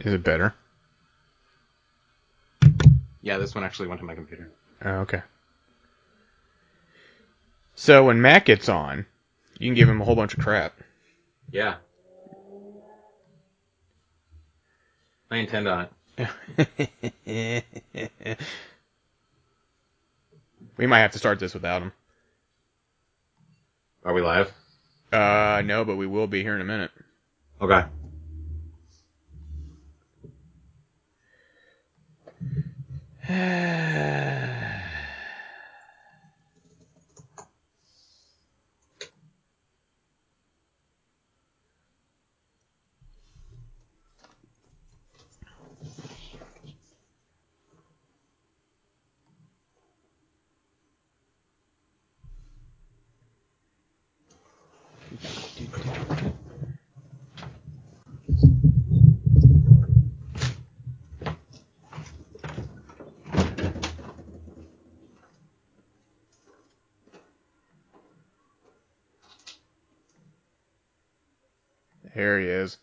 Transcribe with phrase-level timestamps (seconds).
[0.00, 0.54] Is it better?
[3.20, 4.50] Yeah, this one actually went to my computer.
[4.84, 5.22] Oh, okay.
[7.74, 9.06] So when Matt gets on,
[9.58, 10.74] you can give him a whole bunch of crap.
[11.50, 11.76] Yeah.
[15.30, 17.64] I intend on it.
[20.76, 21.92] we might have to start this without him.
[24.04, 24.52] Are we live?
[25.12, 26.90] Uh, no, but we will be here in a minute.
[27.60, 27.84] Okay.
[33.30, 34.57] えー。
[72.18, 72.78] There he is.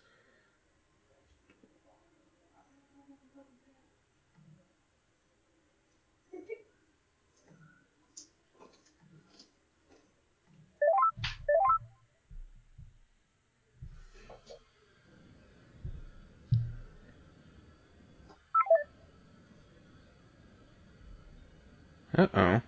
[22.18, 22.40] Uh oh.
[22.40, 22.62] Let's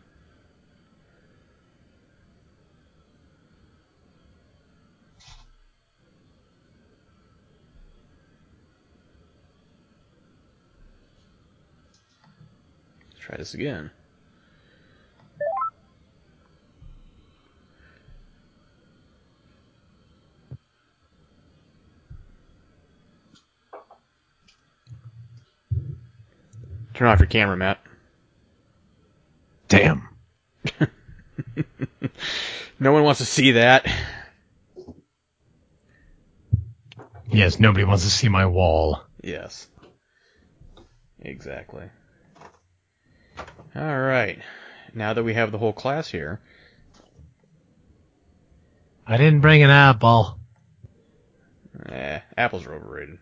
[13.38, 13.92] try this again.
[26.96, 27.80] Turn off your camera, Matt.
[29.68, 30.10] Damn.
[32.80, 33.92] No one wants to see that.
[37.28, 39.02] Yes, nobody wants to see my wall.
[39.24, 39.68] Yes.
[41.20, 41.90] Exactly.
[43.76, 44.40] All right.
[44.94, 46.40] Now that we have the whole class here,
[49.06, 50.40] I didn't bring an apple.
[51.90, 53.20] eh, apples are overrated.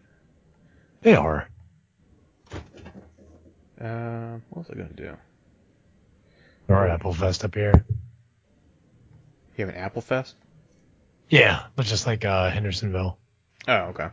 [1.02, 1.48] They are.
[3.80, 5.18] Uh, what was I gonna do?
[6.68, 7.86] Or Apple Fest up here.
[9.58, 10.36] You have an Apple Fest?
[11.30, 13.18] Yeah, but just like uh, Hendersonville.
[13.68, 14.08] Oh, okay.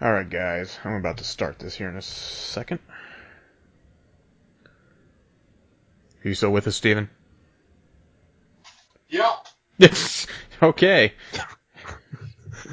[0.00, 0.78] All right, guys.
[0.84, 2.78] I'm about to start this here in a second.
[6.24, 7.10] Are you still with us, Steven?
[9.08, 9.34] Yeah.
[9.76, 10.26] Yes.
[10.62, 11.12] okay.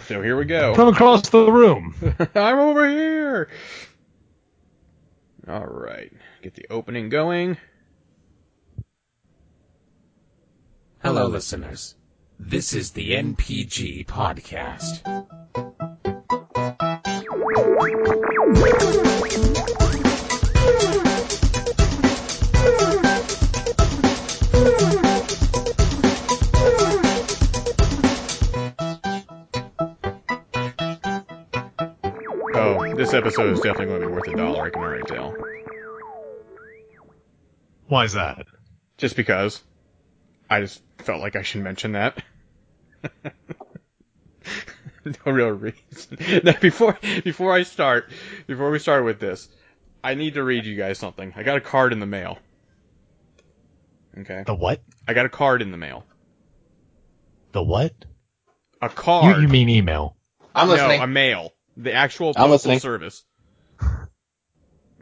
[0.08, 0.74] so here we go.
[0.74, 1.94] From across the room.
[2.36, 3.50] I'm over here.
[5.50, 6.14] All right.
[6.42, 7.58] Get the opening going.
[11.00, 11.96] Hello, listeners.
[12.40, 15.02] This is the NPG podcast.
[33.12, 34.66] This episode is definitely going to be worth a dollar.
[34.66, 35.36] I can already tell.
[37.88, 38.46] Why is that?
[38.98, 39.62] Just because.
[40.50, 42.24] I just felt like I should mention that.
[45.06, 46.18] no real reason.
[46.44, 48.12] Now, before before I start,
[48.48, 49.50] before we start with this,
[50.04, 51.34] I need to read you guys something.
[51.36, 52.38] I got a card in the mail.
[54.18, 54.44] Okay.
[54.46, 54.82] The what?
[55.08, 56.06] I got a card in the mail.
[57.52, 57.94] The what?
[58.82, 59.38] A card.
[59.38, 60.16] You, you mean email?
[60.54, 61.00] I'm listening.
[61.00, 61.54] No, a mail.
[61.82, 62.80] The actual I'm postal listening.
[62.80, 63.24] service.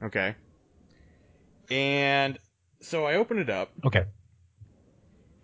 [0.02, 0.36] Okay.
[1.70, 2.38] And
[2.82, 4.06] so I open it up, Okay.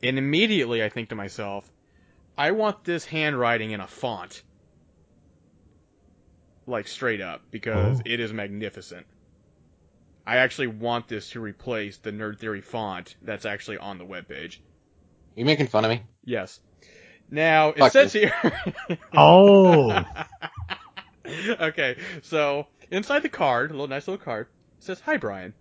[0.01, 1.69] and immediately I think to myself,
[2.37, 4.41] I want this handwriting in a font.
[6.67, 8.03] Like straight up, because Oh.
[8.05, 9.05] it is magnificent.
[10.25, 14.57] I actually want this to replace the Nerd Theory font that's actually on the webpage.
[15.35, 16.01] you making fun of me?
[16.23, 16.59] Yes.
[17.29, 18.33] Now, it Fuck says here.
[19.13, 19.89] Oh.
[21.59, 24.47] okay, so inside the card, a little nice little card,
[24.79, 25.53] says, "Hi Brian,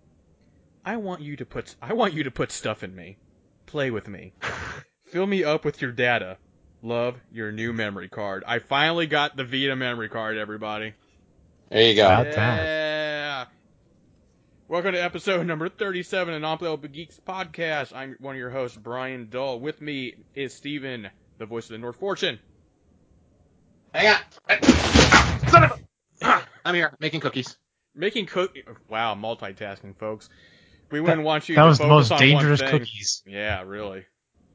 [0.83, 3.17] I want you to put I want you to put stuff in me,
[3.65, 4.33] play with me,
[5.05, 6.37] fill me up with your data.
[6.81, 8.43] Love your new memory card.
[8.45, 10.93] I finally got the Vita memory card, everybody.
[11.71, 12.07] There you go.
[12.07, 13.45] Yeah.
[14.67, 17.95] Welcome to episode number 37 of Unplayable Geeks podcast.
[17.95, 19.59] I'm one of your hosts, Brian Dull.
[19.59, 21.09] With me is Steven,
[21.39, 22.39] the voice of the North Fortune.
[23.93, 24.15] Hang
[24.49, 25.31] on.
[25.55, 25.81] Son of
[26.21, 26.43] a.
[26.65, 27.57] I'm here making cookies.
[27.95, 28.63] Making cookies.
[28.89, 30.29] Wow, multitasking, folks.
[30.91, 33.23] We wouldn't want you That to was the most dangerous cookies.
[33.25, 34.05] Yeah, really.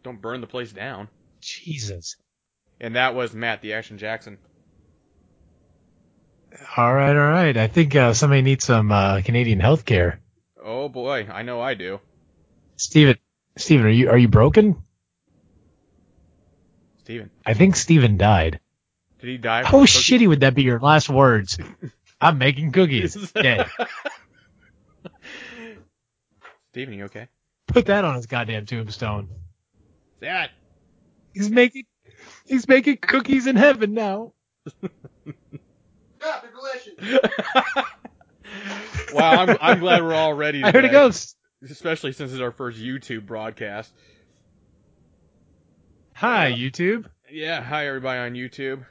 [0.02, 1.08] Don't burn the place down.
[1.40, 2.16] Jesus.
[2.80, 4.38] And that was Matt, the Action Jackson.
[6.76, 7.56] All right, all right.
[7.56, 10.20] I think uh, somebody needs some uh, Canadian health care.
[10.62, 12.00] Oh boy, I know I do.
[12.76, 13.16] Steven,
[13.56, 14.82] Steven, are you are you broken?
[16.98, 18.60] Steven, I think Steven died.
[19.20, 19.64] Did he die?
[19.64, 21.58] How from shitty would that be your last words?
[22.20, 23.14] I'm making cookies.
[23.34, 23.66] Dead.
[26.72, 27.28] Steven, you okay?
[27.66, 29.28] Put that on his goddamn tombstone.
[30.20, 30.50] Dad.
[31.32, 31.84] He's making
[32.44, 34.32] he's making cookies in heaven now.
[36.22, 37.30] Yeah, they're delicious.
[39.14, 40.62] wow, I'm, I'm glad we're all ready.
[40.62, 41.36] I heard a today, ghost.
[41.68, 43.92] Especially since it's our first YouTube broadcast.
[46.14, 47.06] Hi, uh, YouTube.
[47.30, 48.84] Yeah, hi everybody on YouTube.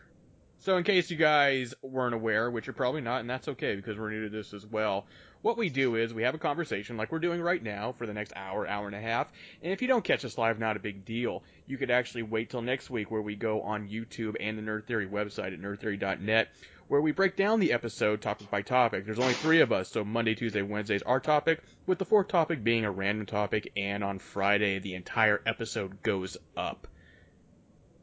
[0.61, 3.97] So in case you guys weren't aware, which you're probably not, and that's okay because
[3.97, 5.05] we're new to this as well,
[5.41, 8.13] what we do is we have a conversation like we're doing right now for the
[8.13, 9.31] next hour, hour and a half,
[9.63, 11.43] and if you don't catch us live, not a big deal.
[11.65, 14.85] You could actually wait till next week where we go on YouTube and the Nerd
[14.85, 16.49] Theory website at nerdtheory.net
[16.89, 19.05] where we break down the episode topic by topic.
[19.05, 22.63] There's only three of us, so Monday, Tuesday, Wednesday's our topic, with the fourth topic
[22.63, 26.87] being a random topic, and on Friday the entire episode goes up.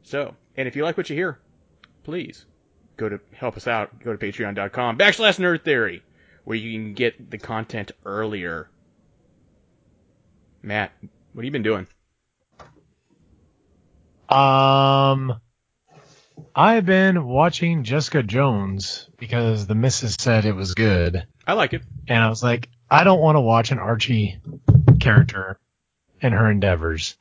[0.03, 1.37] So, and if you like what you hear,
[2.07, 2.45] please
[2.95, 4.01] go to help us out.
[4.01, 6.01] Go to patreon.com backslash nerd theory
[6.45, 8.69] where you can get the content earlier.
[10.63, 10.93] Matt,
[11.33, 11.85] what have you been doing?
[14.29, 15.41] Um,
[16.55, 21.81] I've been watching Jessica Jones because the missus said it was good, I like it.
[22.07, 24.39] and I was like, I don't want to watch an Archie
[25.01, 25.59] character
[26.21, 27.17] in her endeavors.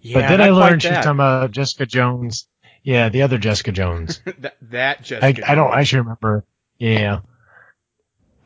[0.00, 2.48] Yeah, but then I learned she's talking about Jessica Jones.
[2.86, 4.20] Yeah, the other Jessica Jones.
[4.38, 5.80] that, that I, Jessica I don't Jones.
[5.80, 6.44] actually remember.
[6.78, 7.18] Yeah.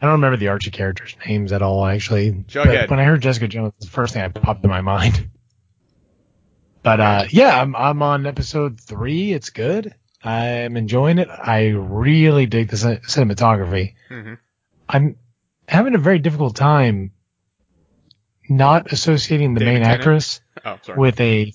[0.01, 2.33] I don't remember the Archie characters' names at all, actually.
[2.49, 2.65] Jughead.
[2.89, 5.29] But when I heard Jessica Jones, the first thing that popped in my mind.
[6.83, 9.33] But uh, yeah, I'm I'm on episode three.
[9.35, 9.95] It's good.
[10.25, 11.29] I'm enjoying it.
[11.29, 13.97] I really dig the cin- cinematography.
[14.11, 14.39] Mhm.
[14.89, 15.17] I'm
[15.69, 17.13] having a very difficult time
[18.49, 20.01] not associating the David main Tennant?
[20.01, 21.53] actress Oh, with a.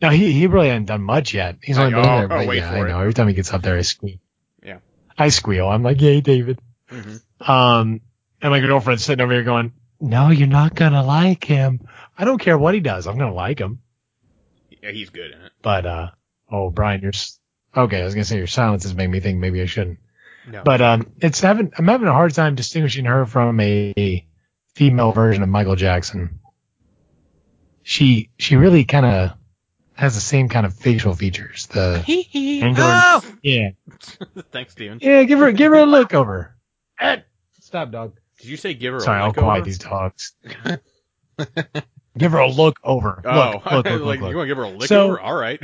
[0.00, 1.56] No, he he really hasn't done much yet.
[1.62, 2.08] He's only been know.
[2.08, 2.24] there.
[2.24, 3.00] Oh, but wait yeah, I know.
[3.00, 4.18] Every time he gets up there, I squeal.
[4.62, 4.78] Yeah.
[5.16, 5.68] I squeal.
[5.68, 6.60] I'm like, yay, David.
[6.90, 7.20] Mhm.
[7.48, 8.00] Um,
[8.40, 11.88] and my girlfriend's sitting over here going, "No, you're not gonna like him.
[12.16, 13.06] I don't care what he does.
[13.06, 13.80] I'm gonna like him."
[14.82, 15.52] Yeah, he's good in it.
[15.62, 16.10] But uh,
[16.50, 17.12] oh, Brian, you're
[17.76, 18.00] okay.
[18.00, 19.98] I was gonna say your silence has made me think maybe I shouldn't.
[20.46, 20.62] No.
[20.64, 24.26] But um, it's having I'm having a hard time distinguishing her from a
[24.74, 26.40] female version of Michael Jackson.
[27.82, 29.37] She she really kind of
[29.98, 31.66] has the same kind of facial features.
[31.66, 32.04] The
[32.62, 33.22] angular, Oh!
[33.42, 33.70] yeah,
[34.52, 34.98] Thanks, Steven.
[35.02, 35.24] yeah.
[35.24, 36.54] Give her give her a look over.
[37.00, 37.24] Ed,
[37.60, 38.14] stop, dog.
[38.40, 39.64] Did you say give her Sorry, a I'll quiet over?
[39.64, 40.32] these dogs.
[42.16, 43.20] give her a look over.
[43.24, 44.30] Oh, look, look, look, like look, look.
[44.30, 45.20] you want to give her a look So- over?
[45.20, 45.60] All right.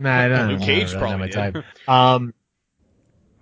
[0.00, 1.54] Nah, I don't, Luke I Cage don't really know probably my did.
[1.54, 1.88] type.
[1.88, 2.34] Um,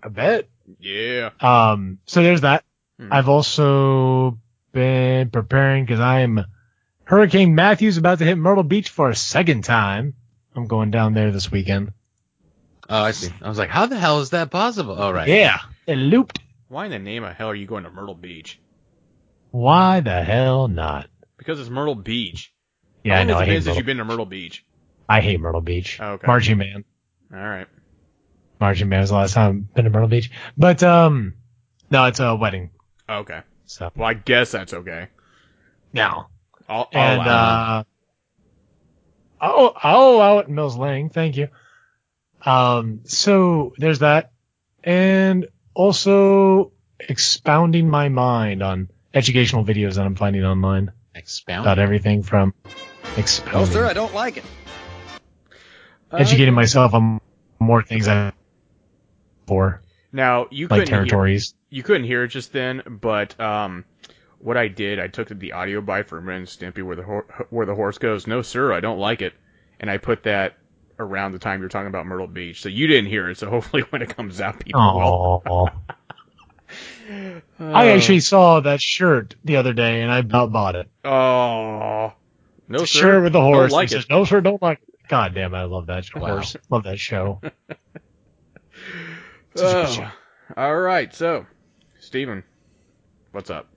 [0.03, 0.49] I bet.
[0.81, 1.31] yeah.
[1.41, 2.65] Um, so there's that.
[2.99, 3.13] Hmm.
[3.13, 4.39] I've also
[4.73, 6.41] been preparing because I'm
[7.06, 10.14] Hurricane Matthew's about to hit Myrtle Beach for a second time.
[10.55, 11.93] I'm going down there this weekend.
[12.89, 13.32] Oh, I see.
[13.41, 14.96] I was like, how the hell is that possible?
[14.98, 15.29] Oh, right.
[15.29, 16.41] Yeah, it looped.
[16.69, 18.58] Why in the name of hell are you going to Myrtle Beach?
[19.53, 21.08] Why the hell not?
[21.36, 22.53] Because it's Myrtle Beach.
[23.05, 23.34] Yeah, How I know.
[23.34, 23.77] has I hate since Myrtle.
[23.77, 24.65] you've been to Myrtle Beach?
[25.08, 25.98] I hate Myrtle Beach.
[26.01, 26.27] Oh, okay.
[26.27, 26.84] Marching Man.
[27.32, 27.69] All right.
[28.60, 30.31] Marching Man was the last time I've been to Myrtle Beach.
[30.56, 31.34] But um,
[31.91, 32.70] no, it's a wedding.
[33.08, 33.43] Okay.
[33.67, 35.06] So Well, I guess that's okay.
[35.93, 36.27] no.
[36.69, 37.87] I'll, I'll And allow it.
[39.41, 41.08] uh, oh, I'll allow it, Mills Lane.
[41.11, 41.49] Thank you.
[42.44, 44.32] Um, so there's that,
[44.85, 51.63] and also expounding my mind on educational videos that I'm finding online Expound.
[51.65, 52.55] about everything from
[53.17, 54.44] expounding, No, sir, I don't like it.
[56.13, 57.20] educating Uh, myself on
[57.58, 58.32] more things I
[59.46, 59.82] for
[60.13, 61.27] Now you like couldn't hear,
[61.70, 63.85] you couldn't hear it just then, but um,
[64.38, 67.46] what I did, I took the audio bite from Ren and Stimpy where the hor-
[67.50, 69.32] where the horse goes, "No, sir, I don't like it,"
[69.81, 70.56] and I put that
[70.98, 73.38] around the time you're talking about Myrtle Beach, so you didn't hear it.
[73.38, 75.43] So hopefully, when it comes out, people will.
[75.46, 75.69] Oh,
[77.60, 80.88] I actually saw that shirt the other day and I about bought it.
[81.05, 82.12] Oh,
[82.69, 82.86] no, sir.
[82.86, 83.70] shirt with the horse.
[83.70, 84.94] like says, no, sir, don't like it.
[85.08, 86.19] God damn it, I love that show.
[86.20, 86.28] Wow.
[86.28, 86.56] horse.
[86.69, 87.40] Love that show.
[87.43, 90.08] Such a good Oh, show.
[90.56, 91.46] all right, so
[92.00, 92.43] Steven,
[93.31, 93.69] what's up?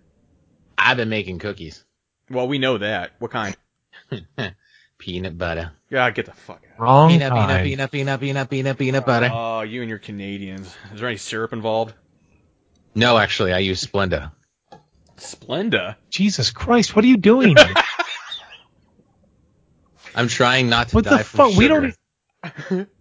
[0.80, 1.84] I've been making cookies.
[2.30, 3.12] Well, we know that.
[3.20, 3.56] What kind?
[4.98, 5.72] Peanut butter.
[5.90, 6.80] Yeah, get the fuck out.
[6.80, 9.30] Wrong Peanut, peanut, peanut, peanut, peanut, peanut, peanut butter.
[9.32, 10.74] Oh, you and your Canadians.
[10.94, 11.94] Is there any syrup involved?
[12.96, 14.32] No, actually, I use Splenda.
[15.18, 15.96] Splenda.
[16.10, 17.56] Jesus Christ, what are you doing?
[20.16, 20.98] I'm trying not to die.
[20.98, 21.58] what die the from fuck?
[21.58, 22.90] We don't.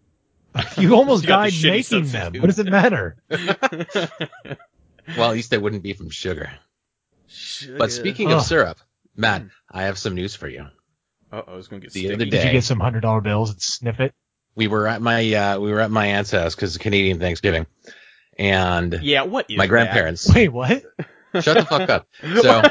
[0.77, 2.33] You almost You died making them.
[2.35, 3.17] What does it matter?
[3.31, 6.51] Well, at least they wouldn't be from sugar.
[7.77, 8.39] But speaking Ugh.
[8.39, 8.79] of syrup,
[9.17, 9.49] Matt, Hmm.
[9.71, 10.67] I have some news for you.
[11.31, 12.15] Uh oh, it's gonna get The sticky.
[12.15, 14.15] other Did you get some hundred dollar bills and sniff it?
[14.55, 17.67] We were at my uh, we were at my aunt's house because it's Canadian Thanksgiving,
[18.39, 19.69] and Yeah, what is my that?
[19.69, 20.29] grandparents.
[20.35, 20.83] Wait, what?
[21.41, 22.09] Shut the fuck up.
[22.43, 22.63] So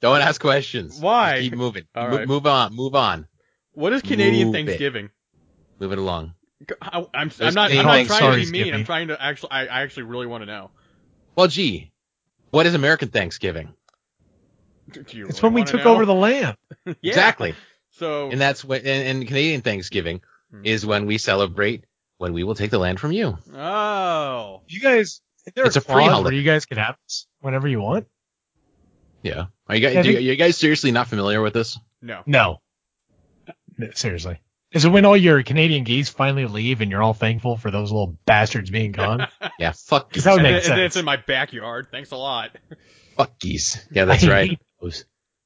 [0.00, 1.00] don't ask questions.
[1.00, 1.36] Why?
[1.38, 1.84] Just keep moving.
[1.94, 2.28] All Mo- right.
[2.28, 2.74] Move on.
[2.74, 3.26] Move on.
[3.72, 4.66] What is Canadian Move it.
[4.66, 5.10] Thanksgiving?
[5.80, 6.34] Move it along.
[6.80, 7.70] I, I'm, I'm not.
[7.72, 8.62] I'm not trying sorry, to be mean.
[8.64, 8.72] Skippy.
[8.78, 9.50] I'm trying to actually.
[9.52, 10.70] I, I actually really want to know.
[11.36, 11.92] Well, gee,
[12.54, 13.74] what is American Thanksgiving?
[14.90, 15.94] Do you It's really when we took know?
[15.94, 16.56] over the land.
[16.86, 16.94] Yeah.
[17.02, 17.54] Exactly.
[17.92, 18.80] So And that's what.
[18.84, 20.20] And, and Canadian Thanksgiving
[20.50, 20.60] Hmm.
[20.64, 21.84] is when we celebrate
[22.18, 23.36] when we will take the land from you.
[23.54, 24.62] Oh.
[24.68, 26.24] You guys, is there It's a a free clause holiday.
[26.24, 28.06] where you guys can have this whenever you want?
[29.22, 29.46] Yeah.
[29.68, 29.94] Are you guys?
[29.94, 31.78] Yeah, do you, think- are you guys seriously not familiar with this?
[32.02, 32.22] No.
[32.26, 32.60] No.
[33.78, 34.38] No, Seriously.
[34.74, 37.92] Is it when all your Canadian geese finally leave and you're all thankful for those
[37.92, 39.28] little bastards being gone?
[39.58, 39.70] Yeah.
[39.72, 40.08] Fuck.
[40.08, 41.86] Because that would And, make then- and it's in my backyard.
[41.92, 42.50] Thanks a lot.
[43.16, 43.86] Fuck geese.
[43.92, 44.50] Yeah, that's I right.
[44.50, 45.04] hate- Those-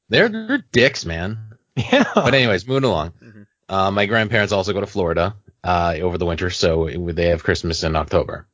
[0.08, 1.52] They're, they're dicks, man.
[1.76, 2.04] Yeah.
[2.14, 3.12] But anyways, moving along.
[3.22, 3.46] Mhm.
[3.68, 7.44] Uh, my grandparents also go to Florida uh, over the winter, so it- they have
[7.44, 8.48] Christmas in October.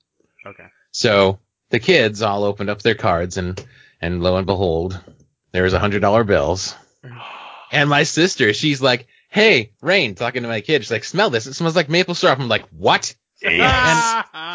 [0.45, 0.67] Okay.
[0.91, 1.39] So
[1.71, 3.65] the kids all opened up their cards, and
[4.01, 5.01] and lo and behold,
[5.53, 6.75] there's a hundred dollar bills.
[7.73, 10.83] And my sister, she's like, "Hey, Rain," talking to my kid.
[10.83, 11.47] She's like, "Smell this.
[11.47, 13.53] It smells like maple syrup." I'm like, "What?" And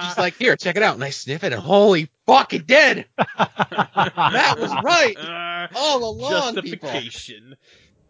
[0.07, 3.05] she's like, "Here, check it out." And I sniff it, and holy fuck, it did.
[3.17, 5.69] That was right.
[5.75, 6.89] All along, people.
[6.89, 7.55] justification.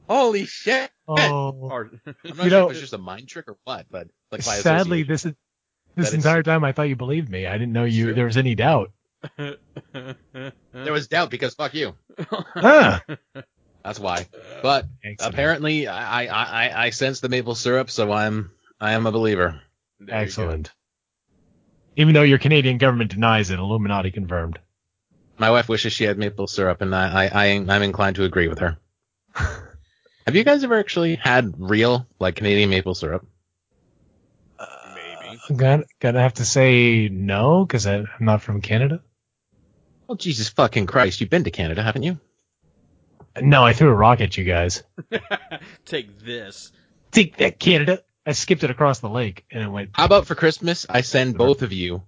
[0.08, 0.90] Holy shit.
[1.08, 1.52] oh.
[1.60, 4.08] Or, I'm not You sure know- if it's just a mind trick or what, but
[4.32, 5.34] like by Sadly, this is
[5.96, 7.46] this entire time I thought you believed me.
[7.48, 8.14] I didn't know you Sure.
[8.14, 8.92] there was any doubt.
[9.38, 11.96] there was doubt because fuck you.
[12.56, 13.02] Ah,
[13.84, 14.28] That's why.
[14.62, 15.34] But excellent.
[15.34, 19.62] apparently, I, I I I sense the maple syrup, so I'm I am a believer.
[20.00, 20.16] There.
[20.16, 20.72] Excellent.
[21.96, 24.60] Even though your Canadian government denies it, Illuminati confirmed.
[25.38, 28.48] My wife wishes she had maple syrup, and I I, I I'm inclined to agree
[28.48, 28.78] with her.
[29.36, 33.26] Have you guys ever actually had real like Canadian maple syrup?
[34.60, 35.40] Maybe.
[35.50, 39.02] I'm gonna, gonna have to say no because I'm not from Canada.
[40.08, 42.20] Well, Jesus fucking Christ, you've been to Canada, haven't you?
[43.42, 44.84] No, I threw a rock at you guys.
[45.86, 46.72] Take this.
[47.12, 48.04] Take that, Canada.
[48.26, 49.92] I skipped it across the lake and it went.
[49.94, 52.04] How about for Christmas, I send both of you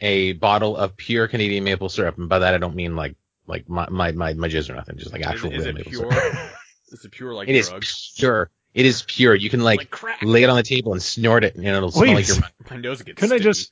[0.00, 3.68] a bottle of pure Canadian maple syrup, and by that I don't mean like like
[3.68, 6.12] my my my, my jizz or nothing, just like actual is real it maple pure?
[6.12, 6.34] syrup.
[6.90, 8.14] Is it pure like It is drugs?
[8.16, 8.50] pure.
[8.72, 9.34] It is pure.
[9.34, 12.04] You can like, Like lay it on the table and snort it, and it'll smell
[12.04, 12.36] Wait, like your.
[12.70, 13.70] My nose gets Couldn't I just?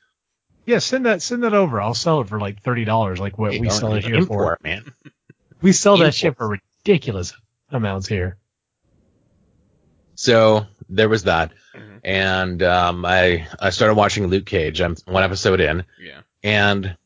[0.66, 1.81] Yeah, send that send that over.
[1.81, 4.59] I'll sell it for like thirty dollars, like what Hey, we sell it here import,
[4.61, 4.69] for.
[4.69, 4.85] man.
[5.62, 7.35] We sell that shit for ridiculous
[7.71, 8.37] amounts here.
[10.14, 12.00] So there was that, Mhm.
[12.05, 14.81] and um, I I started watching Luke Cage.
[14.81, 16.21] I'm one episode in, Yeah.
[16.43, 16.97] and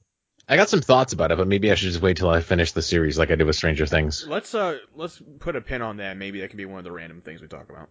[0.49, 2.73] I got some thoughts about it, but maybe I should just wait till I finish
[2.73, 4.27] the series, like I did with Stranger Things.
[4.29, 6.17] Let's uh let's put a pin on that.
[6.17, 7.89] Maybe that could be one of the random things we talk about.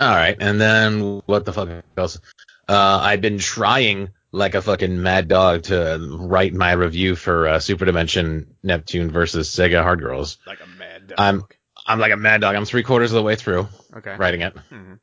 [0.00, 2.20] All right, and then what the fuck else?
[2.68, 7.58] Uh, I've been trying like a fucking mad dog to write my review for uh,
[7.60, 10.38] Super Dimension Neptune versus Sega Hard Girls.
[10.46, 10.66] Like a
[11.04, 11.20] mad dog.
[11.20, 11.42] I'm-
[11.86, 12.56] I'm like a mad dog.
[12.56, 14.16] I'm three quarters of the way through okay.
[14.16, 14.98] writing it, Mhm.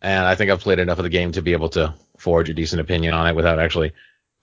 [0.00, 2.54] and I think I've played enough of the game to be able to forge a
[2.54, 3.92] decent opinion on it without actually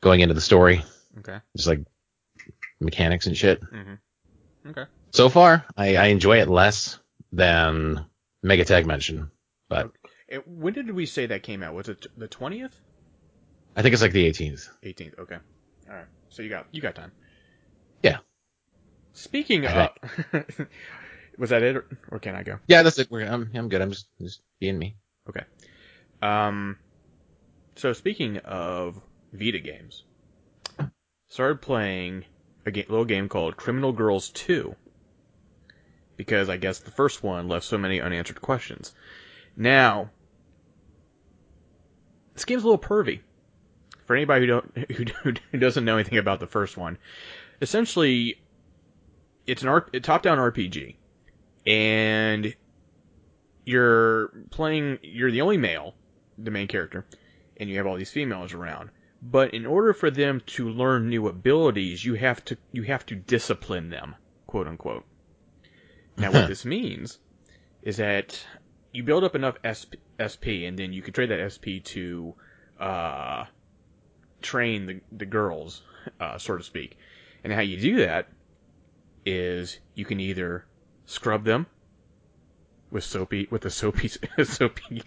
[0.02, 0.84] going into the story,
[1.20, 1.40] Okay.
[1.56, 1.80] just like
[2.80, 3.62] mechanics and shit.
[3.64, 3.96] hmm
[4.68, 4.86] Okay.
[5.12, 7.00] So far, I, I enjoy it less
[7.32, 8.06] than
[8.46, 9.32] MegaTagmension,
[9.70, 9.92] but
[10.28, 11.74] And when did we say that came out?
[11.74, 12.80] Was it the twentieth,
[13.76, 14.70] I think it's like the 18th.
[14.84, 15.16] eighteenth?
[15.18, 15.38] Okay.
[15.90, 16.06] All right.
[16.30, 17.12] So you got you got time.
[18.04, 18.20] Yeah.
[19.14, 19.90] Speaking of,
[21.38, 22.60] was that it, or, or can I go?
[22.68, 23.10] Yeah, that's it.
[23.10, 23.82] We're, I'm, I'm good.
[23.82, 24.96] I'm just, just being me.
[25.28, 25.44] Okay.
[26.22, 26.78] Um,
[27.76, 29.00] so speaking of
[29.34, 30.04] Vita games,
[31.28, 32.26] started playing
[32.66, 34.76] a ga- little game called Criminal Girls 2
[36.18, 38.94] because I guess the first one left so many unanswered questions.
[39.56, 40.10] Now,
[42.34, 43.22] this game's a little pervy.
[44.06, 46.98] For anybody who don't who, who doesn't know anything about the first one,
[47.62, 48.42] essentially,
[49.50, 50.96] it's an R, top-down RPG,
[51.66, 52.56] and
[53.66, 55.00] you're playing.
[55.02, 55.96] You're the only male,
[56.38, 57.06] the main character,
[57.58, 58.92] and you have all these females around.
[59.22, 63.16] But in order for them to learn new abilities, you have to you have to
[63.16, 64.16] discipline them,
[64.48, 65.06] quote unquote.
[66.18, 67.18] Now, what this means
[67.82, 68.46] is that
[68.92, 72.36] you build up enough SP, SP and then you can trade that SP to
[72.80, 73.46] uh,
[74.42, 75.82] train the the girls,
[76.20, 76.98] uh, so to speak.
[77.44, 78.28] And how you do that
[79.26, 80.66] is you can either
[81.06, 81.66] scrub them
[82.92, 84.10] with soapy with a soapy
[84.44, 85.04] soapy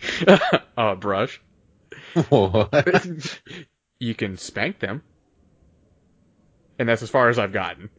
[0.76, 1.40] uh, brush.
[2.28, 3.38] What?
[3.98, 5.02] you can spank them,
[6.78, 7.90] and that's as far as I've gotten.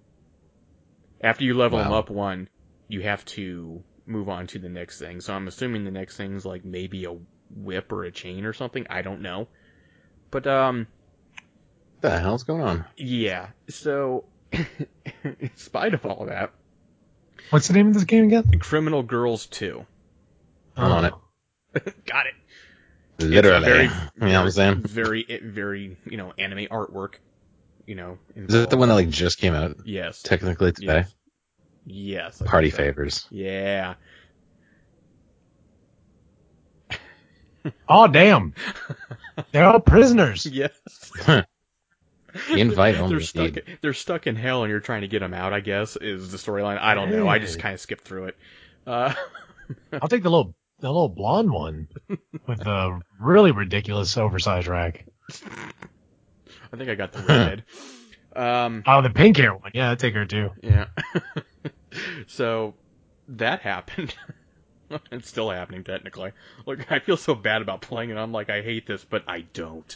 [1.21, 2.49] After you level them up one,
[2.89, 5.21] you have to move on to the next thing.
[5.21, 7.15] So I'm assuming the next thing's like maybe a
[7.55, 8.85] whip or a chain or something.
[8.89, 9.47] I don't know,
[10.31, 10.87] but um,
[12.01, 12.85] the hell's going on?
[12.97, 13.49] yeah.
[13.69, 14.25] So
[15.23, 16.51] in spite of all that,
[17.49, 18.59] What's the name of this game again?
[18.59, 19.85] Criminal Girls Two.
[20.77, 21.13] I'm on it.
[22.05, 22.33] Got it.
[23.19, 23.65] Literally.
[23.65, 24.81] very- you know what I'm saying?
[24.81, 27.15] Very, very, you know, anime artwork.
[27.85, 30.21] You know, Is it the one that like just came out Yes.
[30.21, 31.05] technically today?
[31.85, 32.39] Yes.
[32.39, 32.77] yes Party so.
[32.77, 33.27] favors.
[33.29, 33.95] Yeah.
[37.87, 38.53] Oh damn!
[39.51, 40.45] They're all prisoners.
[40.45, 40.71] Yes.
[42.49, 43.47] Invite they're stuck.
[43.49, 43.77] indeed.
[43.81, 45.53] They're stuck in hell, and you're trying to get them out.
[45.53, 46.79] I guess is the storyline.
[46.79, 47.27] I don't know.
[47.27, 48.37] I just kind of skipped through it.
[48.87, 49.13] Uh,
[49.93, 51.87] I'll take the little the little blonde one
[52.47, 55.05] with the really ridiculous oversized rack.
[55.31, 57.63] I think I got the redhead.
[58.35, 59.69] Um, Oh, the pink hair one.
[59.75, 60.49] Yeah, I'd take her too.
[60.63, 60.85] yeah.
[62.25, 62.73] so
[63.27, 64.15] that happened.
[65.11, 66.31] it's still happening technically.
[66.65, 68.17] Look, I feel so bad about playing it.
[68.17, 69.95] I'm like, I hate this, but I don't.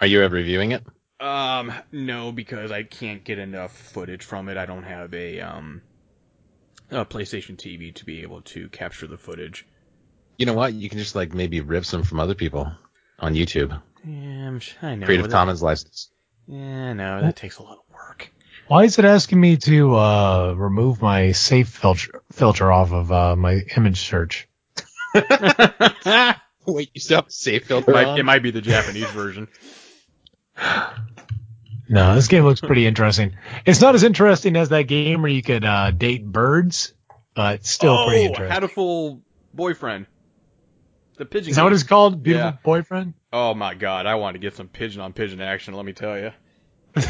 [0.00, 0.84] Are you ever reviewing it?
[1.20, 4.56] Um, no, because I can't get enough footage from it.
[4.56, 5.82] I don't have a um
[6.90, 9.66] a PlayStation TV to be able to capture the footage.
[10.38, 10.72] You know what?
[10.74, 12.70] You can just like maybe rip some from other people
[13.18, 13.80] on YouTube.
[14.04, 15.06] Yeah, I'm sh- I know.
[15.06, 16.10] Creative that- Commons license.
[16.46, 18.32] Yeah, no, that takes a lot of work.
[18.68, 23.36] Why is it asking me to uh, remove my safe filter filter off of uh,
[23.36, 24.48] my image search?
[25.14, 28.18] Wait, you still have a safe filter It might, on?
[28.18, 29.48] it might be the Japanese version.
[31.88, 33.36] No, this game looks pretty interesting.
[33.64, 36.92] It's not as interesting as that game where you could uh, date birds,
[37.34, 38.44] but still pretty interesting.
[38.52, 38.84] oh, interesting.
[38.84, 39.20] Hatoful
[39.54, 40.06] boyfriend.
[41.16, 41.50] The pigeon.
[41.50, 42.22] Is that what it's called?
[42.22, 42.56] Beautiful Yeah.
[42.62, 43.14] boyfriend?
[43.32, 45.74] Oh my god, I want to get some pigeon on pigeon action.
[45.74, 46.30] Let me tell you.
[46.94, 47.04] What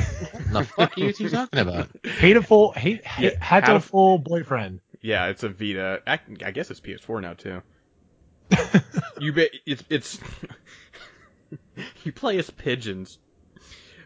[0.53, 1.89] the fuck are you two talking about?
[2.05, 4.81] Hateful, hate, Yeah, hate, hateful boyfriend.
[5.01, 6.03] Yeah, it's a Vita.
[6.07, 7.63] I, I guess it's PS4 now too.
[9.21, 10.19] you bet it's it's
[12.05, 13.19] you play as pigeons,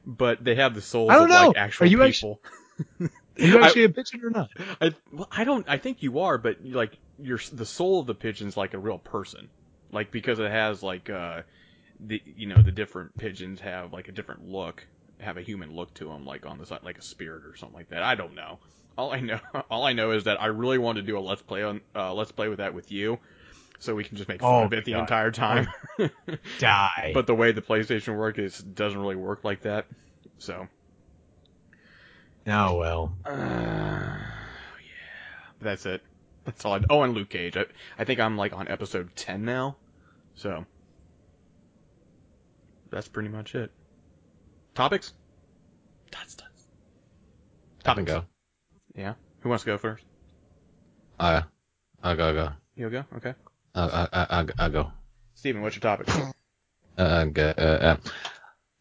[0.06, 1.34] but they have the souls I don't of know.
[1.34, 2.40] like actual Are you people.
[3.42, 4.50] Are you I- actually a pigeon or not?
[4.80, 5.68] I, well, I don't.
[5.68, 8.98] I think you are, but like your the soul of the pigeon's like a real
[8.98, 9.50] person,
[9.90, 11.42] like because it has like uh
[12.00, 14.86] the you know the different pigeons have like a different look,
[15.20, 17.76] have a human look to them, like on the side, like a spirit or something
[17.76, 18.02] like that.
[18.02, 18.60] I don't know.
[18.98, 21.42] All I know, all I know is that I really want to do a let's
[21.42, 23.18] play on uh, let's play with that with you,
[23.82, 25.00] so we can just make fun Oh, of it the God.
[25.00, 25.66] entire time.
[26.58, 27.10] Die.
[27.14, 29.86] but the way the PlayStation works, it doesn't really work like that.
[30.38, 30.68] So.
[32.46, 33.12] oh well.
[33.24, 34.18] Uh, yeah,
[35.60, 36.00] that's it.
[36.44, 36.74] That's all.
[36.74, 37.56] I, oh, and Luke Cage.
[37.56, 37.64] I,
[37.98, 39.76] I think I'm like on episode ten now,
[40.34, 40.64] so
[42.90, 43.72] that's pretty much it.
[44.76, 45.12] Topics.
[46.12, 46.66] That's that's.
[47.82, 48.24] Top and go.
[48.94, 49.14] Yeah.
[49.40, 50.04] Who wants to go first?
[51.18, 51.34] I.
[51.34, 51.42] Uh,
[52.04, 52.48] I'll go, I'll go.
[52.76, 53.04] You'll go.
[53.16, 53.34] Okay.
[53.74, 54.92] I'll, I'll, I'll, I'll go.
[55.34, 56.08] Steven, what's your topic?
[56.98, 57.96] Uh, go- uh, uh,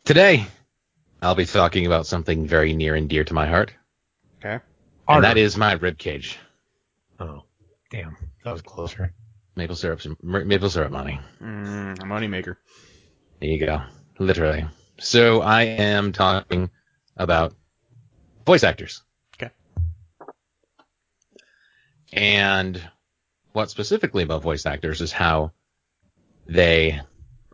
[0.03, 0.45] today,
[1.21, 3.73] I'll be talking about something very near and dear to my heart,
[4.43, 4.59] Okay.
[5.07, 6.37] and that is my rib cage.
[7.19, 7.43] Oh,
[7.89, 8.17] damn.
[8.43, 9.13] That was closer.
[9.55, 11.19] Maple syrup, maple syrup money.
[11.41, 12.57] Mm, a moneymaker.
[13.39, 13.81] There you go.
[14.19, 14.65] Literally.
[14.99, 16.69] So I am talking
[17.17, 17.53] about
[18.45, 19.03] voice actors.
[19.35, 19.51] Okay.
[22.13, 22.81] And
[23.53, 25.51] what specifically about voice actors is how
[26.47, 26.99] they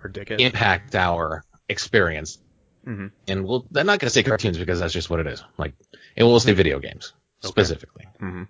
[0.04, 0.40] Or dickhead.
[0.40, 2.38] impact our experience.
[2.86, 3.12] Mhm.
[3.28, 5.44] And we'll, I'm not going to say cartoons because that's just what it is.
[5.58, 5.74] Like,
[6.16, 7.50] it will say video games Okay.
[7.50, 8.06] specifically.
[8.22, 8.44] Mm-hmm.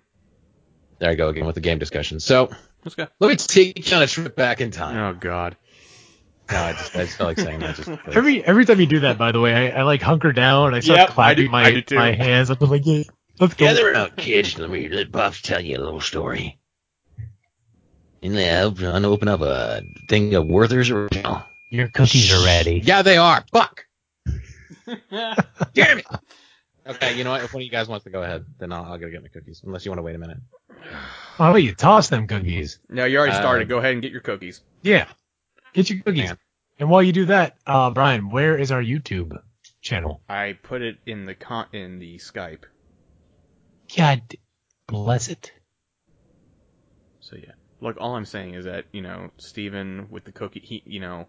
[1.00, 2.20] There I go again with the game discussion.
[2.20, 2.50] So
[2.84, 3.06] Let's go.
[3.20, 4.96] let me take you on a trip back in time.
[4.96, 5.56] Oh God.
[6.50, 7.76] No, I just, I just felt like saying that.
[7.76, 10.74] Just Every every time you do that, by the way, I, I like hunker down.
[10.74, 11.94] I start Yep, I clapping do- my I do too.
[11.96, 12.48] my hands.
[12.50, 13.02] I'm like, yeah,
[13.38, 13.66] let's go.
[13.66, 14.58] Gather around, kids.
[14.58, 16.57] Let me let Buff tell you a little story.
[18.28, 21.42] And then I'm gonna open up a thing of Werther's original.
[21.70, 22.78] Your cookies are ready.
[22.84, 23.42] Yeah, they are.
[23.50, 23.86] Fuck.
[25.10, 26.06] Damn it.
[26.86, 27.42] Okay, you know what?
[27.42, 29.28] If one of you guys wants to go ahead, then I'll, I'll go get my
[29.28, 29.62] cookies.
[29.64, 30.36] Unless you want to wait a minute.
[31.38, 32.80] Why don't you toss them cookies?
[32.90, 33.66] No, you already Uh, started.
[33.66, 34.60] Go ahead and get your cookies.
[34.82, 35.06] Yeah,
[35.72, 36.28] get your cookies.
[36.28, 36.38] Man.
[36.78, 39.40] And while you do that, uh, Brian, where is our YouTube
[39.80, 40.20] channel?
[40.28, 42.64] I put it in the con in the Skype.
[43.96, 44.36] God
[44.86, 45.50] bless it.
[47.20, 47.52] So yeah.
[47.80, 51.26] Look, all I'm saying is that you know Steven with the cookie, he you know,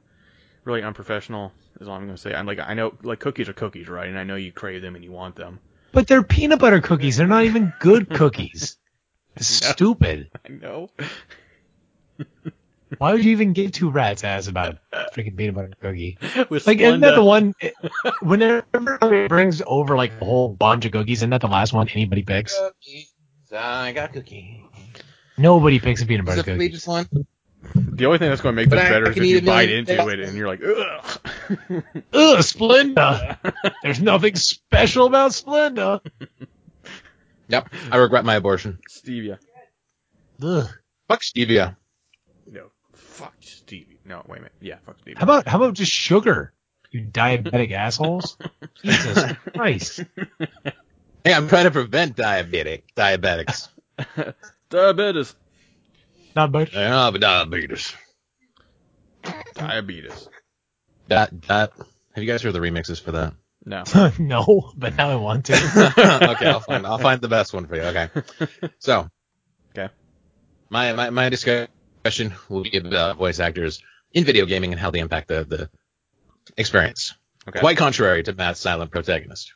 [0.63, 2.33] really unprofessional is all I'm gonna say.
[2.33, 4.07] I'm like I know like cookies are cookies, right?
[4.07, 5.59] And I know you crave them and you want them.
[5.91, 7.17] But they're peanut butter cookies.
[7.17, 8.77] They're not even good cookies.
[9.37, 10.29] Stupid.
[10.45, 10.89] I know.
[12.97, 16.17] Why would you even give two rats ass about a freaking peanut butter cookie?
[16.49, 17.53] With Like, isn't that the one?
[18.21, 21.87] Whenever it brings over like a whole bunch of cookies, isn't that the last one
[21.89, 22.57] anybody picks?
[22.57, 23.13] Cookies,
[23.55, 24.65] I got cookie.
[25.39, 26.65] Nobody picks a peanut butter that the cookie.
[26.65, 27.07] latest one?
[27.75, 29.69] The only thing that's going to make But this I better is if you bite
[29.69, 30.11] into things.
[30.11, 31.19] it and you're like, ugh.
[32.13, 33.37] Ugh, Splenda.
[33.83, 36.01] There's nothing special about Splenda.
[37.47, 37.69] Yep.
[37.91, 38.79] I regret my abortion.
[38.89, 39.39] Stevia.
[40.41, 40.67] Ugh.
[41.07, 41.75] Fuck stevia.
[42.51, 43.97] No, fuck Stevie.
[44.05, 44.53] No, wait a minute.
[44.61, 45.17] Yeah, fuck Stevie.
[45.17, 46.53] How about how about just sugar?
[46.91, 48.37] You diabetic assholes.
[48.83, 50.03] Jesus Christ.
[51.23, 53.69] Hey, I'm trying to prevent diabetic diabetics.
[54.69, 55.35] diabetes?
[56.35, 56.73] Not much.
[56.73, 57.93] Yeah, but diabetes.
[59.55, 60.29] Diabetes.
[61.07, 61.73] That that.
[62.13, 63.33] Have you guys heard the remixes for that?
[63.65, 63.83] No.
[64.19, 65.53] no, but now I want to.
[66.31, 67.81] okay, I'll find I'll find the best one for you.
[67.83, 68.09] Okay.
[68.79, 69.09] So.
[69.77, 69.93] Okay.
[70.69, 73.81] My my my discussion will be about voice actors
[74.13, 75.69] in video gaming and how they impact the the
[76.57, 77.13] experience.
[77.47, 77.59] Okay.
[77.59, 79.53] Quite contrary to Matt's silent protagonist.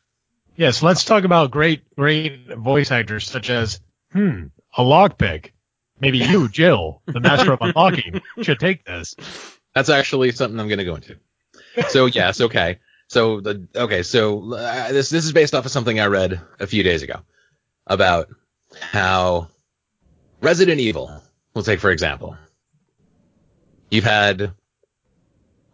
[0.55, 3.79] yes, let's talk about great great voice actors such as
[4.11, 5.51] hmm, a lockpick.
[5.99, 9.15] Maybe you, Jill, the master of unlocking, should take this.
[9.75, 11.17] That's actually something I'm going to go into.
[11.89, 12.79] So yes, okay.
[13.07, 16.67] So the okay, so uh, this this is based off of something I read a
[16.67, 17.21] few days ago
[17.85, 18.29] about
[18.79, 19.49] how
[20.41, 21.21] Resident Evil.
[21.53, 22.37] We'll take for example.
[23.91, 24.53] You've had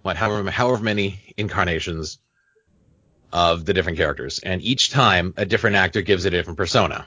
[0.01, 2.17] what however however many incarnations
[3.31, 7.05] of the different characters, and each time a different actor gives a different persona.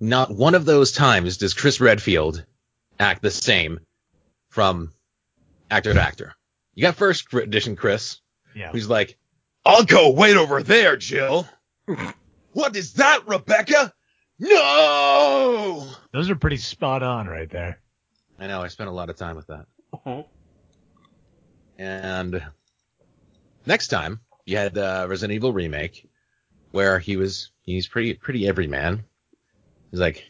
[0.00, 2.44] Not one of those times does Chris Redfield
[2.98, 3.80] act the same
[4.48, 4.92] from
[5.70, 6.34] actor to actor.
[6.74, 8.20] You got first edition Chris,
[8.54, 8.70] Yeah.
[8.72, 9.16] who's like,
[9.64, 11.48] I'll go wait over there, Jill.
[12.52, 13.92] what is that, Rebecca?
[14.38, 15.88] No!
[16.12, 17.80] Those are pretty spot on right there.
[18.38, 19.66] I know, I spent a lot of time with that.
[19.92, 20.22] Uh-huh.
[21.78, 22.42] And
[23.66, 26.08] next time, you had the Resident Evil remake,
[26.72, 29.04] where he was, he's pretty, pretty everyman.
[29.94, 30.28] He's like,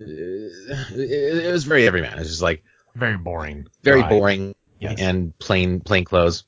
[0.00, 2.18] it, it was very everyman.
[2.18, 2.64] It's just like,
[2.94, 3.66] Very boring.
[3.82, 4.98] very boring Yes.
[5.02, 6.44] and plain plain clothes.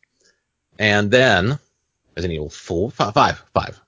[0.78, 1.58] And then
[2.16, 3.78] Resident Evil four, five, five, five.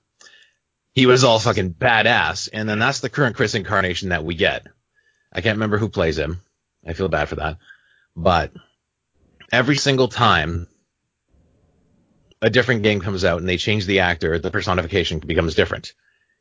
[0.93, 4.67] He was all fucking badass, and then that's the current Chris incarnation that we get.
[5.33, 6.41] I can't remember who plays him.
[6.85, 7.57] I feel bad for that,
[8.15, 8.53] but
[9.51, 10.67] every single time
[12.43, 15.93] a different game comes out and they change the actor, the personification becomes different.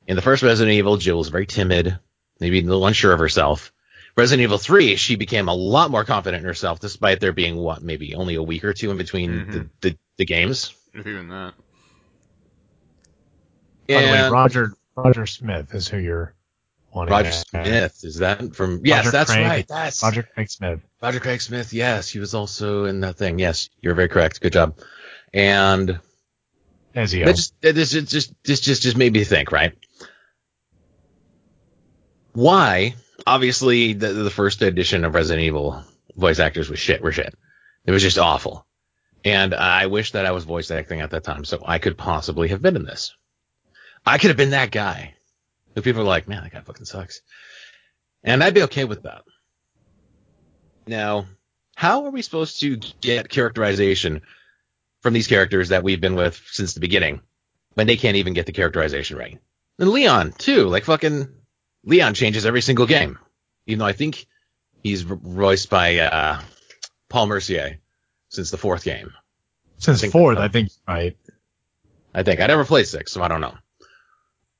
[0.06, 1.98] In the first Resident Evil, Jill was very timid,
[2.40, 3.72] maybe a little unsure of herself.
[4.16, 7.82] Resident Evil 3, she became a lot more confident in herself, despite there being what,
[7.82, 9.52] maybe only a week or two in between Mhm.
[9.52, 10.74] the, the, the games.
[10.94, 11.52] If even that.
[13.88, 16.34] By the way, And Roger Roger Smith is who you're
[16.92, 17.12] wanting.
[17.12, 19.46] Roger to- Smith, is that from, yes, Roger that's Craig.
[19.46, 19.68] right.
[19.68, 20.80] That's Roger Craig Smith.
[21.02, 23.38] Roger Craig Smith, yes, he was also in that thing.
[23.38, 24.40] Yes, you're very correct.
[24.40, 24.78] Good job.
[25.34, 26.00] And
[26.94, 27.26] Ezio.
[27.26, 29.74] that just, that just, just, just, just, just, just made me think, right?
[32.36, 32.96] Why?
[33.26, 35.82] Obviously, the, the first edition of Resident Evil
[36.14, 37.34] voice actors was shit, were shit.
[37.86, 38.66] It was just awful.
[39.24, 42.48] And I wish that I was voice acting at that time, so I could possibly
[42.48, 43.16] have been in this.
[44.04, 45.14] I could have been that guy.
[45.74, 47.22] Who people are like, man, that guy fucking sucks.
[48.22, 49.22] And I'd be okay with that.
[50.86, 51.24] Now,
[51.74, 54.20] how are we supposed to get characterization
[55.00, 57.22] from these characters that we've been with since the beginning
[57.72, 59.38] when they can't even get the characterization right?
[59.78, 60.68] And Leon, too.
[60.68, 61.28] Like fucking
[61.86, 63.18] Leon changes every single game.
[63.66, 64.26] Even though I think
[64.82, 66.40] he's voiced by uh,
[67.08, 67.78] Paul Mercier
[68.28, 69.12] since the fourth game.
[69.78, 70.38] Since think fourth.
[70.38, 71.16] I think right.
[72.14, 72.40] I think.
[72.40, 73.54] I never played six, so I don't know.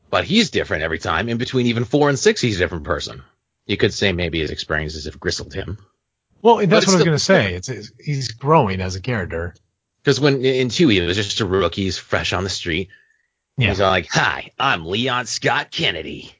[0.09, 1.29] But he's different every time.
[1.29, 3.23] In between even four and six, he's a different person.
[3.67, 5.79] You could say maybe his experiences have gristled him.
[6.43, 7.55] Well, that's what I was gonna say.
[7.55, 9.55] It's, it's he's growing as a character.
[10.03, 12.89] Because when in two, he was just a rookie, he's fresh on the street.
[13.57, 13.71] Yeah.
[13.71, 16.36] He's all like, "Hi, I'm Leon Scott Kennedy."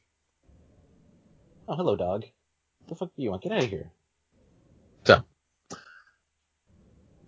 [1.69, 2.25] Oh, hello, dog.
[2.81, 3.43] What the fuck do you want?
[3.43, 3.91] Get out of here.
[5.05, 5.25] So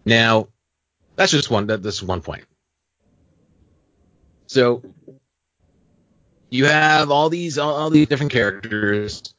[0.04, 0.48] now,
[1.16, 1.66] that's just one.
[1.66, 2.44] That, that's one point.
[4.46, 4.82] So
[6.50, 9.34] you have all these all, all these different characters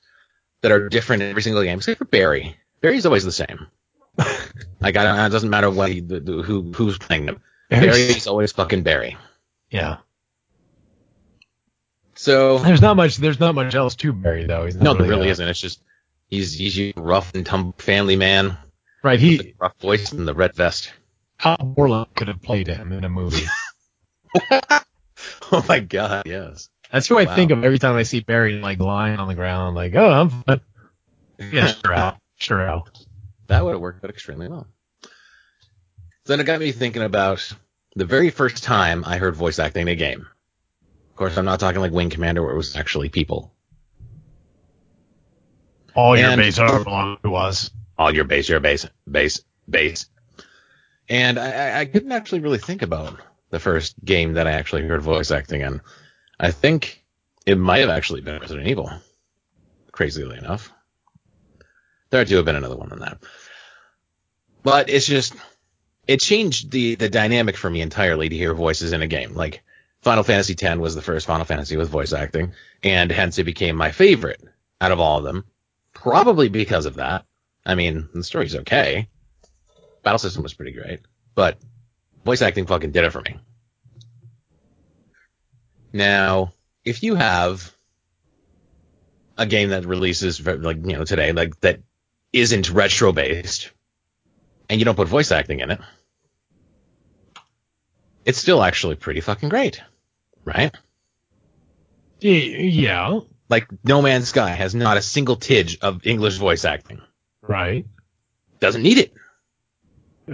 [0.62, 2.56] that are different in every single game, except for Barry.
[2.82, 3.68] Barry's always the same.
[4.80, 7.42] like I don't, it doesn't matter what he, the, the, who who's playing him.
[7.70, 9.18] Barry's always fucking Barry.
[9.72, 9.98] Yeah.
[12.22, 13.16] So There's not much.
[13.16, 14.68] There's not much else to Barry though.
[14.68, 15.48] No, there really a- isn't.
[15.48, 15.82] It's just
[16.28, 18.58] He's he's your rough and tumble family man,
[19.02, 19.20] Right.
[19.20, 20.92] He rough voice and the red vest.
[21.44, 23.46] Al Borland could have played him in a movie.
[25.52, 26.70] Oh my god, yes.
[26.92, 27.36] That's who I Wow.
[27.36, 30.30] think of every time I see Barry like lying on the ground, like, oh, I'm
[30.30, 30.62] fine.
[31.40, 32.18] Yeah, sure, Al.
[32.38, 32.88] Sure, Al.
[33.48, 34.68] That would have worked out extremely well.
[36.26, 37.52] Then it got me thinking about
[37.96, 40.28] the very first time I heard voice acting in a game.
[41.20, 43.54] Of course, I'm not talking like Wing Commander where it was actually people.
[45.94, 47.72] All your And- base it was.
[47.98, 50.06] All your base, your base, base, base.
[51.10, 54.84] And I, I- I couldn't actually really think about the first game that I actually
[54.84, 55.82] heard voice acting in.
[56.40, 57.04] I think
[57.46, 58.90] it might have actually been Resident Evil.
[59.92, 60.72] Crazily enough.
[62.12, 63.18] There had to have been another one than that.
[64.64, 65.36] But it's just,
[66.08, 69.34] it changed the, the dynamic for me entirely to hear voices in a game.
[69.34, 69.64] Like,
[70.02, 73.76] Final Fantasy X was the first Final Fantasy with voice acting, and hence it became
[73.76, 74.42] my favorite
[74.80, 75.46] out of all of them.
[75.94, 77.26] Probably because of that.
[77.66, 79.10] I mean, the story's okay.
[80.04, 81.02] Battle system was pretty great,
[81.36, 81.58] but
[82.24, 83.38] voice acting fucking did it for me.
[85.92, 86.54] Now,
[86.86, 87.76] if you have
[89.38, 91.82] a game that releases like you know today, like that
[92.32, 93.72] isn't retro based,
[94.70, 95.80] and you don't put voice acting in it,
[98.26, 99.82] it's still actually pretty fucking great,
[100.46, 100.74] right?
[102.22, 107.02] Yeah, Like No Man's Sky has not a single tidge of English voice acting.
[107.42, 107.86] right.
[108.60, 109.14] Doesn't need it.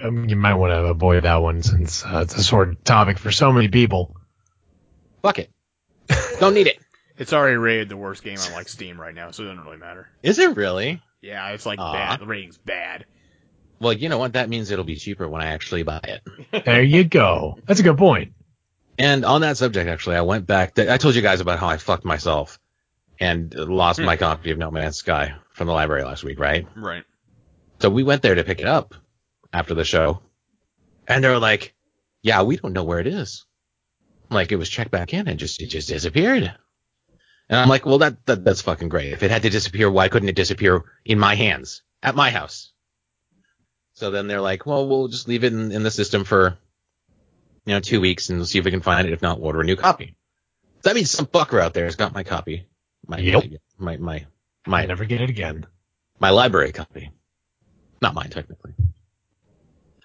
[0.01, 3.31] Um, you might want to avoid that one since uh, it's a sore topic for
[3.31, 4.15] so many people.
[5.21, 5.51] Fuck it.
[6.39, 6.79] Don't need it.
[7.17, 9.77] It's already rated the worst game on like Steam right now, so it doesn't really
[9.77, 10.09] matter.
[10.21, 11.01] Is it really?
[11.21, 11.93] Yeah, it's like Aw.
[11.93, 12.19] bad.
[12.19, 13.05] The rating's bad.
[13.79, 14.33] Well, you know what?
[14.33, 16.65] That means it'll be cheaper when I actually buy it.
[16.65, 17.57] There you go.
[17.65, 18.33] That's a good point.
[18.97, 20.75] And on that subject, actually, I went back.
[20.75, 22.59] That I told you guys about how I fucked myself
[23.19, 24.05] and lost hmm.
[24.05, 26.67] my copy of No Man's Sky from the library last week, right?
[26.75, 27.03] Right.
[27.79, 28.93] So we went there to pick it up
[29.51, 30.21] after the show,
[31.07, 31.73] and they were like,
[32.21, 33.45] "Yeah, we don't know where it is."
[34.29, 36.53] Like it was checked back in and just it just disappeared.
[37.47, 39.13] And I'm like, "Well, that, that that's fucking great.
[39.13, 42.71] If it had to disappear, why couldn't it disappear in my hands at my house?"
[43.93, 46.57] So then they're like, "Well, we'll just leave it in, in the system for
[47.65, 49.13] you know two weeks and we'll see if we can find it.
[49.13, 49.81] If not, we'll order a new ah.
[49.81, 50.15] copy."
[50.83, 52.67] So that means some fucker out there has got my copy,
[53.07, 53.43] my Yep.
[53.79, 54.25] my my
[54.67, 55.65] Might my never get it again.
[56.19, 57.11] my library copy.
[58.01, 58.73] Not mine, technically.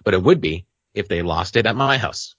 [0.03, 2.35] But it would be if they lost it at my house.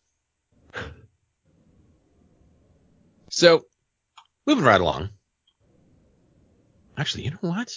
[3.31, 3.65] So,
[4.47, 5.11] moving right along.
[6.99, 7.73] Actually, you know what?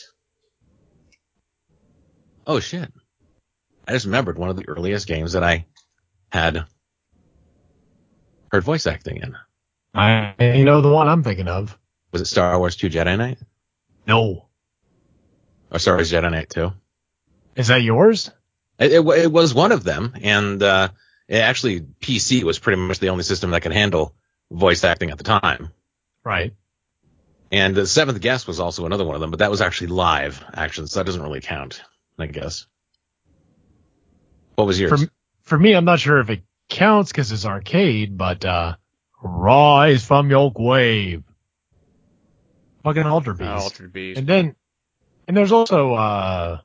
[2.48, 2.92] Oh shit.
[3.88, 5.66] I just remembered one of the earliest games that I
[6.30, 6.66] had
[8.56, 9.36] heard voice acting in.
[9.94, 11.78] I you know the one I'm thinking of.
[12.12, 13.38] Was it Star Wars 2 Jedi Knight?
[14.08, 14.48] No,
[15.72, 16.72] Or Star Wars Jedi Knight 2?
[17.56, 18.32] is that yours?
[18.80, 20.90] It, it, it was one of them, and uh,
[21.28, 24.14] it actually PC was pretty much the only system that could handle
[24.52, 25.70] voice acting at the time.
[26.24, 26.54] Right.
[27.52, 30.44] And the Seventh Guest was also another one of them, but that was actually live
[30.54, 31.82] action, so that doesn't really count,
[32.20, 32.68] I guess.
[34.56, 35.04] What was yours?
[35.04, 35.10] For
[35.44, 38.76] for me, I'm not sure if it counts because it's arcade, but uh,
[39.22, 41.24] rise from your grave.
[42.84, 43.50] Fucking Alter Beast.
[43.50, 44.20] Uh, Altered Beast.
[44.20, 44.56] and then,
[45.28, 46.60] and there's also uh,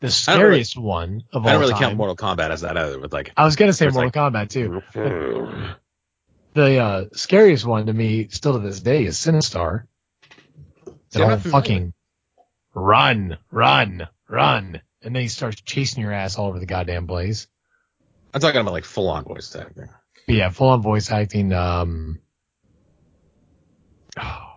[0.00, 1.80] the scariest one of all I don't really time.
[1.82, 3.32] count Mortal Kombat as that either, with like.
[3.36, 4.82] I was gonna say Mortal like- Kombat too.
[6.54, 9.84] The uh, scariest one to me, still to this day, is Sinistar.
[11.10, 11.92] The whole fucking
[12.74, 17.46] run, run, run, and then he starts chasing your ass all over the goddamn place.
[18.34, 19.88] I'm talking about like full on voice acting.
[20.26, 21.52] Yeah, full on voice acting.
[21.52, 22.20] Um,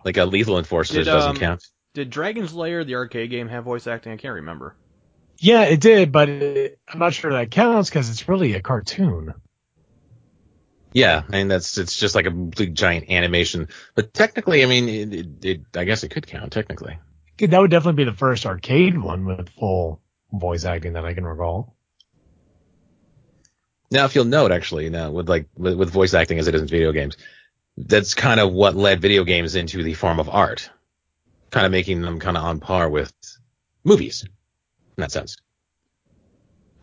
[0.04, 1.64] Like a Lethal Enforcer Did, doesn't um, count.
[1.94, 4.12] Did Dragon's Lair, the arcade game, have voice acting?
[4.12, 4.74] I can't remember.
[5.38, 9.34] yeah, it did, but it, I'm not sure that counts because it's really a cartoon.
[10.92, 14.88] Yeah, I mean that's it's just like a big giant animation, but technically, I mean,
[14.88, 16.98] it, it, it I guess it could count technically.
[17.38, 21.24] That would definitely be the first arcade one with full voice acting that I can
[21.24, 21.74] recall.
[23.92, 26.62] Now, if you'll note, actually, now with like with, with voice acting as it is
[26.62, 27.18] in video games,
[27.76, 30.70] that's kind of what led video games into the form of art,
[31.50, 33.12] kind of making them kind of on par with
[33.84, 34.30] movies in
[35.02, 35.36] that sense.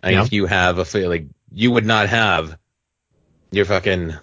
[0.04, 0.24] I mean, Yeah.
[0.24, 2.58] if you have a like, you would not have
[3.52, 4.14] your fucking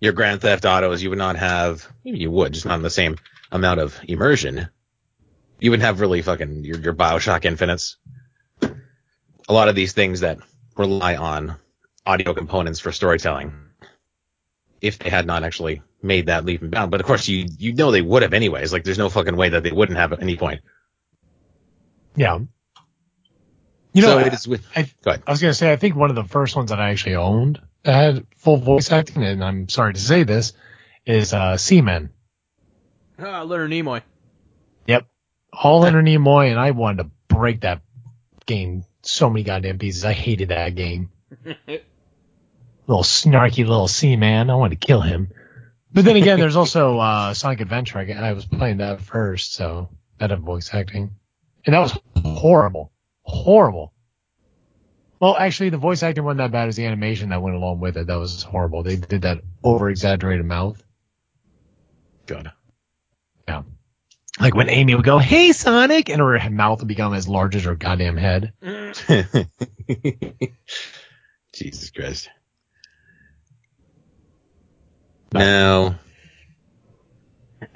[0.00, 1.02] your Grand Theft Autos.
[1.02, 3.16] You would not have maybe you would, just not in the same
[3.50, 4.68] amount of immersion.
[5.58, 7.96] You would have really fucking your your Bioshock Infinites.
[9.48, 10.38] A lot of these things that
[10.76, 11.56] rely on
[12.04, 13.52] audio components for storytelling
[14.80, 16.90] if they had not actually made that leap and bound.
[16.90, 18.72] But of course, you you know they would have anyways.
[18.72, 20.60] Like, there's no fucking way that they wouldn't have at any point.
[22.14, 22.38] Yeah.
[23.92, 24.66] You know, so I, it is with.
[24.76, 25.22] I- go ahead.
[25.26, 27.60] I was gonna say I think one of the first ones that I actually owned
[27.82, 30.52] that had full voice acting, and I'm sorry to say this,
[31.06, 32.10] is uh, Seaman.
[33.18, 34.02] Ah, Leonard Nimoy.
[34.86, 35.06] Yep,
[35.52, 37.80] all Leonard Nimoy, and I wanted to break that
[38.44, 40.04] game so many goddamn pieces.
[40.04, 41.10] I hated that game.
[42.86, 44.50] little snarky little Seaman.
[44.50, 45.28] I wanted to kill him.
[45.92, 47.98] But then again, there's also uh, Sonic Adventure.
[47.98, 51.16] I, I was playing that first, so that had voice acting,
[51.64, 52.92] and that was horrible,
[53.22, 53.92] horrible.
[55.20, 57.96] Well, actually, the voice acting wasn't that bad as the animation that went along with
[57.96, 58.06] it.
[58.06, 58.82] That was horrible.
[58.82, 60.82] They did that over exaggerated mouth.
[62.26, 62.50] Good.
[63.48, 63.62] Yeah.
[64.38, 67.64] Like when Amy would go, "Hey, Sonic," and her mouth would become as large as
[67.64, 68.52] her goddamn head.
[71.52, 72.28] Jesus Christ.
[75.32, 75.94] No.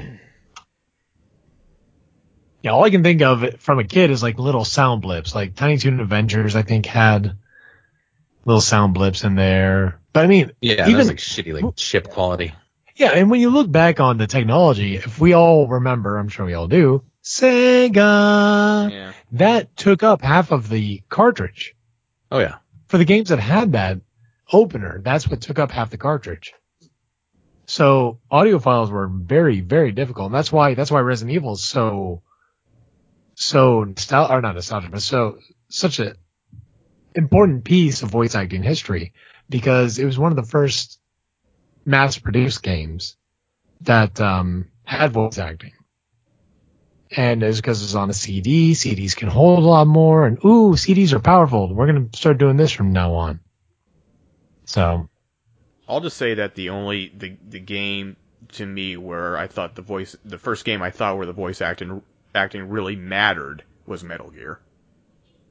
[2.62, 5.34] Yeah, all I can think of from a kid is like little sound blips.
[5.34, 7.38] Like Tiny Toon Adventures, I think had
[8.44, 9.98] little sound blips in there.
[10.12, 12.52] But I mean, Yeah, that Even- was like shitty, like chip quality.
[12.96, 16.44] yeah, and when you look back on the technology, if we all remember, I'm sure
[16.44, 19.12] we all do, Sega, yeah.
[19.32, 21.74] that took up half of the cartridge.
[22.30, 22.56] Oh yeah.
[22.88, 24.00] For the games that had that
[24.52, 26.54] opener, that's what took up half the cartridge.
[27.66, 30.26] So audio files were very, very difficult.
[30.26, 32.22] And that's why, that's why Resident Evil is so,
[33.34, 36.16] so nostalgic, or not nostalgic, but so, such a
[37.14, 39.12] important piece of voice acting history
[39.48, 40.98] because it was one of the first
[41.84, 43.16] mass produced games
[43.82, 45.72] that, um, had voice acting.
[47.16, 48.72] And it's because it's on a CD.
[48.72, 50.26] CDs can hold a lot more.
[50.26, 51.74] And ooh, CDs are powerful.
[51.74, 53.40] We're going to start doing this from now on.
[54.64, 55.08] So
[55.88, 58.16] I'll just say that the only the the game
[58.52, 61.60] to me where I thought the voice the first game I thought where the voice
[61.60, 64.60] acting acting really mattered was Metal Gear.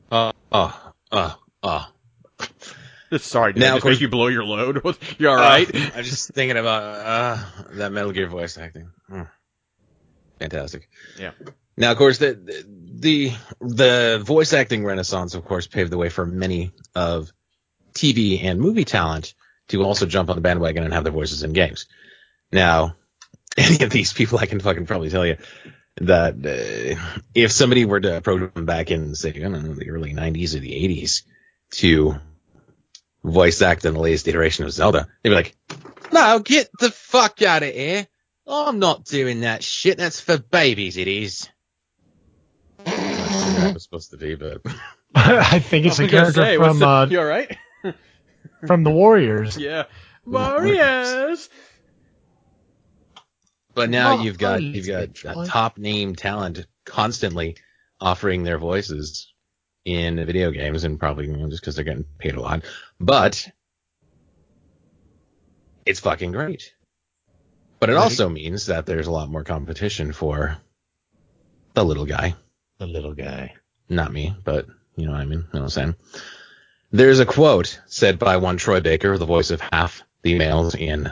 [0.10, 1.88] Uh, oh, oh, oh.
[3.17, 4.82] Sorry, did Now, I of just course- make you blow your load?
[5.17, 5.67] you all right?
[5.76, 7.38] Uh, I'm just thinking about uh,
[7.74, 8.91] that Metal Gear voice acting.
[9.10, 9.24] Hmm.
[10.39, 10.89] Fantastic.
[11.17, 11.32] Yeah.
[11.78, 12.65] Now, of course, the,
[12.99, 17.32] the the voice acting renaissance, of course, paved the way for many of
[17.93, 19.34] TV and movie talent
[19.69, 21.86] to also jump on the bandwagon and have their voices in games.
[22.52, 22.95] Now,
[23.58, 25.38] any of these people, I can fucking probably tell you
[26.02, 29.89] that uh, if somebody were to approach them back in, say, I don't know, the
[29.89, 31.23] early '90s or the '80s
[31.71, 32.15] to
[33.23, 35.56] voice act in the latest iteration of Zelda, they'd be like,
[36.12, 38.08] "No, get the fuck out of here!
[38.50, 39.98] I'm not doing that shit.
[39.98, 40.98] That's for babies.
[40.98, 41.48] It is."
[42.86, 42.96] That's
[43.46, 44.62] what that was supposed to be, but
[45.16, 47.58] I think it's I a character say, from, the- uh, you all right?
[48.68, 49.58] from the Warriors.
[49.58, 49.84] Yeah.
[50.26, 51.50] Warriors.
[53.74, 54.88] but now Oh, you've got please, you've
[55.24, 57.58] got a top name talent constantly
[58.00, 59.34] offering their voices
[59.86, 62.64] in video games, and probably you know, just because they're getting paid a lot,
[63.00, 63.48] but
[65.86, 66.74] it's fucking great.
[67.80, 68.02] But it Right.
[68.04, 70.58] also means that there's a lot more competition for
[71.74, 72.36] the little guy.
[72.78, 73.56] The little guy.
[73.88, 75.39] Not me, but you know what I mean.
[75.39, 75.96] You know what I'm saying?
[76.92, 81.12] There's a quote said by one Troy Baker, the voice of half the males in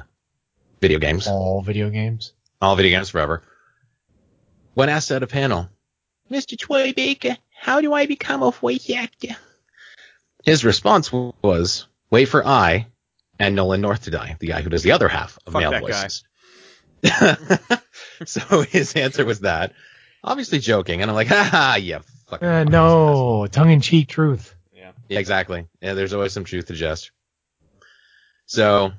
[0.81, 2.33] video games, All video games.
[2.61, 3.43] all video games forever.
[4.73, 5.69] When asked at a panel,
[6.29, 6.57] Mr.
[6.57, 9.35] Troy Baker, how do I become a voice actor?
[10.43, 12.87] His response was, wait for I
[13.39, 15.71] and Nolan North to die, the guy who does the other half of Fuck male
[15.71, 15.87] that guy.
[15.91, 16.23] voices.
[18.25, 19.73] so his answer was that,
[20.23, 22.47] obviously joking, and I'm like, ha yeah, fucking.
[22.47, 24.55] Uh, no, tongue in cheek truth.
[24.73, 24.91] Yeah.
[25.09, 25.67] Yeah, exactly.
[25.81, 27.11] Yeah, there's always some truth to jest.
[28.45, 28.91] So,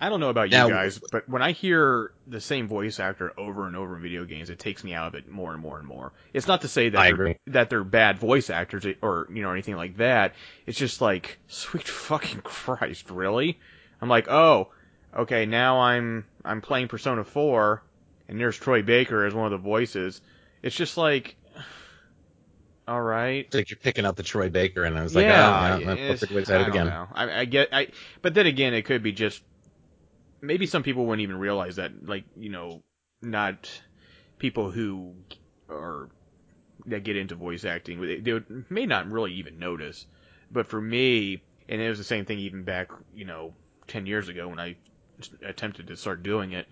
[0.00, 3.32] I don't know about Now- you guys, but when I hear the same voice actor
[3.38, 5.78] over and over in video games, it takes me out of it more and more
[5.78, 6.12] and more.
[6.32, 7.36] It's not to say that I they're, agree.
[7.48, 10.34] that they're bad voice actors or you know anything like that.
[10.66, 13.58] It's just like sweet fucking Christ, really?
[14.00, 14.68] I'm like, oh,
[15.16, 17.82] okay, now I'm I'm playing Persona 4,
[18.28, 20.20] and there's Troy Baker as one of the voices.
[20.62, 21.36] It's just like,
[22.88, 23.44] all right.
[23.46, 25.92] it's like you're picking up the Troy Baker, and I was like, yeah, oh, yeah,
[25.92, 26.86] it's- perfect way I say it don't again.
[26.86, 27.08] know.
[27.12, 27.88] I, I get, I,
[28.22, 29.42] but then again, it could be just
[30.40, 32.82] maybe some people wouldn't even realize that, like you know,
[33.22, 33.70] not
[34.38, 35.14] people who
[35.70, 36.08] are
[36.86, 40.06] that get into voice acting, they, they would, may not really even notice.
[40.52, 43.54] But for me, and it was the same thing even back, you know,
[43.88, 44.76] ten years ago when I
[45.42, 46.66] attempted to start doing it.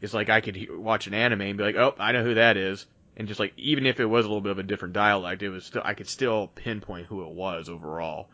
[0.00, 2.34] It's like I could he- watch an anime and be like, oh, I know who
[2.34, 2.86] that is.
[3.16, 5.50] And just like, even if it was a little bit of a different dialect, it
[5.50, 8.30] was still, I could still pinpoint who it was overall.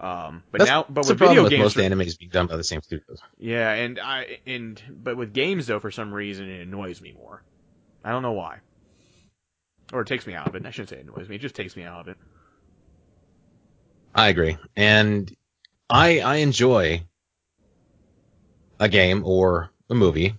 [0.00, 2.46] Um, but That's, now, but with the problem video with games, most animes being done
[2.46, 3.22] by the same studios.
[3.38, 7.42] yeah, and I, and, but with games though, for some reason, it annoys me more.
[8.04, 8.60] I don't know why.
[9.92, 10.64] or it takes me out of it.
[10.66, 11.36] I shouldn't say it annoys me.
[11.36, 12.16] It just takes me out of it.
[14.14, 15.34] I agree, and
[15.90, 17.04] I I enjoy
[18.78, 20.34] a game or a movie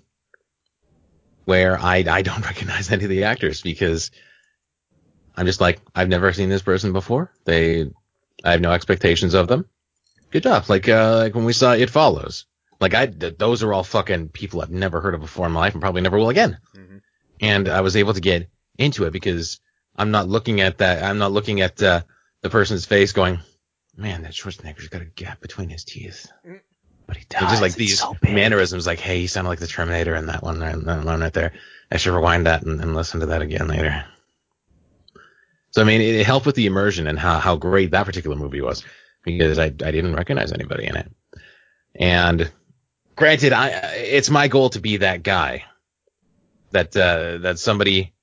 [1.45, 4.11] where I I don't recognize any of the actors because
[5.35, 7.31] I'm just like I've never seen this person before.
[7.45, 7.89] They
[8.43, 9.65] I have no expectations of them.
[10.31, 10.65] Good job.
[10.69, 12.45] Like uh like when we saw It Follows.
[12.79, 15.61] Like I th- those are all fucking people I've never heard of before in my
[15.61, 16.59] life and probably never will again.
[16.75, 17.01] Mhm.
[17.39, 19.59] And I was able to get into it because
[19.95, 22.01] I'm not looking at that I'm not looking at uh,
[22.41, 23.39] the person's face going,
[23.95, 26.31] "Man, that Schwarzenegger's got a gap between his teeth."
[27.07, 29.67] But he It's just like It's these so mannerisms, like, hey, you sounded like the
[29.67, 31.53] Terminator in that one, that one right there.
[31.89, 34.05] I should rewind that and, and listen to that again later.
[35.71, 38.35] So I mean, it, it helped with the immersion and how how great that particular
[38.35, 38.83] movie was
[39.23, 41.11] because I I didn't recognize anybody in it.
[41.95, 42.51] And
[43.15, 45.63] granted, I it's my goal to be that guy
[46.71, 48.13] that uh, that somebody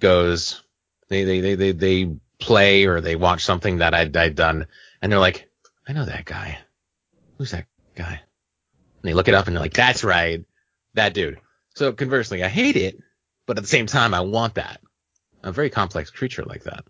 [0.00, 0.62] goes
[1.08, 4.66] they they they they, they play or they watch something that I'd, I'd done
[5.02, 5.48] and they're like,
[5.88, 6.58] I know that guy.
[7.36, 8.20] Who's that guy?
[9.08, 10.44] And they look it up and they're like, that's right,
[10.92, 11.40] that dude.
[11.76, 12.98] So conversely, I hate it,
[13.46, 14.82] but at the same time, I want that.
[15.42, 16.84] I'm a very complex creature like that.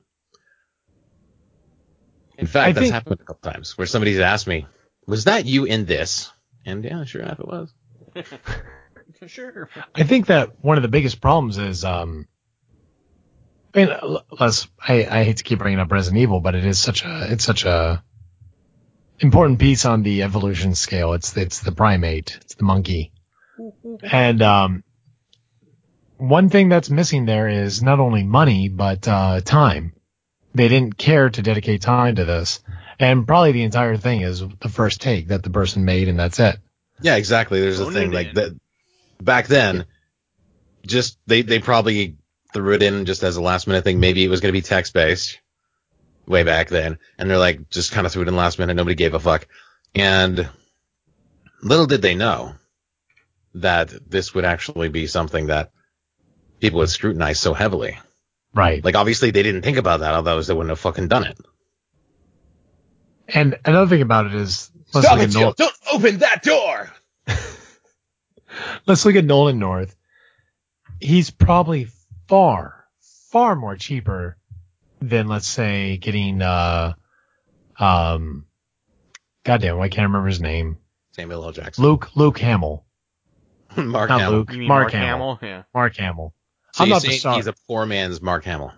[2.37, 4.67] In fact, I that's think- happened a couple times where somebody's asked me,
[5.07, 6.33] was that you in this?
[6.67, 7.73] And yeah, sure enough, it was.
[9.27, 9.69] Sure.
[9.97, 12.29] I think that one of the biggest problems is, um,
[13.75, 16.79] I mean, less, I, I hate to keep bringing up Resident Evil, but it is
[16.79, 18.05] such a, it's such a
[19.21, 21.13] important piece on the evolution scale.
[21.13, 22.39] It's, it's the primate.
[22.41, 23.13] It's the monkey.
[24.03, 24.85] And, um,
[26.17, 29.93] one thing that's missing there is not only money, but, uh, time.
[30.55, 32.61] They didn't care to dedicate time to this.
[32.99, 36.41] And probably the entire thing is the first take that the person made and that's
[36.41, 36.59] it.
[37.01, 37.61] Yeah, exactly.
[37.61, 38.35] There's a Phone thing like in.
[38.35, 38.61] that.
[39.21, 39.85] Back then,
[40.87, 42.17] just they they probably
[42.53, 44.01] threw it in just as a last minute thing.
[44.01, 45.39] Maybe it was going to be text based
[46.29, 48.75] way back then, and they're like just kind of threw it in last minute.
[48.75, 49.47] Nobody gave a fuck,
[49.95, 50.49] and
[51.63, 52.55] little did they know
[53.55, 55.71] that this would actually be something that
[56.61, 57.99] people would scrutinize so heavily.
[58.55, 58.85] Right.
[58.85, 61.39] Like obviously they didn't think about that, otherwise they wouldn't have fucking done it.
[63.29, 65.41] And another thing about it is, let's Stop look, it, at!
[65.41, 66.91] Nolan, Don't open that door.
[68.87, 69.95] let's look at Nolan North.
[70.99, 71.89] He's probably
[72.27, 72.87] far,
[73.31, 74.39] far more cheaper
[75.01, 76.95] than let's say getting, uh,
[77.79, 78.47] um,
[79.45, 80.79] goddamn, I can't remember his name.
[81.13, 81.53] Samuel L.
[81.53, 82.85] Jackson, Luke, Luke Hamill,
[83.77, 84.39] Mark not Hamill.
[84.39, 85.37] Luke, You mean Mark, Mark Hamill.
[85.37, 85.39] Hamill?
[85.43, 85.63] Yeah.
[85.75, 86.35] Mark Hamill.
[86.75, 87.37] So I'm you're not the saying star.
[87.37, 88.73] he's a poor man's Mark Hamill.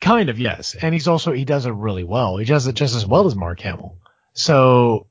[0.00, 0.74] Kind of, yes.
[0.80, 2.36] And he's also, he does it really well.
[2.36, 3.98] He does it just as well as Mark Hamill.
[4.32, 5.06] So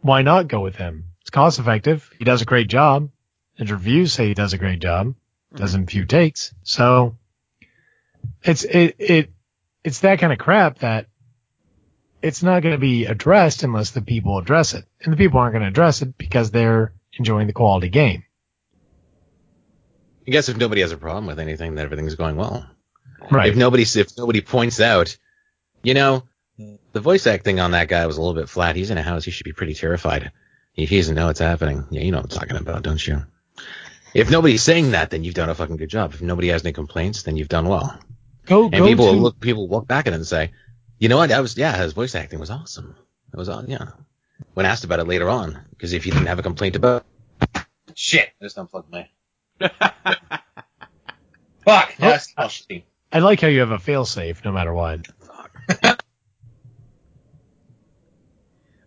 [0.00, 1.04] why not go with him?
[1.20, 2.10] It's cost effective.
[2.18, 3.10] He does a great job.
[3.56, 5.14] His reviews say he does a great job.
[5.54, 6.54] Does in few takes.
[6.62, 7.18] So
[8.42, 9.30] it's, it, it,
[9.84, 11.06] it's that kind of crap that
[12.22, 14.84] it's not going to be addressed unless the people address it.
[15.02, 18.24] And the people aren't going to address it because they're enjoying the quality game.
[20.26, 22.68] I guess if nobody has a problem with anything, then everything's going well.
[23.30, 23.48] Right.
[23.48, 25.16] If nobody if nobody points out,
[25.82, 26.24] you know,
[26.92, 28.76] the voice acting on that guy was a little bit flat.
[28.76, 29.24] He's in a house.
[29.24, 30.30] He should be pretty terrified.
[30.72, 31.86] He, he doesn't know what's happening.
[31.90, 33.24] Yeah, you know what I'm talking about, don't you?
[34.14, 36.14] If nobody's saying that, then you've done a fucking good job.
[36.14, 37.98] If nobody has any complaints, then you've done well.
[38.50, 40.50] Go, And go people to, will look people will look back at it and say,
[40.98, 41.28] you know what?
[41.28, 42.96] That was yeah, his voice acting was awesome.
[43.32, 43.90] It was all yeah.
[44.54, 47.06] When asked about it later on, because if you didn't have a complaint about
[47.94, 49.08] shit, I just unplugged my
[51.64, 51.94] fuck.
[52.00, 52.32] Yes.
[52.36, 52.84] Oh, shit.
[53.12, 55.06] I like how you have a failsafe no matter what.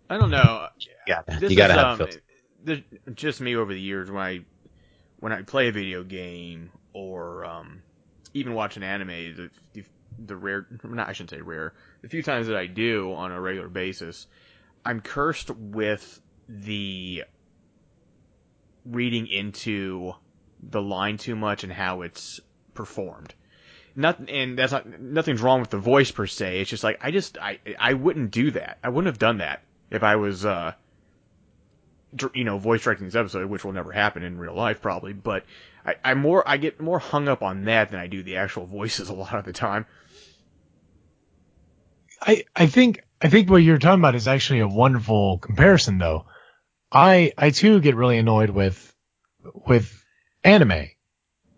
[0.09, 0.67] I don't know.
[1.07, 2.07] Yeah, This you gotta is, have um,
[2.65, 2.81] this-
[3.15, 4.41] just me over the years when I
[5.19, 7.81] when I play a video game or um,
[8.33, 9.07] even watch an anime.
[9.07, 9.83] The, the,
[10.25, 11.73] the rare, not I shouldn't say rare.
[12.01, 14.27] The few times that I do on a regular basis,
[14.85, 17.23] I'm cursed with the
[18.85, 20.13] reading into
[20.61, 22.39] the line too much and how it's
[22.73, 23.33] performed.
[23.95, 26.61] Not, and that's not nothing's wrong with the voice per se.
[26.61, 28.79] It's just like I just I I wouldn't do that.
[28.83, 29.61] I wouldn't have done that
[29.91, 30.73] if I was uh
[32.33, 35.13] you know voice directing this episode, which will never happen in real life probably.
[35.13, 35.45] But
[35.85, 38.65] I, I more I get more hung up on that than I do the actual
[38.65, 39.85] voices a lot of the time.
[42.21, 46.25] I, I think I think what you're talking about is actually a wonderful comparison though.
[46.91, 48.95] I I too get really annoyed with
[49.67, 50.03] with
[50.43, 50.89] anime.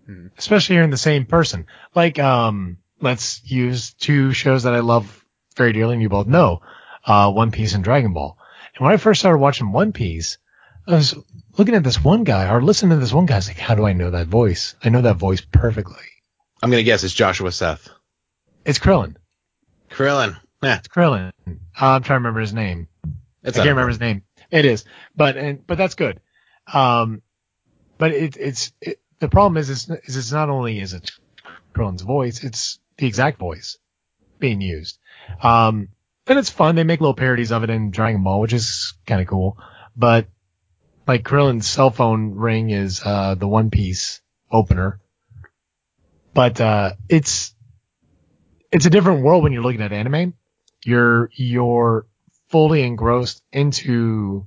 [0.05, 0.27] Hmm.
[0.37, 1.67] Especially hearing the same person.
[1.93, 5.23] Like um let's use two shows that I love
[5.55, 6.61] very dearly and you both know.
[7.05, 8.37] Uh One Piece and Dragon Ball.
[8.75, 10.39] And when I first started watching One Piece,
[10.87, 11.15] I was
[11.57, 13.75] looking at this one guy or listening to this one guy, I was like, how
[13.75, 14.75] do I know that voice?
[14.83, 16.03] I know that voice perfectly.
[16.61, 17.89] I'm gonna guess it's Joshua Seth.
[18.65, 19.15] It's Krillin.
[19.89, 20.37] Krillin.
[20.63, 21.31] Yeah, It's Krillin.
[21.47, 22.87] Uh, I'm trying to remember his name.
[23.43, 24.23] it's I can't remember his name.
[24.51, 26.21] It is, but and but that's good.
[26.71, 27.21] Um,
[27.97, 31.11] but it, it's it, the problem is it's, is it's not only is it
[31.73, 33.77] Krillin's voice, it's the exact voice
[34.39, 34.97] being used.
[35.41, 35.89] Um,
[36.27, 36.75] and it's fun.
[36.75, 39.57] They make little parodies of it in Dragon Ball, which is kind of cool.
[39.95, 40.27] But
[41.07, 44.99] like Krillin's cell phone ring is uh the One Piece opener,
[46.33, 47.53] but uh it's
[48.71, 50.33] it's a different world when you're looking at anime.
[50.83, 52.05] You're you're
[52.49, 54.45] fully engrossed into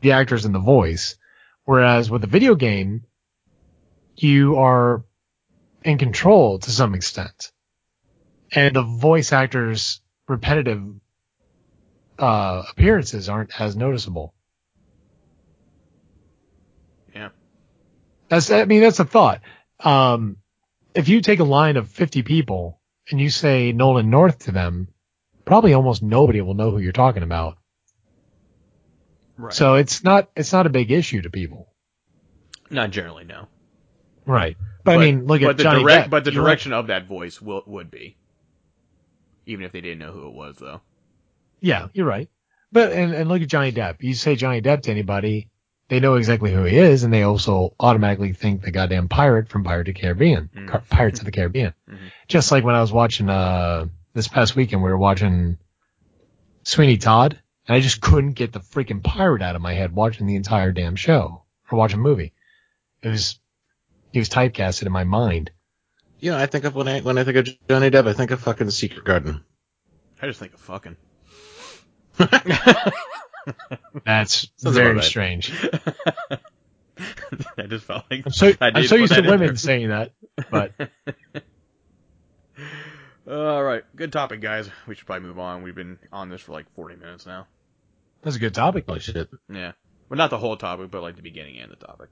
[0.00, 1.16] the actors and the voice.
[1.64, 3.04] Whereas with a video game,
[4.16, 5.04] you are
[5.82, 7.52] in control to some extent.
[8.52, 10.82] And the voice actors' repetitive
[12.18, 14.34] uh, appearances aren't as noticeable.
[17.14, 17.30] Yeah.
[18.28, 19.40] That's, I mean, that's a thought.
[19.80, 20.38] Um,
[20.94, 24.88] if you take a line of 50 people and you say Nolan North to them,
[25.44, 27.58] probably almost nobody will know who you're talking about.
[29.36, 29.52] Right.
[29.54, 31.68] So it's not, it's not a big issue to people.
[32.70, 33.46] not generally, no.
[34.24, 34.56] Right.
[34.82, 36.10] But, I mean, look but at the Johnny direct, Depp.
[36.10, 38.16] but the You direction of that voice will would be,
[39.46, 40.80] even if they didn't know who it was, though.
[41.60, 42.28] Yeah, you're right.
[42.72, 43.96] But and, and look at Johnny Depp.
[44.02, 45.48] You say Johnny Depp to anybody,
[45.88, 49.62] they know exactly who he is, and they also automatically think the goddamn pirate from
[49.64, 50.68] Pirate of the Caribbean, Mhm.
[50.68, 51.74] Car- Pirates of the Caribbean.
[51.88, 52.10] Mhm.
[52.28, 55.58] Just like when I was watching uh this past weekend, we were watching
[56.64, 60.26] Sweeney Todd, and I just couldn't get the freaking pirate out of my head watching
[60.26, 62.32] the entire damn show or watching a movie.
[63.02, 63.38] It was
[64.12, 65.50] he was typecasted in my mind.
[66.18, 68.30] You know, I think of when I when I think of Johnny Depp, I think
[68.32, 69.44] of fucking Secret Garden.
[70.20, 70.96] I just think of fucking.
[74.04, 75.04] That's Sounds very right.
[75.04, 75.52] strange.
[77.58, 79.56] I just felt like I'm so I I'm so used to women there.
[79.56, 80.12] saying that,
[80.50, 80.72] but
[83.30, 84.70] All right, good topic, guys.
[84.86, 85.62] We should probably move on.
[85.62, 87.46] We've been on this for like 40 minutes now.
[88.22, 88.84] that's a good topic.
[88.86, 89.28] Holy shit.
[89.52, 89.72] Yeah,
[90.08, 92.08] well, not the whole topic, but like the beginning and the topic.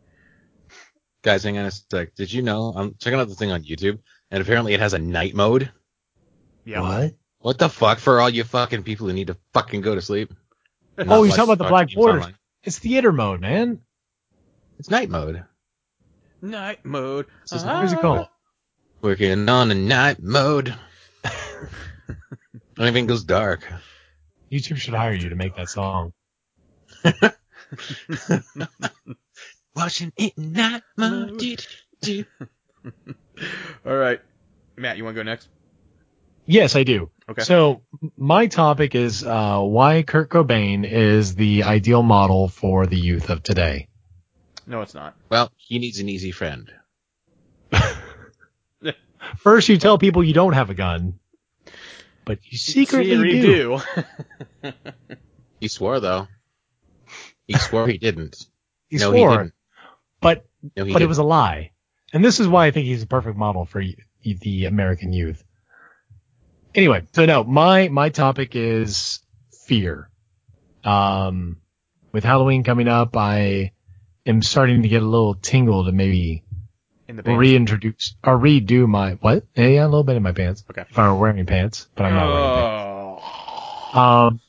[1.22, 2.14] Guys, hang on a sec.
[2.16, 2.72] Did you know?
[2.76, 5.70] I'm checking out the thing on YouTube, and apparently it has a night mode.
[6.64, 6.80] Yeah.
[6.80, 7.14] What?
[7.38, 10.34] What the fuck for all you fucking people who need to fucking go to sleep?
[10.96, 12.22] And Oh, not you're talking about the fucking black borders.
[12.24, 12.34] online?
[12.62, 13.80] It's theater mode, man.
[14.78, 15.44] It's night mode.
[16.42, 17.26] Night mode.
[17.42, 18.26] This is- What is it called?
[19.02, 20.74] Working on a night mode.
[22.78, 23.66] Everything goes dark.
[24.50, 26.12] YouTube should hire you to make that song.
[29.76, 31.66] Watching it night mode.
[33.86, 34.20] All right,
[34.76, 35.48] Matt, you want to go next?
[36.46, 37.10] Yes, I do.
[37.28, 37.42] Okay.
[37.42, 37.82] So
[38.16, 43.42] my topic is uh, why Kurt Cobain is the ideal model for the youth of
[43.42, 43.88] today.
[44.66, 45.14] No, it's not.
[45.30, 46.70] Well, he needs an easy friend.
[49.38, 51.18] First, you tell people you don't have a gun,
[52.24, 53.80] but you secretly do.
[54.62, 54.72] do.
[55.60, 56.28] He swore though.
[57.46, 58.44] He swore he didn't.
[58.88, 59.54] He no, swore, he didn't.
[60.20, 60.44] but
[60.76, 61.08] No, he but it didn't.
[61.08, 61.70] was a lie.
[62.12, 63.82] And this is why I think he's a perfect model for
[64.22, 65.42] the American youth.
[66.74, 69.20] Anyway, so no, my my topic is
[69.66, 70.10] fear.
[70.82, 71.58] Um,
[72.12, 73.72] with Halloween coming up, I
[74.26, 76.44] am starting to get a little tingle to maybe
[77.08, 79.44] reintroduce or redo my what?
[79.54, 80.64] Yeah, a little bit in my pants.
[80.70, 80.84] Okay.
[80.88, 83.24] If I were wearing pants, but I'm not wearing pants.
[83.94, 84.00] Oh.
[84.00, 84.40] Um,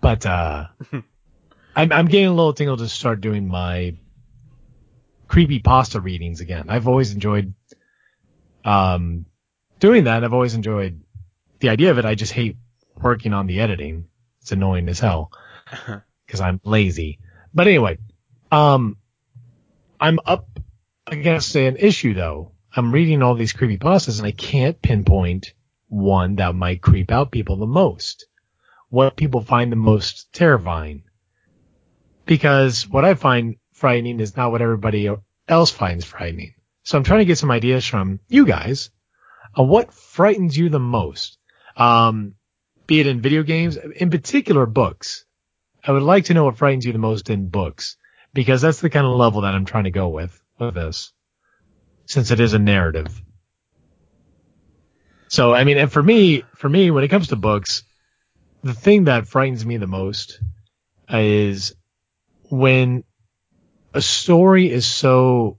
[0.00, 0.66] but uh,
[1.76, 3.96] I'm I'm getting a little tingle to start doing my
[5.28, 6.66] creepy pasta readings again.
[6.68, 7.54] I've always enjoyed
[8.64, 9.26] um
[9.84, 10.24] doing that.
[10.24, 11.02] I've always enjoyed
[11.60, 12.06] the idea of it.
[12.06, 12.56] I just hate
[12.96, 14.08] working on the editing.
[14.40, 15.30] It's annoying as hell
[16.26, 17.18] because I'm lazy.
[17.52, 17.98] But anyway,
[18.50, 18.96] um,
[20.00, 20.48] I'm up
[21.06, 22.52] against an issue though.
[22.74, 25.52] I'm reading all these creepy pastas and I can't pinpoint
[25.88, 28.26] one that might creep out people the most.
[28.88, 31.02] What people find the most terrifying.
[32.24, 35.10] Because what I find frightening is not what everybody
[35.46, 36.54] else finds frightening.
[36.84, 38.88] So I'm trying to get some ideas from you guys
[39.62, 41.38] what frightens you the most.
[41.76, 42.34] Um,
[42.86, 45.24] be it in video games, in particular books.
[45.82, 47.96] I would like to know what frightens you the most in books
[48.32, 51.12] because that's the kind of level that I'm trying to go with with this
[52.06, 53.20] since it is a narrative.
[55.28, 57.82] So, I mean, and for me, for me, when it comes to books,
[58.62, 60.40] the thing that frightens me the most
[61.08, 61.74] is
[62.50, 63.04] when
[63.92, 65.58] a story is so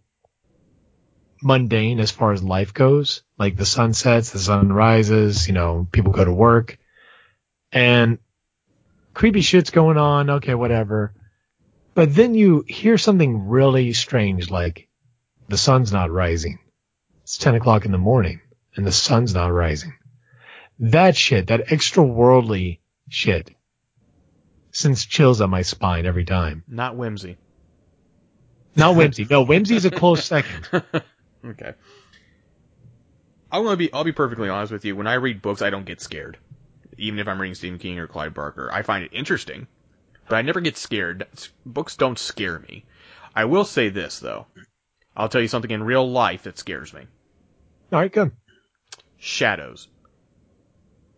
[1.42, 5.88] mundane as far as life goes, like the sun sets, the sun rises, you know,
[5.92, 6.78] people go to work
[7.72, 8.20] and
[9.14, 10.30] creepy shit's going on.
[10.30, 11.14] Okay, whatever.
[11.94, 14.88] But then you hear something really strange like
[15.48, 16.60] the sun's not rising.
[17.24, 18.42] it's 10 o'clock in the morning
[18.76, 19.94] and the sun's not rising.
[20.80, 23.56] That shit, that extra worldly shit,
[24.72, 26.64] sends chills up my spine every time.
[26.68, 27.38] Not whimsy.
[28.76, 29.26] Not whimsy.
[29.30, 30.84] No, whimsy is a close second.
[31.46, 31.74] okay.
[33.52, 33.92] I'm gonna be.
[33.94, 34.96] I'll be perfectly honest with you.
[34.96, 36.38] When I read books, I don't get scared,
[36.98, 38.70] even if I'm reading Stephen King or Clive Barker.
[38.72, 39.68] I find it interesting,
[40.28, 41.26] but I never get scared.
[41.66, 42.86] Books don't scare me.
[43.36, 44.48] I will say this though.
[45.16, 47.02] I'll tell you something in real life that scares me.
[47.92, 48.32] All right, good.
[49.18, 49.88] Shadows.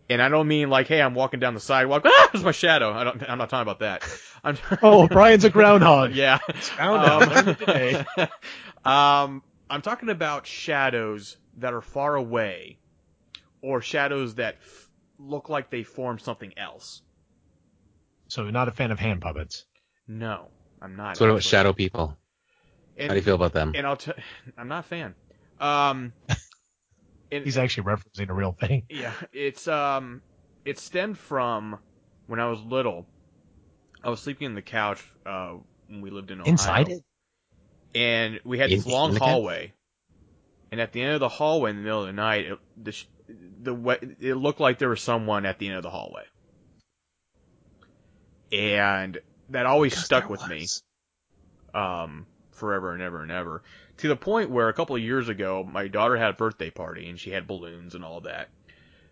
[0.09, 2.05] And I don't mean like, hey, I'm walking down the sidewalk.
[2.19, 2.91] Ah, there's my shadow.
[2.91, 3.23] I don't.
[3.29, 4.03] I'm not talking about that.
[4.43, 4.57] I'm.
[4.81, 6.11] Oh, Brian's a groundhog.
[6.13, 6.37] yeah.
[6.37, 7.29] Found out.
[7.29, 8.05] Learned it today.
[8.85, 12.79] um, I'm talking about shadows that are far away,
[13.61, 17.01] or shadows that f- look like they form something else.
[18.29, 19.65] So you're not a fan of hand puppets.
[20.07, 20.47] No,
[20.81, 21.17] I'm not.
[21.17, 21.49] So what about actually.
[21.49, 22.17] shadow people?
[22.97, 23.73] And, How do you feel about them?
[23.75, 23.97] And I'll.
[23.97, 24.11] T-
[24.57, 25.15] I'm not a fan.
[25.59, 26.13] Um.
[27.31, 28.83] and- He's actually referencing a real thing.
[28.89, 30.21] Yeah, it's um,
[30.65, 31.79] it stemmed from
[32.27, 33.05] when I was little.
[34.03, 35.55] I was sleeping in the couch uh,
[35.87, 36.51] when we lived in Ohio.
[36.51, 37.03] Inside it?
[37.97, 39.29] And we had In- this long in the couch?
[39.29, 39.73] hallway.
[40.71, 42.95] And at the end of the hallway, in the middle of the night, it, the
[43.61, 46.23] the way, it looked like there was someone at the end of the hallway,
[48.51, 49.17] and
[49.49, 50.65] that always Because stuck there with me
[51.73, 53.63] um, forever and ever and ever.
[53.97, 57.09] To the point where a couple of years ago, my daughter had a birthday party
[57.09, 58.49] and she had balloons and all that.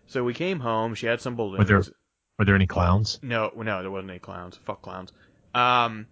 [0.06, 0.94] So we came home.
[0.94, 1.58] She had some balloons.
[1.58, 1.92] Were there-
[2.38, 3.18] Were there any clowns?
[3.22, 4.56] No, no, there wasn't any clowns.
[4.64, 5.10] Fuck clowns.
[5.54, 6.06] Um,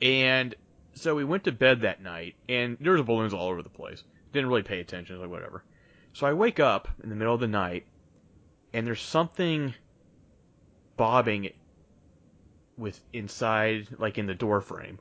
[0.00, 0.54] and
[0.94, 4.02] so we went to bed that night, and there was balloons all over the place.
[4.32, 5.64] Didn't really pay attention, like whatever.
[6.12, 7.86] So I wake up in the middle of the night,
[8.72, 9.74] and there's something
[10.96, 11.50] bobbing
[12.76, 14.98] with inside, like in the door frame,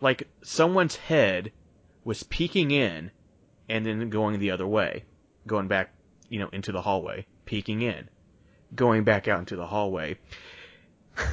[0.00, 1.52] like someone's head
[2.04, 3.10] was peeking in,
[3.68, 5.04] and then going the other way,
[5.46, 5.94] going back,
[6.28, 8.08] you know, into the hallway, peeking in
[8.74, 10.18] going back out into the hallway.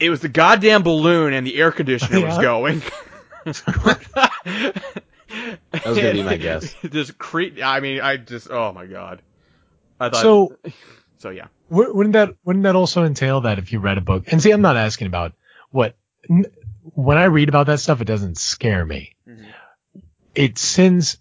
[0.00, 2.80] It was the goddamn balloon and the air conditioner was going.
[3.44, 4.74] That
[5.86, 6.74] was gonna be my guess.
[6.90, 9.22] Just cre- I mean, I just, oh my god.
[9.98, 10.56] I thought, So
[11.18, 11.48] so yeah.
[11.68, 14.32] Wouldn't that wouldn't that also entail that if you read a book?
[14.32, 15.34] And see, I'm not asking about
[15.70, 15.96] what
[16.82, 19.14] when I read about that stuff, it doesn't scare me.
[19.28, 19.46] Mhm.
[20.34, 21.18] It sends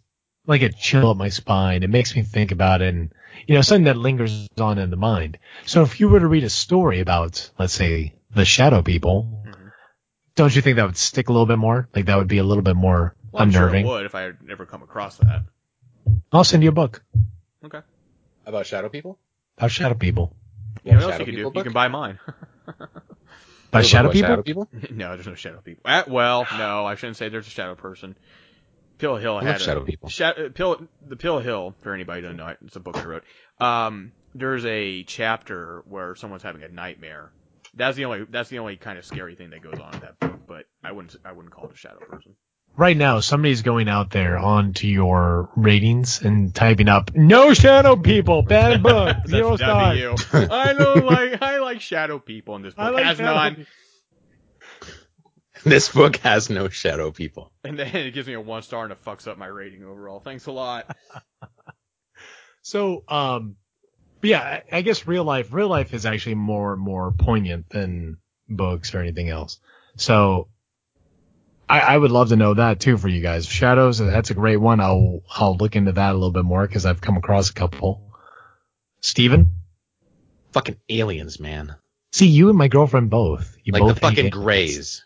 [0.48, 1.84] like a chill up my spine.
[1.84, 3.14] It makes me think about it, and
[3.48, 5.38] you know, something that lingers on in the mind.
[5.66, 9.39] So if you were to read a story about, let's say, the shadow people.
[10.40, 11.88] Don't you think that would stick a little bit more?
[11.96, 13.86] Like that would be a little bit more Well, I'm sure it unnerving.
[13.88, 15.44] would if I had never come across that.
[16.32, 17.04] I'll send you a book
[17.66, 17.82] Okay.
[18.46, 19.20] About shadow people?
[19.58, 20.34] about shadow people.
[20.84, 21.44] You know what else you can do?
[21.46, 22.20] people You can buy mine.
[23.72, 24.30] By shadow about people?
[24.30, 24.70] Shadow people?
[24.92, 25.84] no, there's no shadow people.
[25.86, 28.16] Ah, well, no, I shouldn't say there's a shadow person.
[28.98, 30.10] Pill Hill I had love a, shadow people.
[30.10, 33.04] Sha- uh, Pill, the Pill Hill, for anybody who doesn't know, it's a book I
[33.06, 33.24] wrote.
[33.60, 37.32] Um, there's a chapter where someone's having a nightmare.
[37.76, 40.20] That's the only, that's the only kind of scary thing that goes on in that
[40.20, 42.36] book, but I wouldn't, I wouldn't call it a shadow person.
[42.76, 48.42] right now somebody's going out there onto your ratings and typing up no shadow people
[48.42, 50.16] bad book zero that'd be stars you.
[50.52, 53.56] I know, like, I like shadow people, and this book I like has shadow none.
[53.56, 53.72] people.
[55.66, 57.52] This book has no shadow people.
[57.66, 60.22] And then it gives me a one star and it fucks up my rating overall.
[60.22, 60.96] Thanks a lot.
[62.62, 63.56] so um
[64.22, 68.18] but yeah I, I guess real life real life is actually more more poignant than
[68.48, 69.60] books or anything else
[70.00, 70.48] so
[71.68, 74.58] I, I would love to know that too for you guys shadows that's a great
[74.58, 77.54] one i'll i'll look into that a little bit more because i've come across a
[77.54, 78.02] couple
[79.02, 79.52] steven
[80.52, 81.76] Fucking aliens, man.
[82.12, 85.04] see you and my girlfriend both you like both the fucking Greys.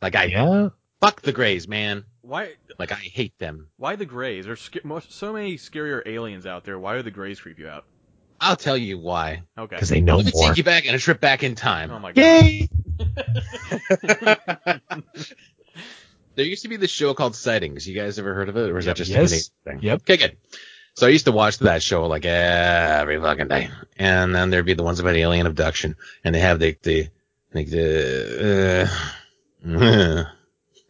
[0.00, 0.32] Like I aliens.
[0.32, 0.68] yeah
[1.02, 2.04] fuck the Greys, man.
[2.22, 3.68] Why, Like I hate them.
[3.76, 4.46] why the Greys?
[4.46, 6.78] There's sca- most, so many scarier aliens out there.
[6.78, 7.84] Why do the Greys creep you out?
[8.40, 9.42] I'll tell you why.
[9.58, 9.76] Okay.
[9.76, 11.90] because they know Let me more take you back on a trip back in time.
[11.90, 12.20] Oh my god.
[12.22, 12.68] Yay!
[16.34, 17.86] There used to be this show called Sightings.
[17.88, 18.96] You guys ever heard of it, or is Yep.
[18.96, 19.16] that just Yes.
[19.16, 19.24] a
[19.64, 19.88] Canadian thing?
[19.88, 20.00] Yep.
[20.02, 20.36] Okay, good.
[20.94, 24.74] So I used to watch that show like every fucking day, and then there'd be
[24.74, 27.08] the ones about alien abduction, and they have the the
[27.54, 28.88] like the
[29.64, 30.24] uh,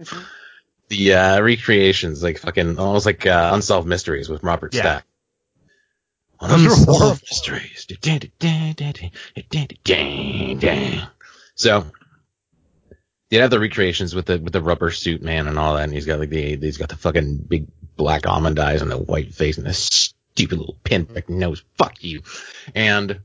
[0.89, 4.81] the uh, recreations, like fucking almost like uh, unsolved mysteries with Robert Yeah.
[4.81, 5.05] Stack.
[6.41, 6.93] Those are horrible.
[6.95, 7.87] Unsolved mysteries.
[11.55, 11.87] So
[13.31, 15.93] you'd have the recreations with the with the rubber suit man and all that, and
[15.93, 17.67] he's got like the he's got the fucking big
[17.97, 21.65] black almond eyes and the white face and the stupid little pinprick nose.
[21.77, 22.23] Fuck you.
[22.75, 23.21] And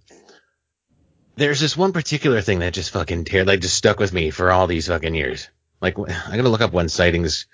[1.36, 4.52] there's this one particular thing that just fucking tear like just stuck with me for
[4.52, 5.49] all these fucking years.
[5.82, 7.47] Like I'm gonna look up when sightings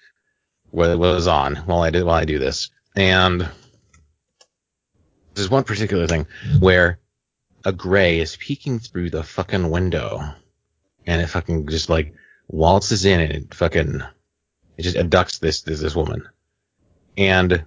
[0.71, 3.49] was on while I did while I do this, and
[5.33, 6.27] there's one particular thing
[6.59, 6.99] where
[7.63, 10.21] a gray is peeking through the fucking window
[11.05, 12.13] and it fucking just like
[12.47, 14.01] waltzes in and it fucking
[14.77, 16.27] it just abducts this this, this woman.
[17.17, 17.65] And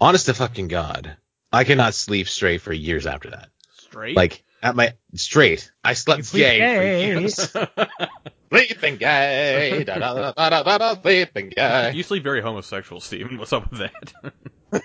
[0.00, 1.16] honest to fucking god,
[1.52, 3.50] I cannot sleep straight for years after that.
[3.78, 4.16] Straight.
[4.16, 6.58] Like at my straight, I slept gay.
[6.58, 7.56] for years.
[8.48, 11.92] Sleeping gay, da da da da da da, da sleeping gay.
[11.92, 13.38] you sleep very homosexual, Steven.
[13.38, 14.82] What's up with that?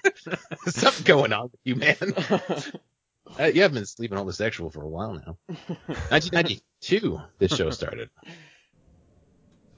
[0.65, 1.95] Something going on with you, man.
[3.39, 5.37] Uh, you have been sleeping homosexual for a while now.
[5.47, 8.09] 1992, this show started.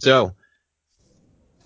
[0.03, 0.35] So,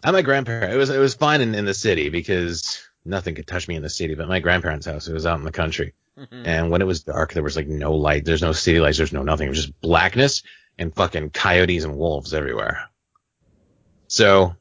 [0.03, 3.47] at my grandparents, it was it was fine in, in the city because nothing could
[3.47, 4.13] touch me in the city.
[4.13, 5.95] But my grandparents' house, it was out in the country,
[6.31, 8.25] and when it was dark, there was like no light.
[8.25, 8.97] There's no city lights.
[8.97, 9.47] There's no nothing.
[9.47, 10.43] It was just blackness
[10.77, 12.89] and fucking coyotes and wolves everywhere.
[14.07, 14.55] So.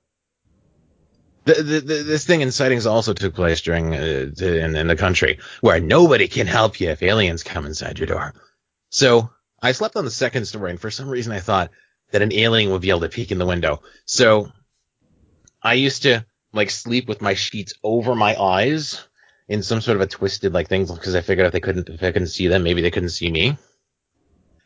[1.44, 4.96] The, the, the, this thing in sightings also took place during uh, in, in the
[4.96, 8.34] country where nobody can help you if aliens come inside your door.
[8.90, 9.30] So
[9.62, 11.70] I slept on the second story, and for some reason I thought
[12.12, 13.82] that an alien would be able to peek in the window.
[14.04, 14.50] So
[15.62, 19.02] I used to like sleep with my sheets over my eyes
[19.48, 22.02] in some sort of a twisted like thing because I figured if they couldn't if
[22.02, 23.56] I couldn't see them, maybe they couldn't see me.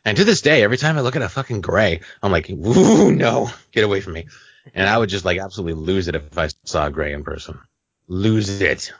[0.03, 3.11] And to this day, every time I look at a fucking gray, I'm like, ooh,
[3.13, 4.25] no, get away from me.
[4.73, 7.59] And I would just like absolutely lose it if I saw a gray in person.
[8.07, 8.91] Lose it.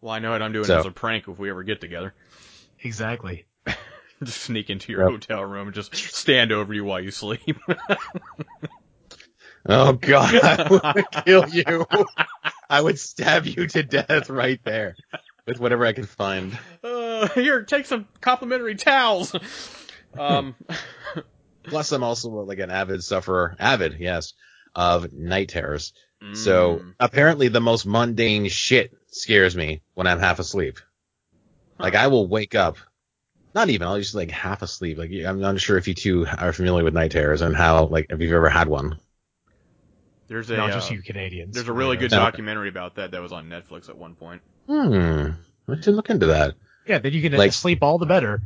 [0.00, 2.14] well, I know what I'm doing So- as a prank if we ever get together.
[2.82, 3.45] Exactly.
[4.24, 5.10] Just sneak into your Yep.
[5.12, 7.58] hotel room and just stand over you while you sleep.
[9.68, 11.86] Oh god, I would kill you.
[12.70, 14.96] I would stab you to death right there
[15.46, 16.56] with whatever I could find.
[16.84, 19.34] uh, here, take some complimentary towels.
[20.16, 20.54] Um,
[21.64, 24.34] Plus, I'm also like an avid sufferer, avid, yes,
[24.74, 25.92] of night terrors.
[26.32, 30.78] So mm, apparently, the most mundane shit scares me when I'm half asleep.
[31.78, 32.76] Like I will wake up,
[33.56, 34.98] not even, I'll just like half asleep.
[34.98, 38.06] Like I'm not sure if you two are familiar with night terrors and how, like,
[38.10, 39.00] if you've ever had one.
[40.28, 41.54] there's a Not uh, just you Canadians.
[41.54, 42.18] there's a really good No.
[42.18, 44.42] documentary about that that was on Netflix at one point.
[44.68, 45.30] Hmm,
[45.68, 46.54] I should look into that.
[46.86, 48.42] Yeah, then you can Like- sleep all the better.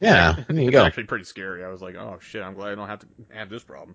[0.00, 0.84] Yeah, there you It's go.
[0.84, 1.62] actually pretty scary.
[1.64, 3.94] I was like, oh shit, I'm glad I don't have to have this problem.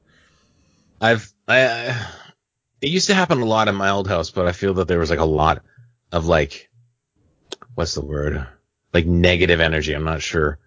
[1.02, 2.08] I've I, I
[2.82, 5.00] it used to happen a lot in my old house, but I feel that there
[5.00, 5.62] was like a lot
[6.12, 6.70] of like
[7.76, 8.46] what's the word?
[8.94, 9.94] Like negative energy.
[9.94, 10.60] I'm not sure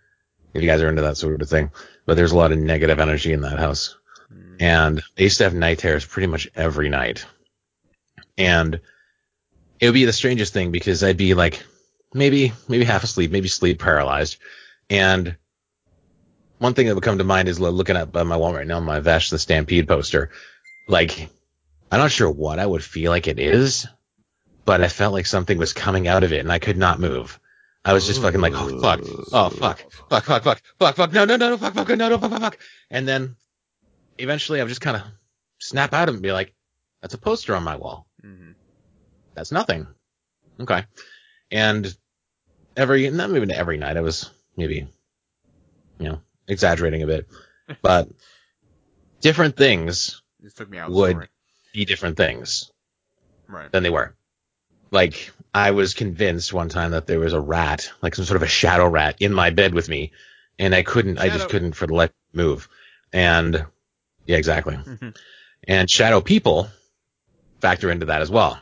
[0.55, 1.71] if you guys are into that sort of thing,
[2.07, 3.97] but there's a lot of negative energy in that house.
[4.33, 4.57] Mm.
[4.61, 7.25] And I used to have night terrors pretty much every night.
[8.39, 8.81] And
[9.81, 11.63] it would be the strangest thing because I'd be like
[12.15, 14.39] maybe maybe half asleep, maybe sleep paralyzed.
[14.89, 15.37] And
[16.59, 19.01] one thing that would come to mind is looking at my wall right now, my
[19.01, 20.31] Vash the Stampede poster.
[20.87, 21.29] Like,
[21.91, 23.87] I'm not sure what I would feel like it is,
[24.65, 27.41] but I felt like something was coming out of it and I could not move.
[27.85, 29.01] I was just fucking like, oh fuck,
[29.33, 32.19] oh fuck, fuck, fuck, fuck, fuck, fuck, no, no, no, no, fuck, fuck, no, no,
[32.19, 32.59] fuck, fuck, fuck.
[32.91, 33.37] And then
[34.19, 35.03] eventually I would just kind of
[35.59, 36.55] snap out of it and be like,
[37.01, 38.07] that's a poster on my wall.
[38.25, 38.55] Mhm.
[39.35, 39.87] That's nothing.
[40.61, 40.85] Okay.
[41.51, 41.93] And
[42.77, 44.87] every, not maybe every night, I was maybe,
[45.99, 47.27] you know, exaggerating a bit,
[47.83, 48.09] but
[49.21, 50.23] different things
[50.55, 50.91] took me out.
[50.91, 51.29] Would-
[51.73, 52.71] be different things
[53.49, 53.73] Right.
[53.73, 54.15] than they were.
[54.91, 58.43] Like, I was convinced one time that there was a rat, like some sort of
[58.43, 60.13] a shadow rat in my bed with me,
[60.59, 62.69] and I couldn't, I just couldn't for the life move.
[63.13, 63.67] And,
[64.27, 64.77] yeah, exactly.
[64.77, 65.15] Mhm.
[65.69, 66.69] And shadow people
[67.61, 68.59] factor into that as well.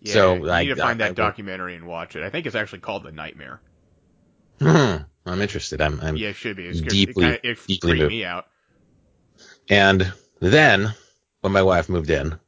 [0.00, 2.22] Yeah, So, you I- need to find I- I that will- documentary and watch it.
[2.22, 3.60] I think it's actually called The Nightmare.
[4.60, 4.96] Hmm.
[5.26, 5.80] I'm interested.
[5.80, 6.66] I'm, I'm, Yeah, it should be.
[6.66, 8.10] It's deeply- it, kinda, it deeply moved.
[8.12, 8.46] me out.
[9.68, 10.94] And then
[11.40, 12.38] when my wife moved in,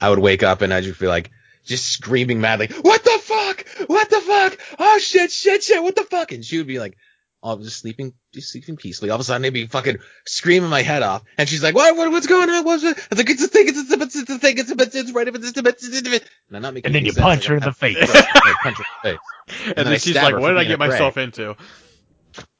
[0.00, 1.30] I would wake up and I'd just be like,
[1.64, 3.66] just screaming madly, what the fuck?
[3.88, 4.58] What the fuck?
[4.78, 6.32] Oh shit, shit, shit, what the fuck?
[6.32, 6.96] And she would be like,
[7.42, 9.10] oh, just sleeping, just sleeping peacefully.
[9.10, 11.22] All of a sudden I'd be fucking screaming my head off.
[11.38, 12.64] And she's like, what, what, what's going on?
[12.64, 12.96] What's it?
[12.98, 14.74] I was like, it's a thing, it's a, it's a, it's a thing, it's a,
[14.74, 16.94] it's, it's right, it's a, it's a, it's a, it's and I'm not making And
[16.94, 17.22] then you sense.
[17.24, 17.96] punch her in the face.
[18.00, 19.18] I punch her in the face.
[19.66, 21.56] And, then then she's like, what did I get a prey." myself into?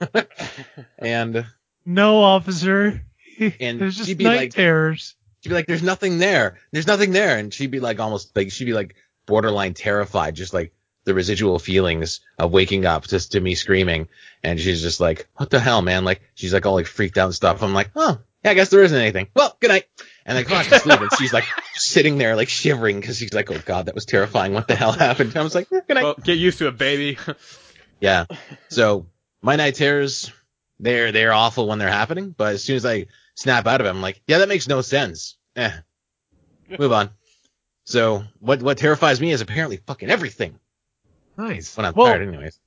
[0.98, 1.46] And
[1.86, 3.02] No, officer.
[3.60, 5.14] And There's just she'd be night like- terrors.
[5.42, 6.58] She'd be like, "There's nothing there.
[6.70, 8.94] There's nothing there," and she'd be like, almost like she'd be like
[9.26, 10.72] borderline terrified, just like
[11.04, 14.08] the residual feelings of waking up just to me screaming,
[14.42, 17.26] and she's just like, "What the hell, man?" Like she's like all like freaked out
[17.26, 17.62] and stuff.
[17.62, 19.84] I'm like, "Oh, yeah, I guess there isn't anything." Well, good night.
[20.24, 23.34] And I go back to sleep, and she's like sitting there like shivering because she's
[23.34, 24.52] like, "Oh God, that was terrifying.
[24.54, 26.78] What the hell happened?" I was like, eh, "Good night." Well, get used to it,
[26.78, 27.18] baby.
[28.00, 28.24] Yeah.
[28.68, 29.06] So
[29.42, 30.32] my night terrors,
[30.80, 33.90] they're they're awful when they're happening, but as soon as I snap out of it,
[33.90, 35.36] I'm like, yeah, that makes no sense.
[35.56, 35.70] Eh.
[36.78, 37.10] Move on.
[37.84, 40.58] So what what terrifies me is apparently fucking everything.
[41.36, 41.76] Nice.
[41.76, 42.58] When I'm well, tired, anyways.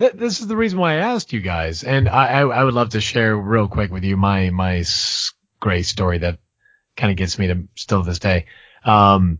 [0.00, 2.74] th- this is the reason why I asked you guys, and I, I, I would
[2.74, 4.82] love to share real quick with you my my
[5.60, 6.38] great story that
[6.96, 8.46] kind of gets me to still this day.
[8.84, 9.38] Um,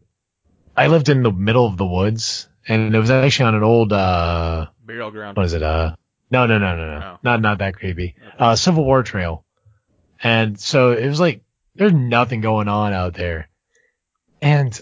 [0.77, 3.93] I lived in the middle of the woods, and it was actually on an old
[3.93, 5.37] uh, Burial ground.
[5.37, 5.63] what is it?
[5.63, 5.97] Uh,
[6.31, 7.19] no, no, no, no, no, Oh.
[7.23, 8.15] not not that creepy.
[8.39, 9.44] Uh, Civil War trail,
[10.23, 11.43] and so it was like
[11.75, 13.49] there's nothing going on out there,
[14.41, 14.81] and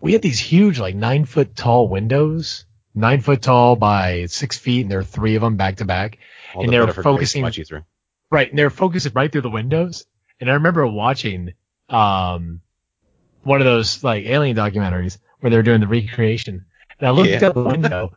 [0.00, 4.82] we had these huge like nine foot tall windows, nine foot tall by six feet,
[4.82, 6.18] and there are three of them back to back.
[6.54, 7.84] All and the they were better for Grace to focusing-.
[8.30, 10.04] Right, and they were focusing right through the windows.
[10.40, 11.54] And I remember watching
[11.88, 12.60] um
[13.42, 16.66] one of those like alien documentaries where they were doing the recreation.
[16.98, 17.48] And I looked Yeah.
[17.48, 18.16] out the window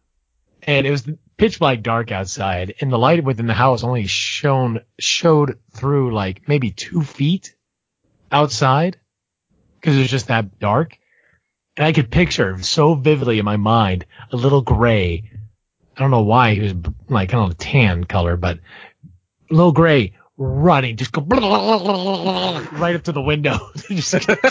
[0.64, 1.08] and it was
[1.40, 6.48] pitch black dark outside and the light within the house only shone showed through like
[6.50, 7.56] maybe two feet
[8.30, 9.00] outside
[9.76, 10.98] because it was just that dark.
[11.78, 15.32] And I could picture so vividly in my mind a little gray.
[15.96, 16.74] I don't know why he was
[17.08, 18.60] like kind of a tan color, but
[19.50, 21.22] little gray running, just go
[22.74, 23.58] right up to the window.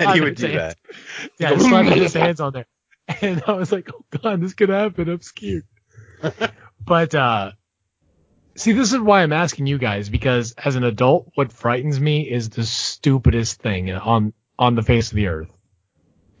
[0.00, 0.56] And he would do hands.
[0.56, 0.76] that.
[1.38, 2.66] Yeah, slapping his hands on there.
[3.20, 5.08] And I was like, oh god, this could happen.
[5.08, 5.64] I'm scared.
[6.84, 7.52] but, uh,
[8.56, 12.22] see, this is why I'm asking you guys, because as an adult, what frightens me
[12.22, 15.48] is the stupidest thing on, on the face of the earth.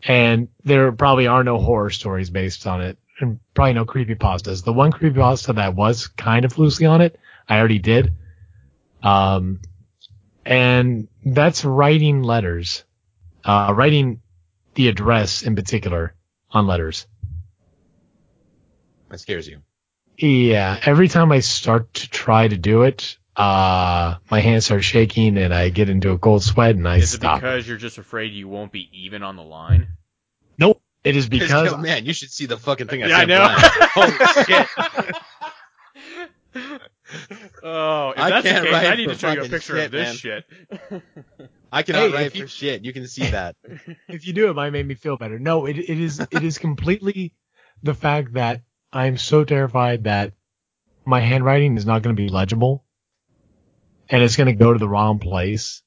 [0.06, 4.64] And there probably are no horror stories based on it, and probably no creepypastas.
[4.64, 7.18] The one creepypasta that was kind of loosely on it,
[7.48, 8.12] I already did.
[9.02, 9.60] Um,
[10.44, 12.84] and that's writing letters,
[13.44, 14.20] uh, writing
[14.74, 16.14] the address in particular
[16.50, 17.06] on letters.
[19.08, 19.62] That scares you.
[20.18, 25.36] Yeah, every time I start to try to do it, uh, my hands start shaking
[25.38, 27.02] and I get into a cold sweat and I stop.
[27.02, 27.40] Is it stop.
[27.40, 29.88] because you're just afraid you won't be even on the line?
[30.56, 33.24] nope, it is because oh, man, you should see the fucking thing I Yeah, I
[33.24, 33.48] know.
[33.94, 34.12] Holy
[34.44, 34.68] shit.
[37.62, 39.76] oh, if I that's can't the case, write I need to show you a picture
[39.76, 40.14] shit, of this man.
[40.16, 40.44] shit.
[41.72, 42.84] I cannot Hey, write you- for shit.
[42.84, 43.56] You can see that.
[44.08, 45.40] if you do it might make me feel better.
[45.40, 47.32] No, it it is it is completely
[47.82, 48.62] the fact that
[48.94, 50.32] I'm so terrified that
[51.04, 52.84] my handwriting is not going to be legible
[54.08, 55.82] and it's going to go to the wrong place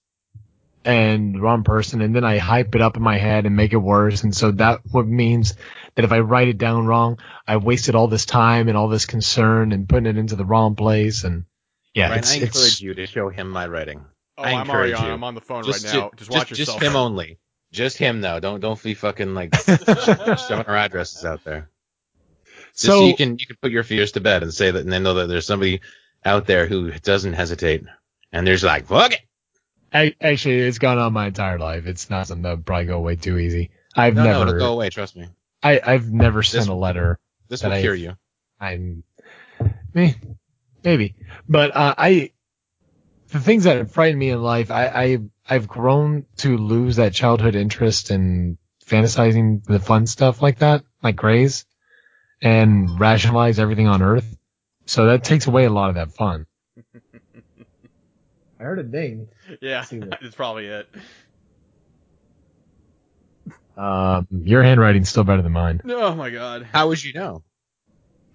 [0.84, 3.72] and the wrong person and then I hype it up in my head and make
[3.72, 5.55] it worse and so that what means
[5.95, 9.05] that if I write it down wrong, I wasted all this time and all this
[9.05, 11.45] concern and putting it into the wrong place and
[11.93, 14.05] yeah, Brian, it's, I it's encourage you to show him my writing.
[14.38, 15.05] Oh, I I'm already on.
[15.05, 15.12] you.
[15.12, 16.12] I'm on the phone Just, right now.
[16.16, 16.80] Just, watch just, yourself.
[16.80, 17.39] just him only.
[17.72, 18.39] Just him though.
[18.39, 21.70] Don't don't be fucking like showing our addresses out there.
[22.78, 24.80] Just so, so you can you can put your fears to bed and say that
[24.80, 25.82] and then know that there's somebody
[26.24, 27.84] out there who doesn't hesitate
[28.32, 29.22] and there's like fuck it.
[29.94, 31.88] I, actually it's gone on my entire life.
[31.88, 33.72] It's not something that would probably go away too easy.
[33.96, 34.90] I've No, no, never it'll go away.
[34.90, 35.28] Trust me.
[35.64, 37.20] I, I've never sent a letter.
[37.48, 38.16] This will I- cure you.
[38.60, 39.04] I'm,
[39.94, 40.16] me,
[40.84, 41.16] maybe,
[41.48, 42.32] but uh, I,
[43.30, 45.18] the things that have frightened me in life, I, I,
[45.48, 51.16] I've grown to lose that childhood interest in fantasizing the fun stuff like that, like
[51.16, 51.66] Grays,
[52.42, 54.38] and rationalize everything on Earth.
[54.86, 56.46] So that takes away a lot of that fun.
[58.60, 59.28] I heard a ding.
[59.62, 60.90] yeah, it's probably it.
[63.78, 66.64] Um, your handwriting's still better than mine Oh my god.
[66.72, 67.44] How would you know?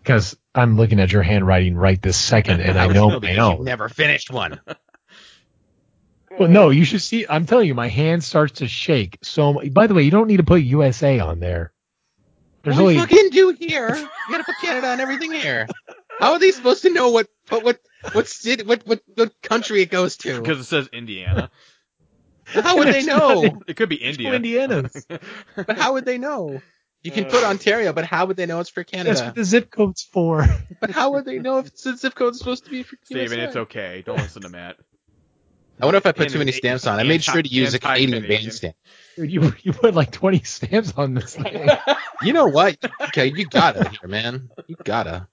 [0.02, 3.18] because I'm looking at your handwriting right this second, and I How would know, I
[3.18, 3.52] because know.
[3.52, 4.60] You've never finished one.
[6.38, 7.26] Well, no, you should see.
[7.28, 9.18] I'm telling you, my hand starts to shake.
[9.22, 11.71] So, by the way, you don't need to put USA on there.
[12.62, 13.96] There's what only we fucking do here?
[13.96, 15.66] You gotta put Canada on everything here.
[16.18, 17.80] How are they supposed to know what what what
[18.12, 20.40] what city what what, what country it goes to?
[20.40, 21.50] Because it says Indiana.
[22.44, 23.60] How would they know?
[23.66, 24.38] It could be two India.
[24.38, 25.04] Indianas.
[25.56, 26.60] But how would they know?
[27.02, 29.10] You can put uh, Ontario, but how would they know it's for Canada?
[29.10, 30.46] That's what the zip code's for.
[30.80, 33.22] But how would they know if the zip code is supposed to be for Steven,
[33.22, 33.42] USA?
[33.42, 34.02] it's okay.
[34.06, 34.76] Don't listen to Matt.
[35.80, 37.00] I wonder if I put too many it- stamps on.
[37.00, 38.42] I made sure to use a Canadian anti-Canadian.
[38.44, 38.76] band stamp.
[39.16, 41.68] Dude, you you put like 20 stamps on this thing.
[42.22, 42.76] You know what?
[43.00, 44.50] Okay, you gotta here, man.
[44.68, 45.26] You gotta.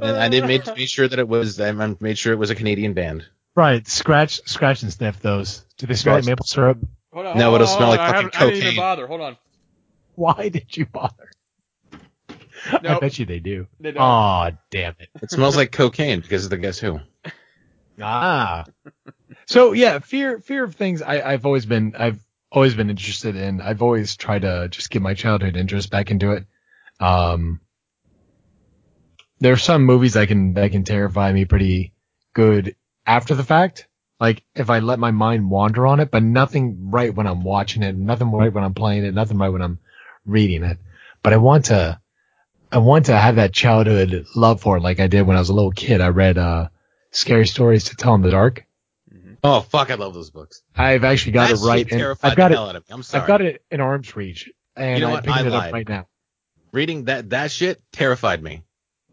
[0.00, 1.60] And I did made, made sure that it was.
[1.60, 3.24] I made sure it was a Canadian band.
[3.54, 5.64] right, scratch, scratch and sniff those.
[5.78, 6.78] Do they smell like maple syrup?
[7.12, 8.06] Hold on, No, hold it'll on, smell hold like on.
[8.06, 8.76] I fucking haven't- I didn't even cocaine.
[8.76, 9.06] bother.
[9.06, 9.36] Hold on.
[10.16, 11.30] Why did you bother?
[12.72, 13.66] I bet you they do.
[13.80, 14.02] They don't.
[14.02, 15.08] Aw, damn it.
[15.22, 17.00] It smells like cocaine because of the guess who.
[18.00, 18.64] Ah.
[19.46, 23.60] So yeah, fear fear of things I, I've always been I've always been interested in.
[23.60, 26.46] I've always tried to just get my childhood interest back into it.
[27.00, 27.60] Um
[29.40, 31.92] there are some movies that can that can terrify me pretty
[32.34, 32.76] good
[33.06, 33.88] after the fact.
[34.20, 37.82] Like if I let my mind wander on it, but nothing right when I'm watching
[37.82, 39.78] it, nothing right when I'm playing it, nothing right when I'm
[40.26, 40.78] reading it.
[41.22, 42.00] But I want to
[42.70, 45.48] I want to have that childhood love for it like I did when I was
[45.48, 46.00] a little kid.
[46.00, 46.68] I read uh,
[47.12, 48.64] Scary Stories to Tell in the Dark.
[49.12, 49.34] Mm-hmm.
[49.42, 50.62] Oh fuck, I love those books.
[50.76, 51.88] I've actually got That it right.
[51.90, 52.58] in- I've got it.
[52.58, 52.94] out of me.
[52.94, 53.22] I'm sorry.
[53.22, 55.88] I've got it in arm's reach, and You know I'm picking I it up right
[55.88, 56.06] now.
[56.72, 58.62] Reading that that shit terrified me.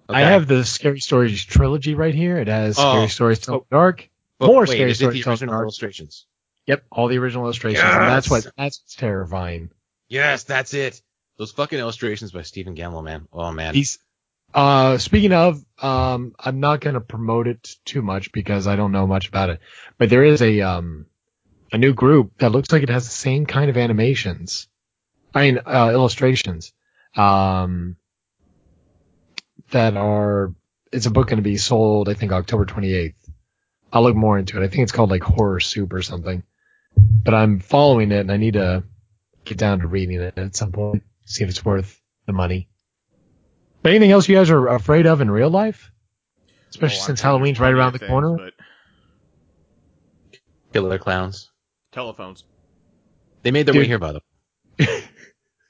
[0.09, 2.37] I have the Scary Stories trilogy right here.
[2.37, 2.91] It has Oh.
[2.93, 4.09] Scary Stories to Tell the Dark.
[4.39, 5.63] But more wait, Scary Stories to Tell in the original Dark.
[5.65, 6.25] illustrations?
[6.67, 7.83] Yep, all the original illustrations.
[7.83, 9.71] And that's what that's terrifying.
[10.09, 11.01] Yes, that's it.
[11.37, 13.27] Those fucking illustrations by Stephen Gammell, man.
[13.33, 13.73] Oh man.
[13.73, 13.99] He's
[14.57, 18.91] uh speaking of um I'm not going to promote it too much because I don't
[18.91, 19.59] know much about it.
[19.99, 21.05] But there is a um
[21.71, 24.67] a new group that looks like it has the same kind of animations.
[25.35, 26.73] I mean uh illustrations.
[27.15, 27.97] Um
[29.69, 30.55] that are
[30.91, 33.13] it's a book going to be sold I think October 28th.
[33.93, 34.65] I'll look more into it.
[34.65, 36.41] I think it's called like Horror Soup or something.
[36.95, 38.83] But I'm following it and I need to
[39.45, 41.03] get down to reading it at some point.
[41.25, 42.69] See if it's worth the money.
[43.81, 45.91] But anything else you guys are afraid of in real life?
[46.69, 48.35] Especially Oh, since Halloween's right around the things, corner.
[48.37, 48.53] But
[50.73, 51.51] Killer clowns.
[51.91, 52.43] telephones.
[53.43, 53.83] They made their Dude.
[53.83, 54.21] way here by the
[54.79, 55.03] way.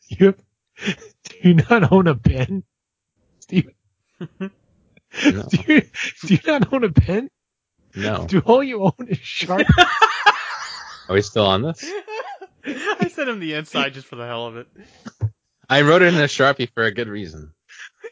[0.10, 0.36] You
[0.86, 2.64] do you not own a pen?
[3.42, 3.68] Steve,
[4.40, 4.50] No.
[5.20, 5.82] do you,
[6.24, 7.30] do you not own a pen?
[7.94, 8.26] No.
[8.30, 9.68] Do all you own is sharp?
[11.10, 11.84] Are we still on this?
[12.66, 14.68] I sent him the inside just for the hell of it.
[15.70, 17.52] I wrote it in a Sharpie for a good reason.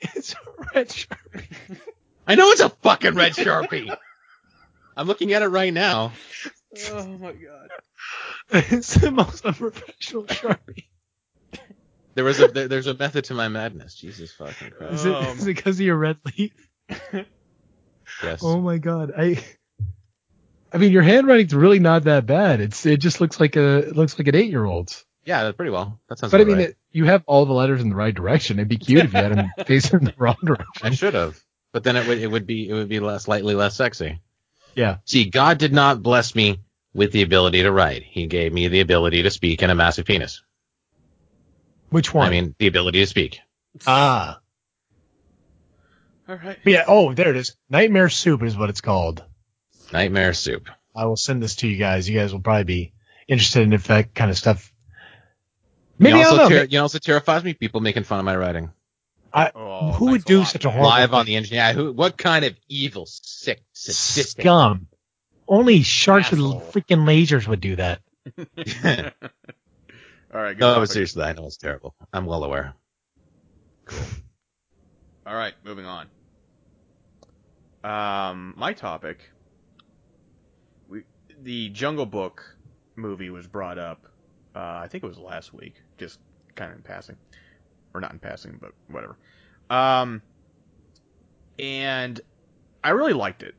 [0.16, 0.38] it's a
[0.74, 1.80] red sharpie.
[2.28, 3.96] I know it's a fucking red Sharpie.
[4.98, 6.12] I'm looking at it right now.
[6.92, 7.70] Oh my god.
[8.52, 10.86] It's the most unprofessional sharpie.
[12.16, 13.96] There was a there, there's a method to my madness.
[13.96, 14.94] Jesus fucking Christ.
[14.94, 15.22] Is it, oh.
[15.32, 16.54] is it because of your red leaf?
[18.24, 18.42] Yes.
[18.44, 19.44] Oh my god, I.
[20.72, 22.62] I mean, your handwriting's really not that bad.
[22.62, 25.06] It's it just looks like a it looks like an eight year old's.
[25.26, 26.00] Yeah, that's pretty well.
[26.08, 26.32] That sounds.
[26.32, 26.38] Good.
[26.38, 26.70] But I mean, right.
[26.70, 28.60] it, you have all the letters in the right direction.
[28.60, 30.84] It'd be cute if you had them facing the wrong direction.
[30.84, 31.40] I should have,
[31.72, 34.22] but then it would it would be it would be less slightly less sexy.
[34.76, 34.98] Yeah.
[35.06, 36.60] See, God did not bless me
[36.94, 38.04] with the ability to write.
[38.04, 40.44] He gave me the ability to speak and a massive penis.
[41.90, 42.28] Which one?
[42.28, 43.40] I mean, the ability to speak.
[43.88, 44.40] ah,
[46.28, 46.58] All right.
[46.64, 46.84] But yeah.
[46.88, 47.56] Oh, there it is.
[47.70, 49.24] Nightmare Soup is what it's called.
[49.94, 50.68] Nightmare soup.
[50.96, 52.10] I will send this to you guys.
[52.10, 52.94] You guys will probably be
[53.28, 54.72] interested in if that kind of stuff.
[55.98, 56.50] Maybe you, I don't also know.
[56.60, 58.72] ter- you know, also terrifies me people making fun of my writing
[59.34, 61.20] Oh, Who would do lot, such a horrible live thing.
[61.20, 61.74] on the engineer.
[61.74, 61.92] Who?
[61.92, 64.42] What kind of evil, sick, sadistic?
[64.44, 64.88] scum.
[65.48, 66.60] Only sharks Asshole.
[66.60, 68.02] with freaking lasers would do that.
[70.34, 70.54] All right.
[70.58, 70.92] Good no, but topic.
[70.92, 71.96] seriously, I know it's terrible.
[72.14, 72.74] I'm well aware.
[75.28, 76.08] All right, moving on.
[77.84, 79.20] Um, my topic.
[80.88, 81.04] We
[81.42, 82.56] the Jungle Book
[82.96, 84.08] movie was brought up.
[84.56, 86.20] Uh, I think it was last week, just
[86.56, 87.18] kind of in passing,
[87.94, 89.18] or not in passing, but whatever.
[89.70, 90.24] Um,
[91.60, 92.20] and
[92.84, 93.56] I really liked it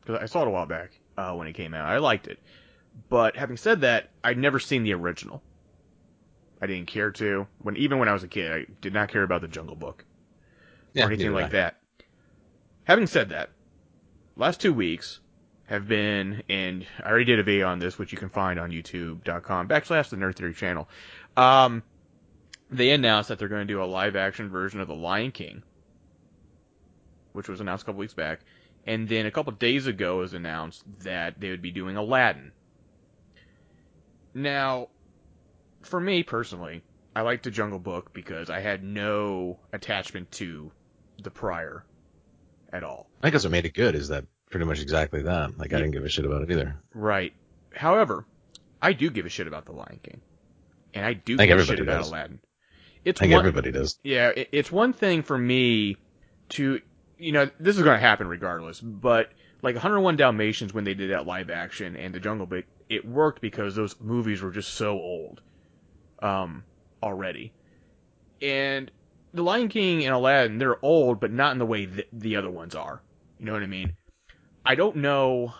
[0.00, 1.88] because I saw it a while back uh, when it came out.
[1.88, 2.40] I liked it,
[3.08, 5.44] but having said that, I'd never seen the original.
[6.62, 7.48] I didn't care to.
[7.58, 10.06] When even when I was a kid, I did not care about the Jungle Book
[10.94, 11.50] Yeah, or anything like I.
[11.50, 11.80] that.
[12.84, 13.52] Having said that,
[14.36, 15.20] last two weeks
[15.70, 18.70] have been, and I already did a video on this, which you can find on
[18.70, 20.88] youtube.com backslash the Nerd Theory channel.
[21.36, 21.84] Um,
[22.70, 25.62] they announced that they're going to do a live action version of The Lion King,
[27.34, 28.40] which was announced a couple weeks back.
[28.84, 32.50] And then a couple days ago was announced that they would be doing Aladdin.
[34.34, 34.88] Now,
[35.82, 36.82] for me personally,
[37.14, 40.72] I liked the Jungle Book because I had no attachment to
[41.22, 41.84] the prior
[42.72, 43.08] at all.
[43.20, 43.94] I think that's what made it good.
[43.94, 45.58] Is that pretty much exactly that?
[45.58, 46.76] Like I didn't give a shit about it either.
[46.94, 47.32] Right.
[47.74, 48.26] However,
[48.82, 50.20] I do give a shit about the Lion King,
[50.94, 52.08] and I do I give a shit everybody about does.
[52.10, 52.40] Aladdin.
[53.04, 53.98] It's I think one, everybody does.
[54.02, 55.96] yeah, it, it's one thing for me
[56.50, 56.80] to,
[57.18, 59.30] you know, this is going to happen regardless, but
[59.62, 63.40] like 101 Dalmatians when they did that live action and the Jungle Book, it worked
[63.40, 65.40] because those movies were just so old,
[66.20, 66.64] um,
[67.02, 67.52] already.
[68.42, 68.90] And
[69.32, 72.50] the Lion King and Aladdin, they're old, but not in the way that the other
[72.50, 73.00] ones are.
[73.38, 73.94] You know what I mean?
[74.64, 75.54] I don't know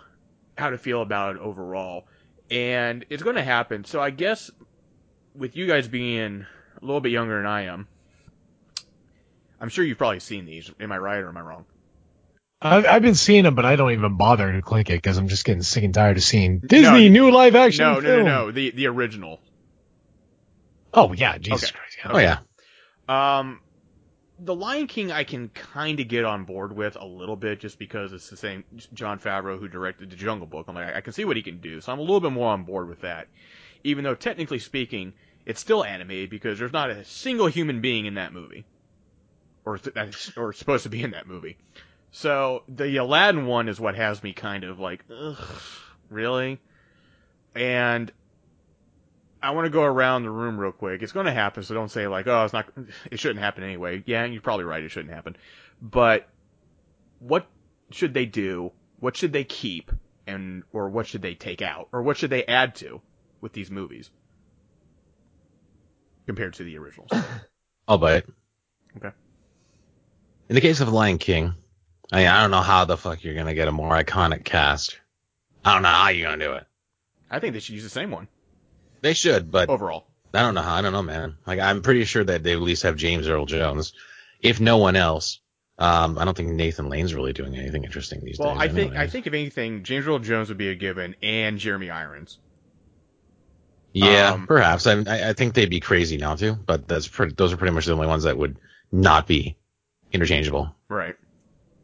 [0.57, 2.05] how to feel about it overall,
[2.51, 3.85] and it's going to happen.
[3.85, 4.51] So I guess
[5.35, 6.47] with you guys being
[6.81, 7.89] a little bit younger than I am,
[9.61, 10.71] I'm sure you've probably seen these.
[10.81, 11.67] Am I right or am I wrong?
[12.63, 15.29] I've, I've been seeing them, but I don't even bother to click it because I'm
[15.29, 18.25] just getting sick and tired of seeing Disney new live action No, no, no, film.
[18.27, 18.51] no.
[18.51, 19.41] The the original.
[20.93, 21.79] Oh yeah, Jesus Okay.
[21.79, 21.99] Christ.
[22.05, 22.13] yeah.
[22.13, 22.19] Oh
[23.09, 23.39] yeah.
[23.39, 23.61] Um,
[24.43, 27.79] the Lion King I can kind of get on board with a little bit just
[27.79, 28.65] because it's the same
[28.95, 30.67] Jon Favreau who directed the Jungle Book.
[30.69, 32.51] I'm like I can see what he can do, so I'm a little bit more
[32.53, 33.29] on board with that.
[33.85, 35.13] Even though technically speaking,
[35.47, 38.65] it's still animated because there's not a single human being in that movie.
[39.65, 41.57] or th- or supposed to be in that movie.
[42.13, 45.05] So the Aladdin one is what has me kind of like,
[46.09, 46.61] really?
[47.55, 48.11] And
[49.43, 51.03] I want to go around the room real quick.
[51.03, 52.69] It's going to happen, so don't say like, oh, it's not,
[53.11, 54.03] it shouldn't happen anyway.
[54.07, 55.37] Yeah, you're probably right, it shouldn't happen.
[55.81, 56.29] But
[57.21, 57.47] what
[57.91, 58.73] should they do?
[58.99, 59.93] What should they keep?
[60.27, 61.89] And, or what should they take out?
[61.93, 63.01] Or what should they add to
[63.41, 64.11] with these movies?
[66.27, 67.11] Compared to the originals.
[67.89, 68.29] I'll buy it.
[68.97, 69.11] Okay.
[70.49, 71.55] In the case of Lion King,
[72.13, 75.01] I mean, I don't know how the fuck you're gonna get a more iconic cast.
[75.65, 76.67] I don't know how you're gonna do it.
[77.31, 78.29] I think they should use the same one
[79.03, 80.07] They should, but overall.
[80.33, 80.75] I don't know how.
[80.77, 81.37] I don't know, man.
[81.47, 83.93] Like I'm pretty sure that they at least have James Earl Jones,
[84.41, 85.41] if no one else.
[85.79, 88.63] Um, I don't think Nathan Lane's really doing anything interesting these Well, days.
[88.63, 91.91] I think I think if anything, James Earl Jones would be a given, and Jeremy
[91.91, 92.39] Irons.
[93.93, 94.87] Yeah, um, perhaps.
[94.87, 97.75] I, I I think they'd be crazy now too, but that's pretty, those are pretty
[97.75, 98.57] much the only ones that would
[98.93, 99.57] not be
[100.13, 100.75] interchangeable.
[100.89, 101.17] Right.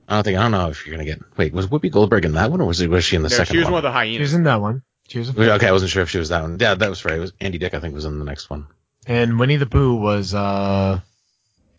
[0.09, 1.19] I don't think I don't know if you're gonna get.
[1.37, 3.35] Wait, was Whoopi Goldberg in that one, or was it was she in the No,
[3.37, 3.73] second she was one?
[3.73, 4.21] one of the She hyenas.
[4.21, 4.83] was in that one.
[5.09, 6.59] She was in Okay, I wasn't sure if she was that one.
[6.61, 7.15] Yeah, that was right.
[7.17, 7.75] It was Andy Dick.
[7.75, 8.67] I think was in the next one.
[9.07, 11.01] And Winnie the Pooh was uh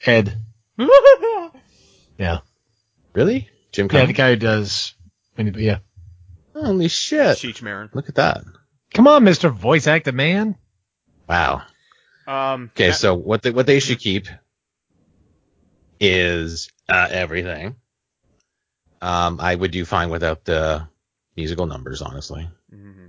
[0.05, 0.37] Ed.
[2.17, 2.39] Yeah.
[3.13, 3.47] Really?
[3.71, 4.93] Jim Yeah, the guy who does
[5.37, 5.63] Winnie the Pooh.
[5.63, 5.79] Yeah.
[6.55, 7.37] Holy shit!
[7.37, 7.89] Cheech Marin.
[7.93, 8.43] Look at that.
[8.93, 9.51] Come on, Mr.
[9.53, 10.55] Voice Actor Man.
[11.29, 11.61] Wow.
[12.25, 14.27] Um, Okay, that- so what they, what they should keep
[15.99, 17.75] is uh, everything.
[19.01, 20.87] Um, I would do fine without the
[21.35, 22.49] musical numbers, honestly.
[22.73, 23.06] Mhm.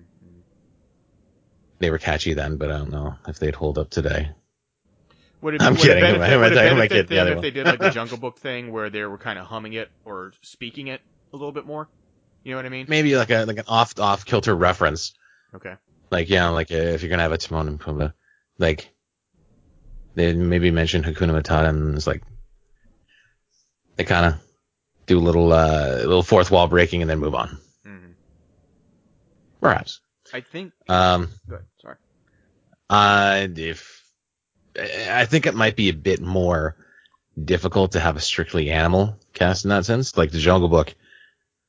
[1.79, 4.31] They were catchy then, but I don't know if they'd hold up today.
[5.43, 6.05] Would it, I'm would kidding.
[6.05, 7.07] It Am I, am I would it am I benefit kidding?
[7.07, 7.43] The other if one.
[7.43, 10.33] they did like the Jungle Book thing where they were kind of humming it or
[10.43, 11.01] speaking it
[11.33, 11.89] a little bit more?
[12.43, 12.87] You know what I mean?
[12.89, 15.14] Maybe like a like an off off kilter reference,
[15.55, 15.74] Okay.
[16.11, 18.12] like yeah, like uh, if you're gonna have a Timon and Pumbaa,
[18.59, 18.91] like
[20.16, 22.22] they maybe mention Hakuna Matata and it's like
[23.97, 24.41] they kind of
[25.07, 28.12] do a little uh little fourth wall breaking and then move on, Mm-hmm.
[29.61, 30.01] perhaps.
[30.33, 30.72] I think.
[30.89, 31.64] Um, Good.
[31.81, 31.97] Sorry.
[32.91, 34.05] Uh, if
[34.79, 36.76] I think it might be a bit more
[37.43, 40.16] difficult to have a strictly animal cast in that sense.
[40.16, 40.95] Like the Jungle Book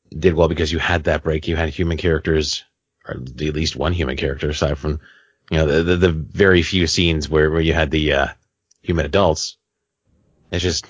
[0.10, 1.48] did well because you had that break.
[1.48, 2.64] You had human characters,
[3.06, 5.00] or at least one human character, aside from
[5.52, 8.28] you know the the, the very few scenes where where you had the uh,
[8.82, 9.58] human adults.
[10.52, 10.86] It's just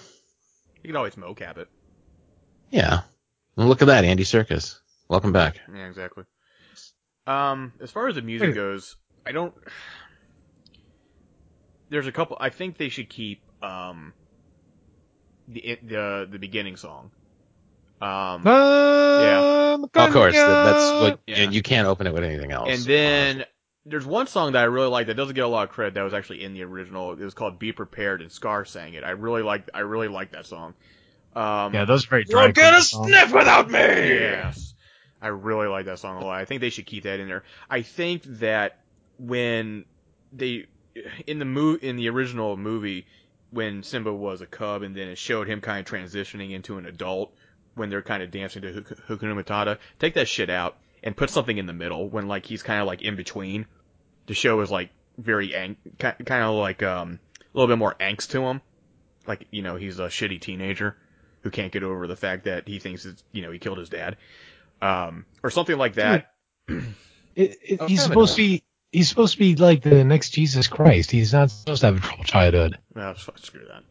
[0.83, 1.67] You can always mocap it.
[2.71, 3.01] yeah.
[3.55, 4.79] Well, look at that, Andy Serkis.
[5.09, 5.59] Welcome back.
[5.73, 6.23] Yeah, exactly.
[7.29, 9.53] Um, as far as the music goes, I don't.
[11.89, 12.37] There's a couple.
[12.39, 14.13] I think they should keep um
[15.47, 17.11] the the the beginning song.
[18.01, 21.37] Um, Um, Of course, that, that's what Yeah.
[21.37, 22.69] and you can't open it with anything else.
[22.69, 23.45] and then
[23.85, 25.95] there's one song that I really like that doesn't get a lot of credit.
[25.95, 27.11] That was actually in the original.
[27.13, 29.03] It was called "Be Prepared" and Scar sang it.
[29.03, 29.69] I really like.
[29.73, 30.73] I really like that song.
[31.35, 33.79] Um, Yeah, those are very You're drag gonna sniff without me.
[33.79, 34.73] Yes.
[35.21, 36.39] I really like that song a lot.
[36.39, 37.43] I think they should keep that in there.
[37.69, 38.79] I think that
[39.17, 39.85] when
[40.31, 40.67] they
[41.27, 43.05] in the mo- in the original movie
[43.51, 46.85] when Simba was a cub and then it showed him kind of transitioning into an
[46.85, 47.33] adult
[47.75, 51.57] when they're kind of dancing to Hakuna Matata, take that shit out and put something
[51.57, 53.65] in the middle when like he's kind of like in between.
[54.27, 58.29] The show is like very ang- kind of like um a little bit more angst
[58.29, 58.61] to him.
[59.25, 60.95] Like, you know, he's a shitty teenager
[61.41, 63.89] who can't get over the fact that he thinks it's, you know, he killed his
[63.89, 64.17] dad.
[64.81, 66.31] Um, or something like that.
[66.67, 66.85] It,
[67.35, 68.63] it, Oh, he's supposed to be.
[68.91, 71.11] He's supposed to be like the next Jesus Christ.
[71.11, 72.79] He's not supposed to have a troubled childhood.
[72.95, 73.83] Fuck, screw that.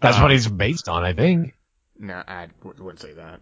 [0.00, 1.54] That's Uh, what he's based on, I think.
[1.98, 3.40] No, I wouldn't say that.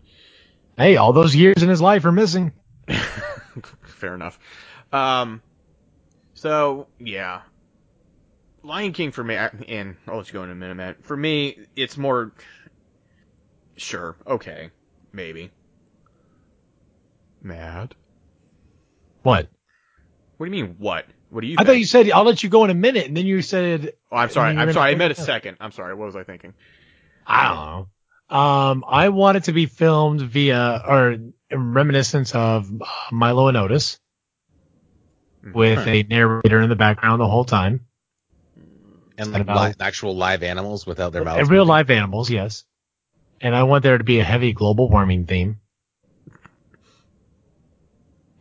[0.76, 2.52] Hey, all those years in his life are missing.
[3.84, 4.38] Fair enough.
[4.92, 5.40] Um,
[6.34, 7.42] so yeah,
[8.62, 11.04] Lion King for me, and I'll let you go in a minute, Matt.
[11.04, 12.32] For me, it's more.
[13.76, 14.70] Sure, okay,
[15.12, 15.50] maybe.
[17.42, 17.94] Matt,
[19.22, 19.48] What?
[20.36, 20.76] what do you mean?
[20.78, 21.06] What?
[21.30, 21.54] What do you?
[21.54, 21.66] I think?
[21.68, 24.16] thought you said I'll let you go in a minute, and then you said Oh,
[24.16, 24.56] I'm sorry.
[24.56, 24.90] I'm sorry.
[24.90, 25.56] I gonna- meant a second.
[25.60, 25.94] I'm sorry.
[25.94, 26.54] What was I thinking?
[27.26, 27.56] I don't
[28.30, 28.36] know.
[28.36, 31.16] Um, I want it to be filmed via or
[31.50, 33.98] reminiscence of uh, Milo and Otis
[35.54, 37.86] with a narrator in the background the whole time.
[39.18, 41.40] and like about- li- actual live animals without their mouths.
[41.40, 41.68] And real moving.
[41.68, 42.64] live animals, yes.
[43.40, 45.60] And I want there to be a heavy global warming theme.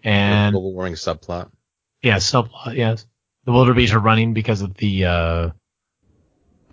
[0.03, 1.51] And the global warming subplot.
[2.01, 3.05] yeah, subplot, yes.
[3.45, 5.49] The wildebeest are running because of the uh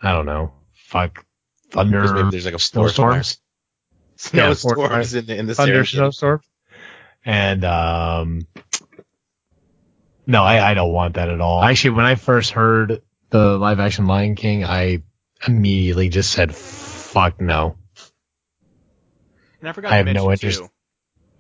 [0.01, 1.25] I don't know, fuck
[1.71, 3.23] thunder Because maybe there's like a forest fire.
[3.23, 3.39] snowstorms.
[4.33, 6.41] Yeah, forest in the, in the thunder snowstorm.
[7.25, 8.47] And um
[10.27, 11.63] no, I, I don't want that at all.
[11.63, 13.01] Actually, when I first heard
[13.31, 15.03] the live action Lion King, I
[15.47, 17.77] immediately just said fuck no.
[19.61, 20.59] And I forgot I to have mention no interest.
[20.61, 20.69] too.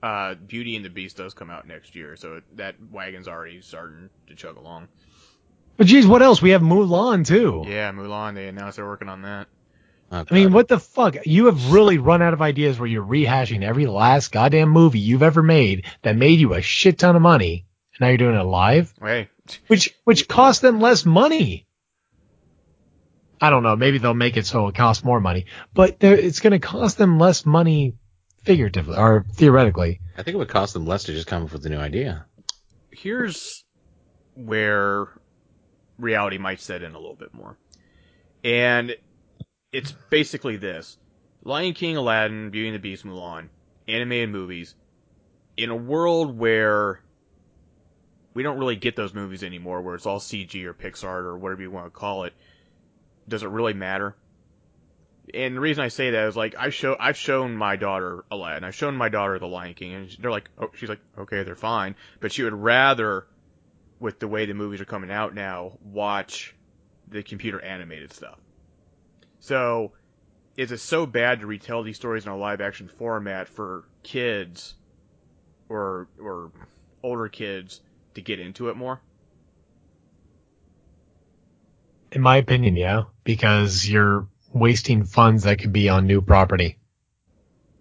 [0.02, 4.10] Uh, Beauty and the Beast does come out next year, so that wagon's already starting
[4.28, 4.88] to chug along.
[5.76, 6.40] But geez, what else?
[6.42, 7.64] We have Mulan too.
[7.66, 8.34] Yeah, Mulan.
[8.34, 9.48] They announced they're working on that.
[10.10, 11.26] Oh, I mean, what the fuck?
[11.26, 15.22] You have really run out of ideas where you're rehashing every last goddamn movie you've
[15.22, 17.66] ever made that made you a shit ton of money.
[17.94, 19.28] And now you're doing it live, Hey,
[19.66, 21.66] which which costs them less money.
[23.40, 23.76] I don't know.
[23.76, 27.18] Maybe they'll make it so it costs more money, but it's going to cost them
[27.18, 27.94] less money,
[28.44, 30.00] figuratively or theoretically.
[30.16, 32.26] I think it would cost them less to just come up with a new idea.
[32.90, 33.64] here's
[34.34, 35.08] where
[35.98, 37.56] reality might set in a little bit more.
[38.44, 38.96] And
[39.72, 40.96] it's basically this.
[41.44, 43.48] Lion King, Aladdin, Beauty and the Beast, Mulan,
[43.86, 44.74] animated movies,
[45.56, 47.00] in a world where
[48.34, 51.62] we don't really get those movies anymore, where it's all CG or Pixar or whatever
[51.62, 52.32] you want to call it,
[53.26, 54.16] does it really matter?
[55.34, 58.64] And the reason I say that is like I show I've shown my daughter Aladdin,
[58.64, 61.56] I've shown my daughter The Lion King, and they're like, oh, she's like, okay, they're
[61.56, 63.26] fine, but she would rather,
[64.00, 66.54] with the way the movies are coming out now, watch
[67.08, 68.38] the computer animated stuff.
[69.40, 69.92] So,
[70.56, 74.74] is it so bad to retell these stories in a live action format for kids
[75.68, 76.50] or or
[77.02, 77.80] older kids
[78.14, 79.00] to get into it more?
[82.10, 86.78] In my opinion, yeah, because you're wasting funds that could be on new property.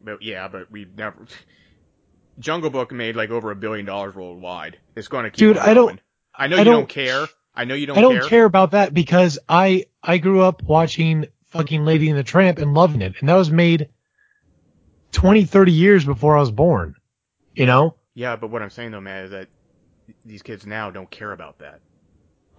[0.04, 1.26] But yeah, but we never.
[2.40, 4.78] Jungle Book made like over a billion dollars worldwide.
[4.96, 5.40] It's going to keep.
[5.40, 6.00] Dude, I don't-
[6.40, 7.26] I know I you don't, don't- care.
[7.56, 7.98] I know you don't.
[7.98, 8.30] I don't care.
[8.30, 8.46] care.
[8.46, 13.02] about that because I I grew up watching fucking Lady and the Tramp and loving
[13.02, 13.90] it, and that was made
[15.14, 16.96] 20, 30 years before I was born.
[17.56, 17.96] You know?
[18.14, 19.48] Yeah, but what I'm saying though, man, is that
[20.24, 21.80] these kids now don't care about that.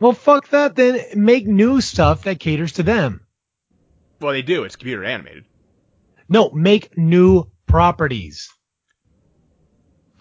[0.00, 0.74] Well, fuck that.
[0.74, 3.20] Then make new stuff that caters to them.
[4.20, 4.64] Well, they do.
[4.64, 5.44] It's computer animated.
[6.28, 8.50] No, make new properties.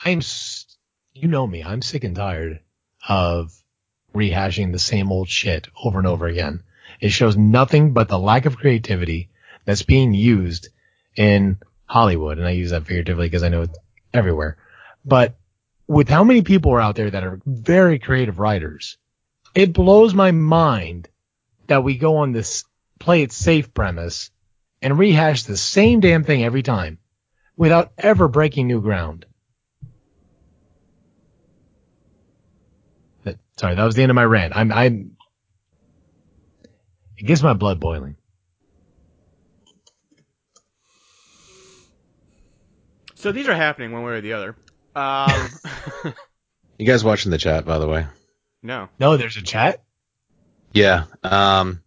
[0.03, 0.21] I'm,
[1.13, 1.63] you know me.
[1.63, 2.59] I'm sick and tired
[3.07, 3.51] of
[4.13, 6.63] rehashing the same old shit over and over again.
[6.99, 9.29] It shows nothing but the lack of creativity
[9.65, 10.69] that's being used
[11.15, 12.37] in Hollywood.
[12.37, 13.77] And I use that figuratively because I know it's
[14.13, 14.57] everywhere.
[15.03, 15.37] But
[15.87, 18.97] with how many people are out there that are very creative writers,
[19.55, 21.09] it blows my mind
[21.67, 22.63] that we go on this
[22.99, 24.31] play it safe premise
[24.81, 26.99] and rehash the same damn thing every time
[27.55, 29.25] without ever breaking new ground.
[33.23, 34.55] That- Sorry, that was the end of my rant.
[34.55, 35.17] I'm, I'm,
[37.17, 38.15] it gets my blood boiling.
[43.15, 44.55] So these are happening one way or the other.
[44.95, 46.13] Um,
[46.77, 48.05] You guys watching the chat, by the way?
[48.61, 48.89] no.
[48.99, 49.81] No, there's a chat.
[50.73, 51.05] Yeah.
[51.23, 51.81] Um,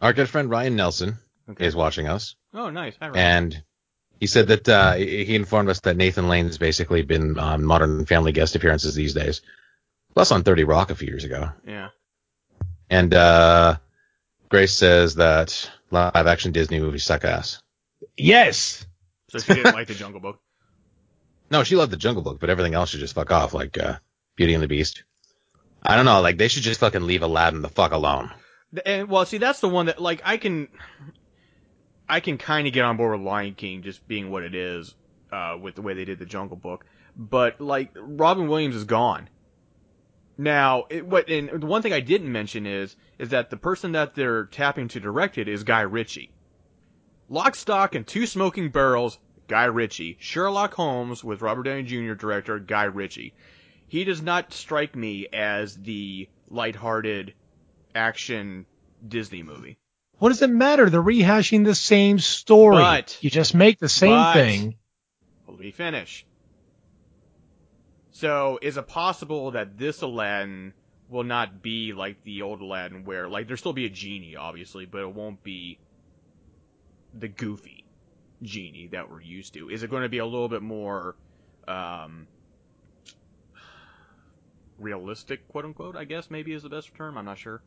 [0.00, 1.18] our good friend Ryan Nelson
[1.48, 1.66] Okay.
[1.66, 2.94] is watching us, Oh, nice.
[3.00, 3.18] Hi, Ryan.
[3.18, 3.62] and
[4.20, 7.64] he said that uh, he he informed us that Nathan Lane has basically been on
[7.64, 9.40] Modern Family guest appearances these days,
[10.14, 11.50] plus on 30 Rock a few years ago.
[11.66, 11.88] Yeah.
[12.88, 13.78] And uh,
[14.48, 17.60] Grace says that live action Disney movies suck ass.
[18.16, 18.86] Yes.
[19.30, 20.38] So she didn't like the Jungle Book.
[21.50, 23.96] No, she loved the Jungle Book, but everything else should just fuck off, like uh,
[24.36, 25.02] Beauty and the Beast.
[25.82, 28.30] I don't know, like they should just fucking leave Aladdin the fuck alone.
[28.84, 30.68] And well, see, that's the one that like I can,
[32.08, 34.94] I can kind of get on board with Lion King just being what it is,
[35.32, 36.86] uh, with the way they did the Jungle Book.
[37.16, 39.28] But like Robin Williams is gone.
[40.38, 43.92] Now, it, what and the one thing I didn't mention is is that the person
[43.92, 46.32] that they're tapping to direct it is Guy Ritchie.
[47.28, 49.18] Lock, Stock, and Two Smoking Barrels,
[49.48, 50.16] Guy Ritchie.
[50.18, 52.14] Sherlock Holmes with Robert Downey Jr.
[52.14, 53.34] director Guy Ritchie.
[53.86, 57.34] He does not strike me as the lighthearted
[57.94, 58.66] action
[59.06, 59.78] Disney movie.
[60.18, 60.90] What does it matter?
[60.90, 62.76] They're rehashing the same story.
[62.76, 64.76] But- you just make the same but- thing.
[65.48, 66.26] Let me finish.
[68.12, 70.74] So, is it possible that this Aladdin
[71.08, 74.84] will not be like the old Aladdin where, like, there'll still be a genie, obviously,
[74.84, 75.78] but it won't be
[77.14, 77.84] the goofy
[78.42, 79.70] genie that we're used to?
[79.70, 81.16] Is it going to be a little bit more,
[81.66, 82.26] um,
[84.78, 87.16] realistic, quote unquote, I guess maybe is the best term?
[87.18, 87.62] I'm not sure.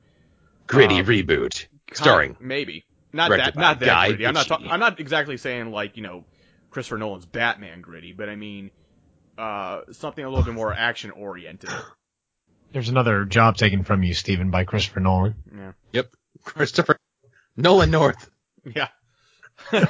[0.68, 2.38] Gritty Um, reboot, starring.
[2.40, 4.26] maybe not that not that Guy gritty.
[4.28, 6.26] I'm not ta- I'm not exactly saying like you know
[6.70, 8.72] Christopher Nolan's Batman gritty, but I mean
[9.38, 11.70] uh something a little bit more action oriented.
[12.72, 15.36] There's another job taken from you, Stephen, by Christopher Nolan.
[15.56, 16.12] Yeah, Yep,
[16.44, 16.98] Christopher
[17.56, 18.30] Nolan North.
[18.66, 18.88] yeah.
[19.72, 19.82] I'm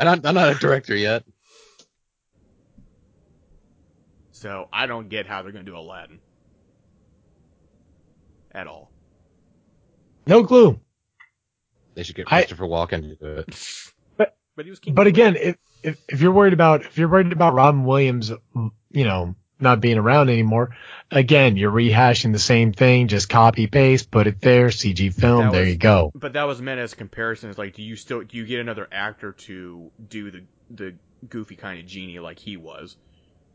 [0.00, 1.24] not, I'm not a director yet.
[4.30, 6.20] so I don't get how they're gonna do Aladdin
[8.52, 8.90] at all.
[10.28, 10.78] No clue.
[11.94, 13.92] They should get I- Christopher Walken to do it.
[14.54, 14.94] But he was King.
[14.94, 18.30] But again, if, if if you're worried about if you're worried about Robin Williams,
[18.90, 20.76] you know, not being around anymore,
[21.12, 23.06] again, you're rehashing the same thing.
[23.06, 25.44] Just copy paste, put it there, CG film.
[25.44, 26.10] That there was- you go.
[26.12, 27.50] But that was meant as a comparison.
[27.50, 30.94] It's like, do you still do you get another actor to do the the
[31.28, 32.96] goofy kind of genie like he was?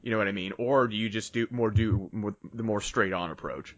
[0.04, 0.54] You know what I mean?
[0.58, 3.76] Or do you just do more do more, the more straight on approach?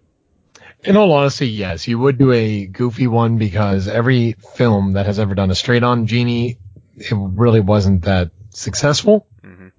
[0.84, 5.20] In all honesty, yes, you would do a goofy one because every film that has
[5.20, 6.60] ever done a straight on genie,
[6.96, 9.28] it really wasn't that successful.
[9.44, 9.70] hmm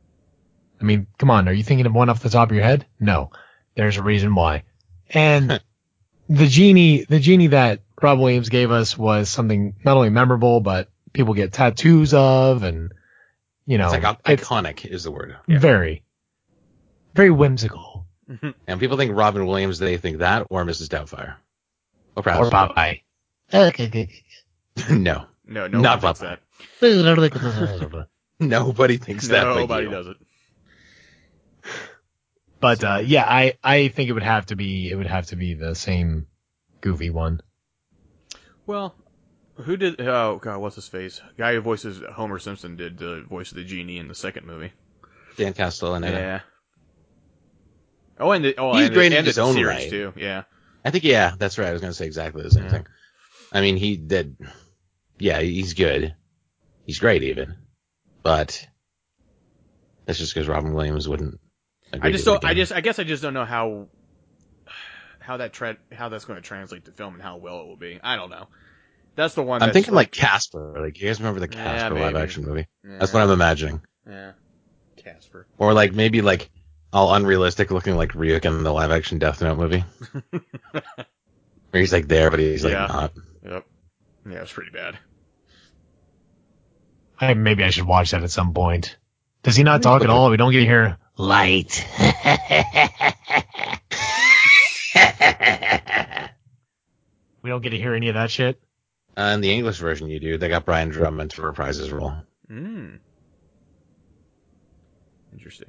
[0.80, 2.84] I mean, come on, are you thinking of one off the top of your head?
[3.00, 3.30] No.
[3.76, 4.64] There's a reason why.
[5.08, 5.60] And
[6.28, 10.90] the genie, the genie that Rob Williams gave us was something not only memorable, but
[11.14, 12.92] people get tattoos of and,
[13.64, 15.36] you know, It's like it's iconic is the word.
[15.48, 16.02] very,
[17.14, 17.85] very whimsical.
[18.66, 20.88] And people think Robin Williams, they think that or Mrs.
[20.88, 21.36] Doubtfire.
[22.16, 23.02] Or Or perhaps Popeye.
[24.90, 25.26] no.
[25.48, 26.38] No, no, Not one thinks Popeye.
[27.90, 28.08] that.
[28.40, 29.44] Nobody thinks that.
[29.44, 30.16] Nobody does it.
[32.58, 35.36] But, uh, yeah, I, I think it would have to be, it would have to
[35.36, 36.26] be the same
[36.80, 37.40] goofy one.
[38.66, 38.94] Well,
[39.54, 40.00] who did?
[40.00, 41.20] Oh God, what's his face?
[41.38, 44.72] Guy who voices Homer Simpson did the voice of the genie in the second movie.
[45.36, 46.10] Dan Castellaneta.
[46.12, 46.40] Yeah.
[48.18, 49.90] Oh, and the, oh, He's and great in the, and his own series right.
[49.90, 50.12] too.
[50.16, 50.44] Yeah.
[50.84, 51.68] I think yeah, that's right.
[51.68, 52.70] I was gonna say exactly the same Yeah.
[52.70, 52.86] thing.
[53.52, 54.36] I mean, he did.
[55.18, 56.14] Yeah, he's good.
[56.84, 57.56] He's great even,
[58.22, 58.66] but
[60.04, 61.40] that's just because Robin Williams wouldn't.
[61.92, 62.44] agree I just don't.
[62.44, 62.72] I just.
[62.72, 63.88] I guess I just don't know how
[65.18, 67.76] how that tra- how that's going to translate to film and how well it will
[67.76, 67.98] be.
[68.02, 68.46] I don't know.
[69.16, 69.62] That's the one.
[69.62, 70.76] I'm thinking like Casper.
[70.78, 72.66] Like you guys remember the Yeah, Casper live action movie?
[72.84, 73.80] yeah, That's what I'm imagining.
[74.08, 74.32] Yeah.
[74.96, 75.46] Casper.
[75.58, 76.50] Or like maybe like
[76.96, 79.84] all unrealistic looking like Ryuk in the live action Death Note movie.
[80.30, 82.86] Where he's like there, but he's like Yeah.
[82.86, 83.12] not.
[83.44, 83.66] Yep.
[84.30, 84.98] Yeah, it's pretty bad.
[87.20, 88.96] I, maybe I should watch that at some point.
[89.42, 90.30] Does he not talk at all?
[90.30, 91.86] We don't get to hear light.
[97.42, 98.58] we don't get to hear any of that shit.
[99.18, 100.38] Uh, in the English version, you do.
[100.38, 102.14] They got Brian Drummond to reprise his role.
[102.50, 103.00] Mm.
[105.34, 105.68] Interesting.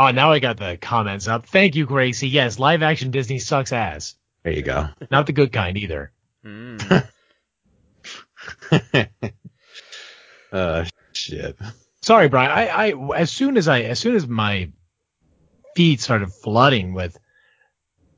[0.00, 1.44] Oh, now I got the comments up.
[1.44, 2.30] Thank you, Gracie.
[2.30, 4.14] Yes, live action Disney sucks ass.
[4.42, 4.88] There you go.
[5.10, 6.10] Not the good kind either.
[6.42, 7.06] Mm.
[10.52, 11.58] uh, shit.
[12.00, 12.50] Sorry, Brian.
[12.50, 14.70] I, I, as soon as I, as soon as my
[15.76, 17.18] feed started flooding with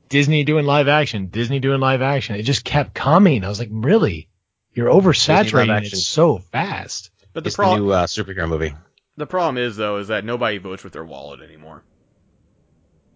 [0.07, 3.43] Disney doing live action, Disney doing live action, it just kept coming.
[3.43, 4.29] I was like, really?
[4.73, 5.97] You're oversaturating action.
[5.97, 7.11] it so fast.
[7.33, 8.73] But the It's the new uh, superhero movie.
[9.17, 11.83] The problem is though is that nobody votes with their wallet anymore.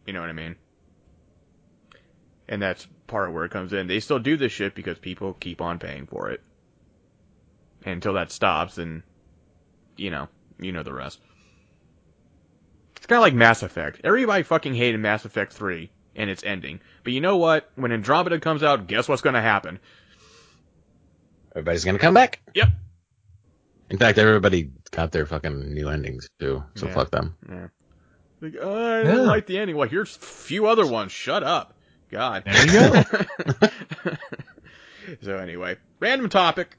[0.05, 0.55] You know what I mean?
[2.47, 3.87] And that's part of where it comes in.
[3.87, 6.41] They still do this shit because people keep on paying for it.
[7.83, 9.03] And until that stops, then
[9.97, 10.27] you know,
[10.59, 11.19] you know the rest.
[12.95, 14.01] It's kind of like Mass Effect.
[14.03, 16.79] Everybody fucking hated Mass Effect 3 and its ending.
[17.03, 17.69] But you know what?
[17.75, 19.79] When Andromeda comes out, guess what's going to happen?
[21.57, 22.39] Everybody's gonna come back.
[22.53, 22.69] Yep.
[23.89, 26.63] In fact, everybody got their fucking new endings too.
[26.75, 26.93] So Yeah.
[26.93, 27.35] fuck them.
[27.49, 27.67] Yeah.
[28.41, 29.21] Like, oh, I didn't Yeah.
[29.23, 29.75] like the ending.
[29.77, 31.11] Well, here's a few other ones.
[31.11, 31.73] Shut up.
[32.11, 32.43] God.
[32.45, 33.67] There you go.
[35.21, 36.77] so anyway, random topic.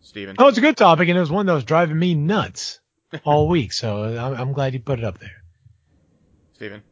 [0.00, 0.36] Steven.
[0.38, 2.80] Oh, it's a good topic, and it was one that was driving me nuts
[3.24, 3.72] all week.
[3.72, 5.42] So I'm, I'm glad you put it up there.
[6.54, 6.82] Steven.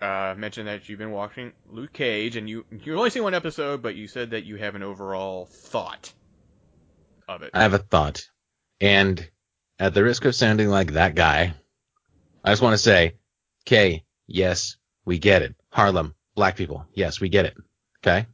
[0.00, 3.82] Uh, mentioned that you've been watching Luke Cage, and you you only seen one episode,
[3.82, 6.12] but you said that you have an overall thought
[7.28, 7.50] of it.
[7.54, 8.26] I have a thought,
[8.80, 9.28] and
[9.82, 11.54] at the risk of sounding like that guy,
[12.44, 13.16] I just want to say,
[13.66, 15.56] okay, yes, we get it.
[15.70, 17.56] Harlem, black people, yes, we get it.
[17.98, 18.26] Okay.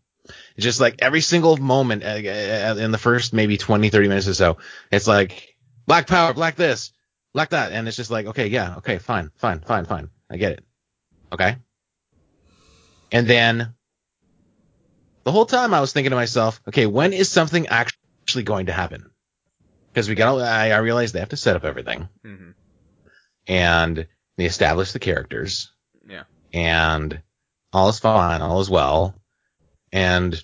[0.56, 4.28] It's just like every single moment uh, uh, in the first maybe 20, 30 minutes
[4.28, 4.58] or so,
[4.92, 5.56] it's like
[5.86, 6.92] black power, black this,
[7.32, 7.72] black that.
[7.72, 10.10] And it's just like, okay, yeah, okay, fine, fine, fine, fine.
[10.30, 10.64] I get it.
[11.32, 11.56] Okay.
[13.10, 13.72] And then
[15.24, 18.72] the whole time I was thinking to myself, okay, when is something actually going to
[18.72, 19.10] happen?
[19.98, 22.50] Because we got, I, I realized they have to set up everything hmm
[23.48, 24.06] and
[24.36, 25.72] they establish the characters
[26.08, 26.22] Yeah.
[26.52, 27.20] and
[27.72, 29.16] all is fine, all is well.
[29.90, 30.40] And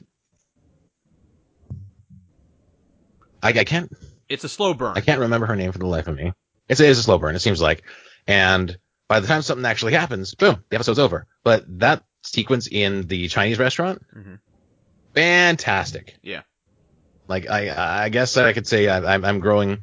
[3.44, 3.92] I, I can't,
[4.28, 4.94] It's a slow burn.
[4.96, 6.32] I can't remember her name for the life of me.
[6.68, 7.84] It's, it is a slow burn, it seems like.
[8.26, 8.76] And
[9.08, 11.28] by the time something actually happens, boom, the episode's over.
[11.44, 14.40] But that sequence in the Chinese restaurant, Mhm.
[15.14, 16.16] fantastic.
[16.24, 16.42] Yeah.
[17.26, 19.82] Like I, I guess I could say I, I'm, growing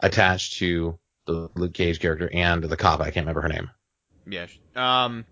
[0.00, 3.00] attached to the Luke Cage character and the cop.
[3.00, 3.70] I can't remember her name.
[4.26, 4.46] Yeah.
[4.74, 5.24] Um.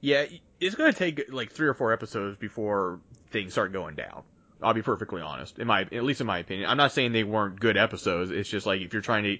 [0.00, 0.26] Yeah,
[0.60, 3.00] it's gonna take like three or four episodes before
[3.30, 4.22] things start going down.
[4.62, 5.58] I'll be perfectly honest.
[5.58, 8.30] In my, at least in my opinion, I'm not saying they weren't good episodes.
[8.30, 9.38] It's just like if you're trying to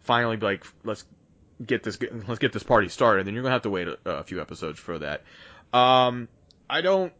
[0.00, 1.04] finally be like, let's
[1.64, 4.24] get this, let's get this party started, then you're gonna have to wait a, a
[4.24, 5.22] few episodes for that.
[5.72, 6.28] Um,
[6.68, 7.12] I don't,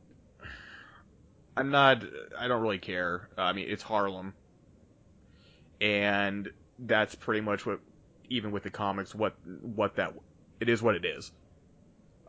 [1.58, 2.04] I'm not,
[2.38, 3.28] I don't really care.
[3.36, 4.34] I mean, it's Harlem,
[5.80, 6.48] and
[6.78, 7.80] that's pretty much what,
[8.28, 10.14] even with the comics, what what that
[10.60, 11.32] it is what it is.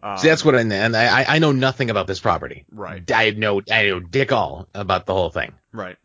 [0.01, 2.65] Um, See, that's what I, and I, I know nothing about this property.
[2.71, 3.09] right.
[3.11, 5.53] I know, I know dick all about the whole thing.
[5.73, 5.97] Right.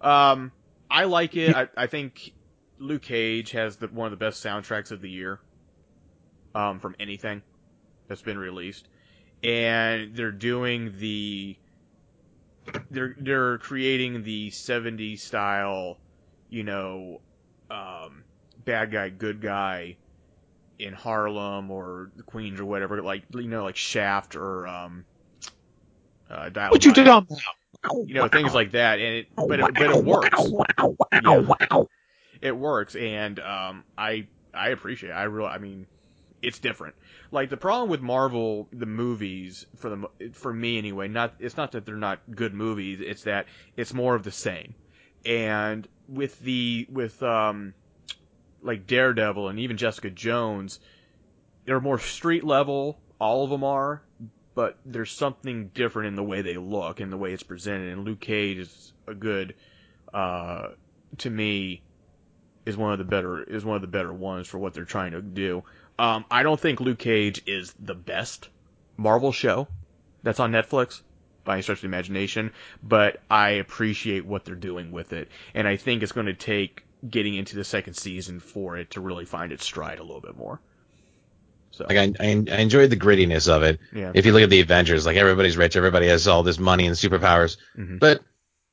[0.00, 0.52] Um,
[0.90, 1.54] I like it.
[1.54, 2.32] I, I think
[2.78, 5.40] Luke Cage has the, one of the best soundtracks of the year.
[6.54, 7.42] Um, from anything
[8.08, 8.88] that's been released,
[9.42, 11.58] and they're doing the,
[12.90, 15.98] they're they're creating the '70s style,
[16.48, 17.20] you know,
[17.70, 18.24] um,
[18.64, 19.96] bad guy, good guy,
[20.78, 25.04] in Harlem or the Queens or whatever, like you know, like Shaft or um,
[26.30, 27.26] uh, Dial What you did on
[28.06, 30.50] you know, things like that, and it, but it, but it works.
[31.22, 31.82] Yeah.
[32.40, 35.10] It works, and um, I I appreciate.
[35.10, 35.14] It.
[35.14, 35.86] I really, I mean,
[36.42, 36.94] it's different.
[37.30, 41.72] Like the problem with Marvel, the movies for the for me anyway, not it's not
[41.72, 43.00] that they're not good movies.
[43.00, 43.46] It's that
[43.76, 44.74] it's more of the same.
[45.24, 47.74] And with the with um,
[48.62, 50.78] like Daredevil and even Jessica Jones,
[51.64, 52.98] they're more street level.
[53.18, 54.02] All of them are,
[54.54, 57.92] but there's something different in the way they look and the way it's presented.
[57.92, 59.54] And Luke Cage is a good,
[60.12, 60.68] uh,
[61.18, 61.82] to me,
[62.66, 65.12] is one of the better is one of the better ones for what they're trying
[65.12, 65.62] to do.
[65.98, 68.48] Um, I don't think Luke Cage is the best
[68.96, 69.68] Marvel show
[70.22, 71.00] that's on Netflix
[71.44, 72.52] by any stretch of the imagination,
[72.82, 76.82] but I appreciate what they're doing with it, and I think it's going to take
[77.08, 80.36] getting into the second season for it to really find its stride a little bit
[80.36, 80.60] more.
[81.70, 83.78] So Like I, I, I enjoyed the grittiness of it.
[83.94, 86.86] yeah, If you look at the Avengers, like everybody's rich, everybody has all this money
[86.86, 88.00] and superpowers, Mhm.
[88.00, 88.22] but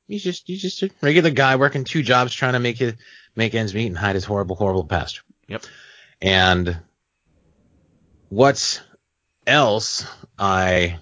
[0.08, 2.96] he's just he's just a regular guy working two jobs trying to make it
[3.36, 5.20] make ends meet and hide his horrible horrible past.
[5.48, 5.64] Yep.
[6.22, 6.78] And
[8.34, 8.82] what
[9.46, 10.04] else
[10.38, 10.98] I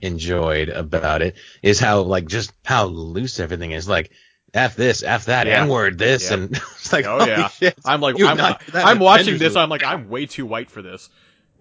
[0.00, 3.88] enjoyed about it is how like just how loose everything is.
[3.88, 4.10] Like
[4.52, 5.62] f this, f that, Yeah.
[5.62, 6.38] n word this, Yep.
[6.38, 7.48] and it's like Oh, holy yeah.
[7.48, 7.74] shit.
[7.84, 9.54] I'm like You've I'm, not- I'm watching this.
[9.54, 9.58] movie.
[9.60, 11.08] I'm like I'm way too white for this.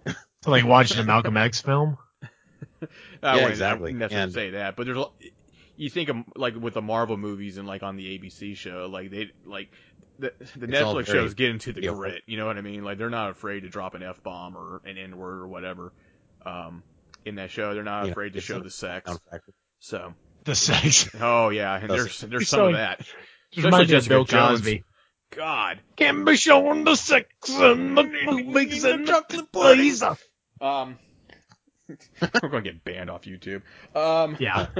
[0.45, 1.97] like watching a Malcolm X film.
[3.23, 3.91] I wouldn't- exactly.
[3.91, 5.05] I wouldn't necessarily say that, but there's a-
[5.77, 9.09] you think of like with the Marvel movies and like on the ABC show, like
[9.09, 9.72] they like
[10.22, 11.95] the the Netflix shows get into the real.
[11.95, 12.22] grit.
[12.27, 12.84] You know what I mean?
[12.84, 15.91] Like they're not afraid to drop an f bomb or an n word or whatever.
[16.45, 16.84] Um,
[17.26, 19.11] in that show, they're not You know, afraid to show the sex.
[19.80, 20.14] So,
[20.45, 21.10] The sex.
[21.19, 22.99] oh yeah, and there's there's some so- of that.
[22.99, 24.60] Just Especially reminds me of Jessica Bill Jones.
[24.61, 24.84] Cosby.
[25.35, 25.80] God.
[25.98, 30.03] Can be shown the sex and the movies and the chocolate plays.
[30.61, 30.98] Um,
[32.22, 33.61] we're gonna get banned off YouTube.
[33.95, 34.68] Um, Yeah.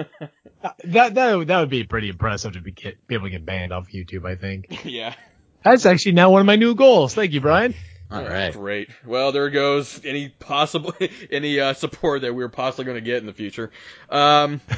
[0.84, 3.46] That that would- that would be pretty impressive to be, get, be able to get
[3.46, 4.26] banned off YouTube.
[4.26, 5.16] I think yeah.
[5.64, 7.14] That's actually now one of my new goals.
[7.14, 7.74] Thank you, Brian.
[8.10, 8.52] All right.
[8.54, 8.90] Great.
[9.06, 10.94] Well, there goes any possible
[11.32, 13.72] any uh, support that we're possibly going to get in the future.
[14.10, 14.60] Um,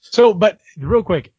[0.00, 1.32] So, but real quick,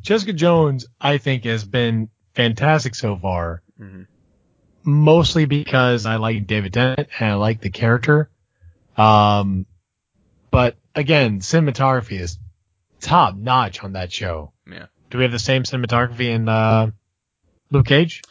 [0.00, 3.62] Jessica Jones, I think, has been fantastic so far.
[3.80, 4.02] Mm-hmm.
[4.84, 8.30] Mostly because I like David Tennant and I like the character.
[8.96, 9.66] Um,
[10.50, 12.38] but again, cinematography is
[13.00, 14.52] top notch on that show.
[14.70, 14.86] Yeah.
[15.10, 16.90] Do we have the same cinematography in uh,
[17.72, 18.22] Luke Cage?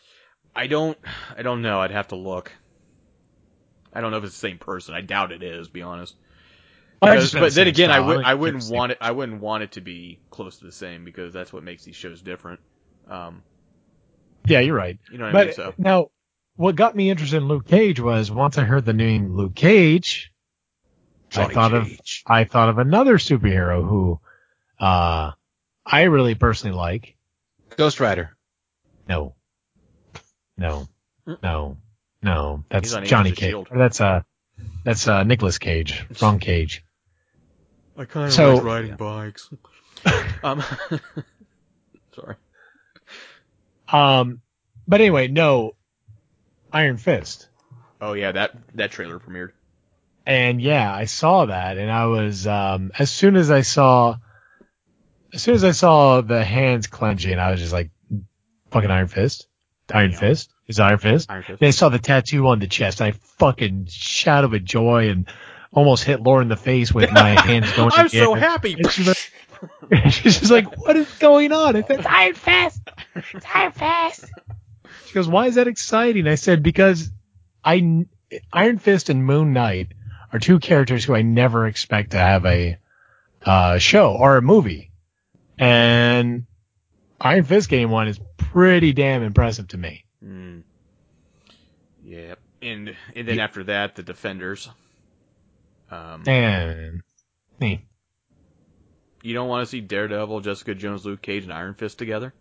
[0.55, 0.97] I don't
[1.37, 1.79] I don't know.
[1.79, 2.51] I'd have to look.
[3.93, 4.93] I don't know if it's the same person.
[4.95, 5.67] I doubt it is.
[5.67, 6.15] Be honest.
[7.01, 8.07] Because- but the then same again, I style.
[8.07, 8.97] would don't I wouldn't want it.
[9.01, 11.95] I wouldn't want it to be close to the same because that's what makes these
[11.95, 12.59] shows different.
[13.09, 13.43] Um.
[14.45, 14.97] Yeah, you're right.
[15.11, 15.53] you know what I mean?
[15.53, 16.07] So now,
[16.55, 20.31] what got me interested in Luke Cage was once I heard the name Luke Cage,
[21.35, 21.91] I thought of
[22.25, 24.19] I thought of another superhero who
[24.79, 25.31] uh
[25.85, 27.15] I really personally like.
[27.77, 28.35] Ghost Rider.
[29.07, 29.35] No.
[30.57, 30.87] No.
[31.43, 31.77] No.
[32.21, 32.63] No.
[32.69, 33.53] That's Johnny Cage.
[33.53, 33.69] S.H.I.E.L.D..
[33.77, 34.21] That's uh
[34.83, 36.05] that's uh Nicolas Cage.
[36.21, 36.83] Wrong Cage.
[37.97, 39.49] I kind of So- like riding bikes.
[40.43, 40.63] um,
[42.15, 42.35] sorry.
[43.87, 44.41] Um
[44.87, 45.75] but anyway, no.
[46.71, 47.49] Iron Fist.
[47.99, 49.51] Oh yeah, that that trailer premiered.
[50.25, 54.15] And yeah, I saw that and I was um as soon as I saw
[55.33, 57.89] as soon as I saw the hands clenching, I was just like
[58.71, 59.47] fucking Iron Fist.
[59.93, 60.19] Iron Yeah.
[60.19, 60.53] Fist?
[60.67, 61.29] Is Iron Fist?
[61.29, 61.59] Iron Fist.
[61.59, 63.01] Then I saw the tattoo on the chest.
[63.01, 65.27] I fucking shouted with joy and
[65.73, 67.91] almost hit Laura in the face with my hands going.
[67.93, 68.75] I'm so happy.
[68.89, 69.31] She's like,
[70.11, 71.75] she's just like, what is going on?
[71.75, 72.81] I said, Iron Fist.
[73.33, 74.25] It's Iron Fist.
[75.07, 76.27] She goes, why is that exciting?
[76.27, 77.09] I said, because
[77.63, 78.05] I,
[78.53, 79.89] Iron Fist and Moon Knight
[80.31, 82.77] are two characters who I never expect to have a,
[83.45, 84.91] uh, show or a movie.
[85.57, 86.45] And
[87.23, 90.05] Iron Fist game one is pretty damn impressive to me.
[90.23, 90.63] Mm.
[92.03, 92.39] Yep.
[92.61, 94.69] And and then after that, the Defenders.
[95.89, 97.01] Um, And
[97.59, 97.85] me.
[99.23, 102.33] you don't want to see Daredevil, Jessica Jones, Luke Cage, and Iron Fist together?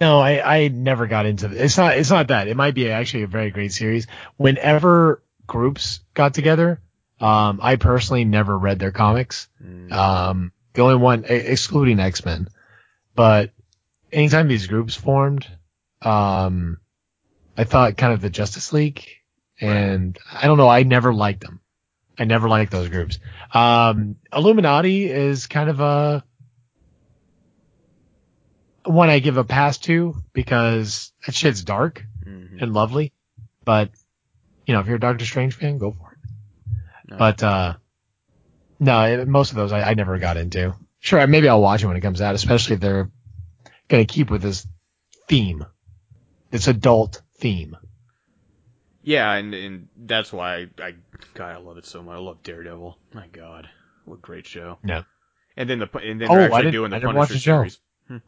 [0.00, 1.52] No, I, I never got into it.
[1.54, 2.48] It's not, it's not that.
[2.48, 4.06] It might be actually a very great series.
[4.36, 6.80] Whenever groups got together,
[7.18, 9.48] um, I personally never read their comics.
[9.62, 9.90] Mm.
[9.92, 12.48] Um, the only one, excluding X-Men,
[13.14, 13.52] but
[14.12, 15.46] anytime these groups formed,
[16.02, 16.78] um,
[17.56, 19.04] I thought kind of the Justice League
[19.60, 21.60] and I don't know, I never liked them.
[22.18, 23.18] I never liked those groups.
[23.52, 26.24] Um, Illuminati is kind of a,
[28.84, 32.62] one I give a pass to because that shit's dark Mhm.
[32.62, 33.12] and lovely,
[33.64, 33.90] but
[34.66, 36.18] you know, if you're a Doctor Strange fan, go for it.
[37.08, 37.16] No.
[37.18, 37.74] But, uh,
[38.80, 40.74] no, most of those I, I never got into.
[40.98, 43.10] Sure, maybe I'll watch it when it comes out, especially if they're
[43.88, 44.66] going to keep with this
[45.28, 45.64] theme,
[46.50, 47.76] this adult theme.
[49.02, 50.94] Yeah, and and that's why I, I
[51.34, 52.14] God I love it so much.
[52.14, 52.98] I love Daredevil.
[53.14, 53.68] My God,
[54.04, 54.78] what a great show.
[54.84, 55.02] Yeah.
[55.56, 57.34] And then the and then Oh, they're I actually doing the I never watched Punisher
[57.34, 57.68] the show.
[58.08, 58.22] series.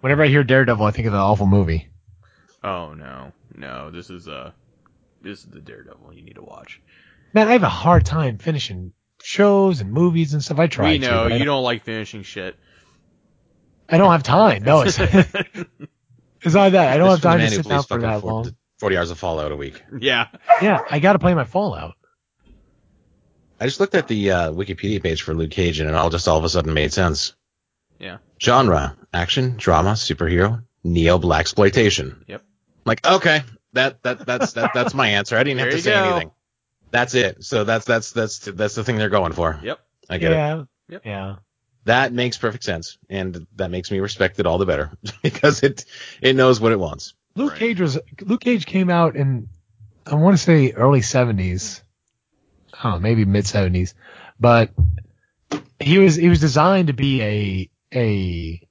[0.00, 1.88] Whenever I hear Daredevil, I think of the awful movie.
[2.62, 4.52] Oh no, no, this is uh,
[5.22, 6.80] this is the Daredevil you need to watch.
[7.32, 10.58] Man, I have a hard time finishing shows and movies and stuff.
[10.58, 12.56] I try we know I you don't, don't like finishing shit.
[13.88, 14.62] I don't have time.
[14.62, 16.92] No, it's, it's not that.
[16.92, 18.56] I don't This have time to who sit down for that 40 long.
[18.78, 19.82] 40 hours of Fallout a week.
[20.00, 20.28] yeah.
[20.60, 21.94] Yeah, I got to play my Fallout.
[23.60, 26.26] I just looked at the uh, Wikipedia page for Luke Cage and it all just
[26.28, 27.34] all of a sudden made sense.
[27.98, 28.18] Yeah.
[28.42, 32.24] Genre: action, drama, superhero, neo blaxploitation.
[32.26, 32.42] Yep.
[32.84, 33.42] Like, okay,
[33.72, 35.36] that that that's that that's my answer.
[35.36, 36.04] I didn't have to say go.
[36.04, 36.30] anything.
[36.90, 37.44] That's it.
[37.44, 39.58] So that's that's that's that's the thing they're going for.
[39.62, 39.80] Yep.
[40.10, 40.34] I get it.
[40.34, 40.64] Yeah.
[40.88, 41.02] Yep.
[41.04, 41.36] Yeah.
[41.84, 44.92] That makes perfect sense, and that makes me respect it all the better
[45.22, 45.84] because it
[46.22, 47.14] it knows what it wants.
[47.36, 47.60] Luke Right.
[47.60, 49.48] Cage was Luke Cage came out in
[50.06, 51.82] I want to say early seventies,
[52.72, 53.94] I don't know, maybe mid seventies,
[54.38, 54.70] but
[55.80, 58.68] he was he was designed to be a a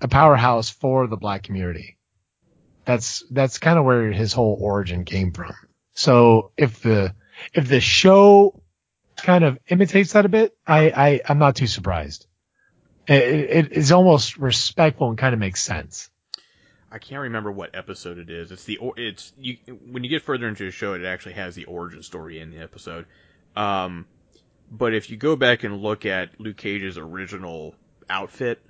[0.00, 1.96] a powerhouse for the black community.
[2.84, 5.54] That's that's kind of where his whole origin came from.
[5.94, 7.14] So if the
[7.54, 8.61] if the show
[9.22, 12.26] kind of imitates that a bit, I, I I'm not too surprised.
[13.06, 16.10] It, it it's almost respectful and kind of makes sense.
[16.90, 18.52] I can't remember what episode it is.
[18.52, 19.56] It's the it's you
[19.90, 22.58] when you get further into the show, it actually has the origin story in the
[22.58, 23.06] episode.
[23.56, 24.06] Um,
[24.70, 27.74] but if you go back and look at Luke Cage's original
[28.08, 28.62] outfit,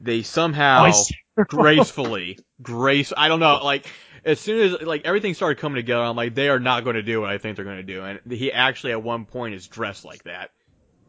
[0.00, 3.12] they somehow Oh, gracefully, grace.
[3.16, 3.86] I don't know, like
[4.24, 7.02] as soon as like everything started coming together, I'm like, they are not going to
[7.02, 9.66] do what I think they're going to do, and he actually at one point is
[9.66, 10.50] dressed like that.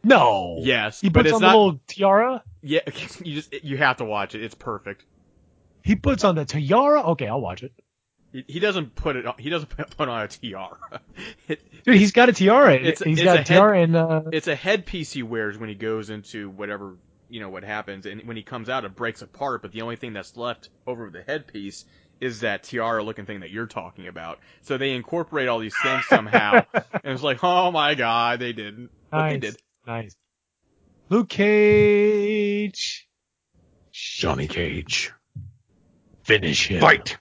[0.02, 0.58] No.
[0.60, 1.52] Yes, He but puts it's on not.
[1.52, 2.42] the little tiara.
[2.62, 2.80] Yeah,
[3.24, 4.42] you just you have to watch it.
[4.42, 5.04] It's perfect.
[5.82, 7.02] He puts on the tiara.
[7.12, 7.72] Okay, I'll watch it.
[8.32, 9.26] He, he doesn't put it.
[9.26, 10.76] on He doesn't put on a tiara.
[11.48, 12.74] It, Dude, he's got a tiara.
[12.74, 15.68] It's- he's it's got a a tiara and uh, it's a headpiece he wears when
[15.68, 16.96] he goes into whatever
[17.30, 19.62] you know what happens, and when he comes out, it breaks apart.
[19.62, 21.84] But the only thing that's left over the headpiece
[22.20, 24.38] is that tiara-looking thing that you're talking about.
[24.62, 28.90] So they incorporate all these things somehow, and it's like, oh my god, they didn't.
[29.10, 29.56] But they nice, did.
[29.86, 30.16] nice.
[31.08, 33.08] Luke Cage.
[33.92, 35.12] Johnny Cage,
[36.24, 36.80] Finish him.
[36.80, 37.16] fight.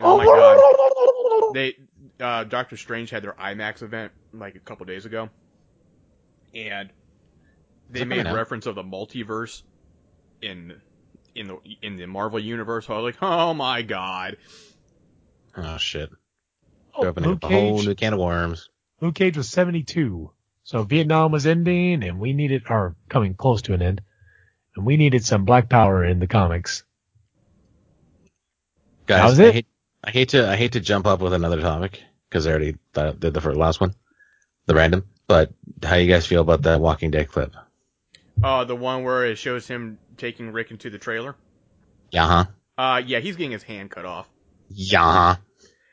[0.00, 1.54] Oh my god.
[1.54, 1.74] They
[2.20, 5.30] uh, Doctor Strange had their IMAX event like a couple days ago,
[6.54, 6.90] and
[7.90, 9.62] they made reference of the multiverse
[10.42, 10.80] in
[11.38, 12.86] in the in the Marvel universe.
[12.86, 14.36] So I was like, oh my god.
[15.56, 16.10] Oh shit!
[16.94, 18.68] Oh, opening Luke up a whole new can of worms.
[19.00, 20.30] Luke Cage was 72.
[20.64, 24.02] So Vietnam was ending and we needed, or coming close to an end,
[24.76, 26.84] and we needed some black power in the comics.
[29.06, 29.66] Guys, That was I hate,
[30.04, 33.18] I hate to I hate to jump up with another topic because I already th-
[33.18, 33.94] did the first, last one,
[34.66, 35.06] the random.
[35.26, 35.52] But
[35.82, 37.54] how you guys feel about that Walking Dead clip?
[38.42, 41.34] Uh, the one where it shows him taking Rick into the trailer.
[42.10, 42.44] Yeah, huh?
[42.76, 44.26] Uh, yeah, he's getting his hand cut off.
[44.70, 45.36] Yeah, huh?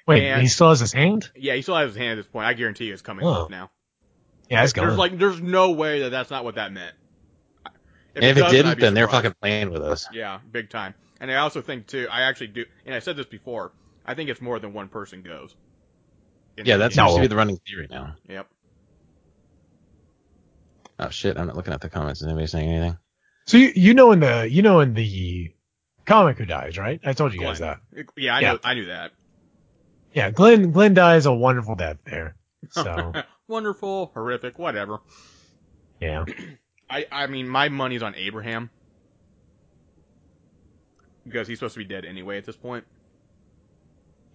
[0.07, 1.29] Wait, And- he still has his hand?
[1.35, 2.45] Yeah, he still has his hand at this point.
[2.45, 3.29] I guarantee you it's coming Oh.
[3.29, 3.71] off now.
[4.49, 4.97] Yeah, it's There's gone.
[4.97, 6.93] like, there's no way that that's not what that meant.
[8.13, 10.07] And if it doesn't, didn't, be then they're fucking playing with us.
[10.13, 10.93] Yeah, big time.
[11.19, 13.73] And I also think too, I actually do, and I said this before,
[14.05, 15.55] I think it's more than one person goes.
[16.57, 17.07] Yeah, the that game.
[17.07, 18.15] seems to be the running theory now.
[18.29, 18.47] Yep.
[20.99, 21.37] Oh shit!
[21.37, 22.21] I'm not looking at the comments.
[22.21, 22.97] Is anybody saying anything?
[23.47, 25.51] So you, you know in the, you know in the
[26.05, 26.99] comic who dies, right?
[27.05, 27.79] I told you guys that.
[28.15, 28.51] Yeah, I Yeah.
[28.53, 29.11] knew, I knew that.
[30.13, 32.35] Yeah, Glenn, Glenn dies a wonderful death there.
[32.71, 33.13] So,
[33.47, 34.99] Wonderful, horrific, whatever.
[35.99, 36.25] yeah.
[36.89, 38.69] I I mean, my money's on Abraham
[41.25, 42.85] because he's supposed to be dead anyway at this point.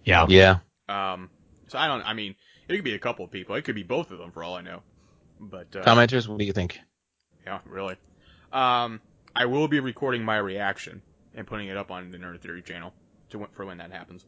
[0.03, 0.25] Yeah.
[0.29, 0.59] Yeah.
[0.89, 1.29] Um,
[1.67, 2.01] so I don't.
[2.03, 2.35] I mean,
[2.67, 3.55] it could be a couple of people.
[3.55, 4.81] It could be both of them for all I know.
[5.39, 6.79] But uh, Commenters, what do you think?
[7.45, 7.95] yeah, really.
[8.51, 9.01] Um,
[9.35, 11.01] I will be recording my reaction
[11.35, 12.93] and putting it up on the Nerd Theory channel
[13.29, 14.25] to for when that happens.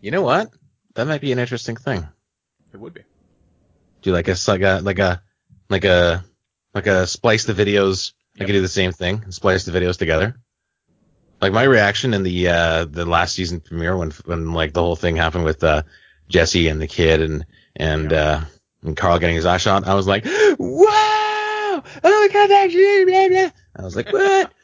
[0.00, 0.50] You know what?
[0.94, 2.06] That might be an interesting thing.
[2.72, 3.02] It would be.
[4.02, 5.22] Do you like a like a like a
[5.68, 6.24] like a
[6.74, 8.12] like a splice the videos.
[8.36, 8.46] I Yep.
[8.46, 10.36] could do the same thing and splice the videos together.
[11.40, 14.96] Like my reaction in the uh the last season premiere when when like the whole
[14.96, 15.82] thing happened with uh
[16.28, 18.40] Jesse and the kid and and uh
[18.82, 20.24] and Carl getting his eye shot, I was like,
[21.78, 22.00] wow!
[22.04, 23.50] Oh my god, that blah, blah.
[23.76, 24.52] I was like, what?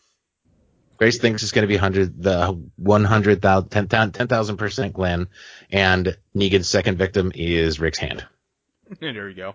[0.97, 4.93] Grace thinks it's going to be hundred the one hundred thousand ten ten thousand percent
[4.93, 5.28] Glenn,
[5.70, 8.24] and Negan's second victim is Rick's hand.
[9.01, 9.55] there you go.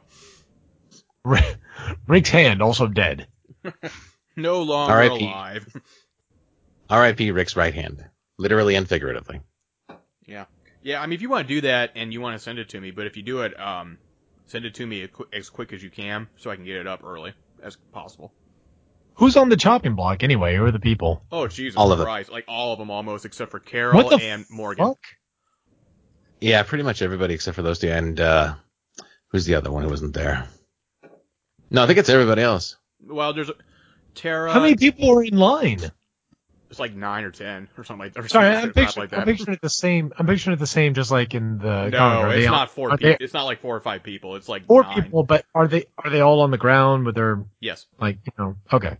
[2.08, 3.28] Rick's hand also dead.
[4.36, 5.26] No longer R.I.P..
[5.26, 5.68] alive.
[6.90, 7.32] R.I.P.
[7.32, 8.06] Rick's right hand,
[8.38, 9.42] literally and figuratively.
[10.26, 10.46] yeah.
[10.82, 11.02] Yeah.
[11.02, 12.80] I mean, if you want to do that and you want to send it to
[12.80, 13.98] me, but if you do it, um,
[14.46, 17.04] send it to me as quick as you can so I can get it up
[17.04, 17.34] early
[17.64, 18.34] as possible.
[19.16, 20.56] Who's on the chopping block anyway?
[20.56, 21.24] Who are the people?
[21.32, 22.06] Oh Jesus All of them.
[22.06, 22.32] Christ!
[22.32, 24.86] Like all of them almost, except for Carol what the and Morgan.
[24.86, 24.98] fuck?
[26.40, 27.90] Yeah, pretty much everybody except for those two.
[27.90, 28.56] And uh
[29.28, 30.48] who's the other one who wasn't there?
[31.70, 32.78] No, I think it's everybody else.
[33.06, 33.54] Well, there's a,
[34.16, 34.52] Tara.
[34.52, 35.80] How many people are in line?
[36.70, 38.26] It's like nine or ten or something like that.
[38.26, 40.14] Or Sorry, I'm shit picturing, like I'm picturing it the same.
[40.18, 41.90] I'm picturing it the same, just like in the.
[41.90, 43.10] no, it's they all- not four people.
[43.10, 44.36] they- It's not like four or five people.
[44.36, 45.02] It's like Four nine.
[45.02, 47.88] people, but are they are they all on the ground with their Yes.
[48.00, 48.56] like you know?
[48.72, 48.98] Okay.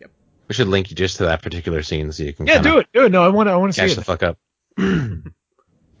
[0.00, 0.10] Yep.
[0.48, 2.88] We should link you just to that particular scene so you can Yeah, do it.
[2.92, 3.12] Do it.
[3.12, 3.52] No, I want to.
[3.52, 4.38] I want to catch see the fuck up.
[4.76, 5.22] you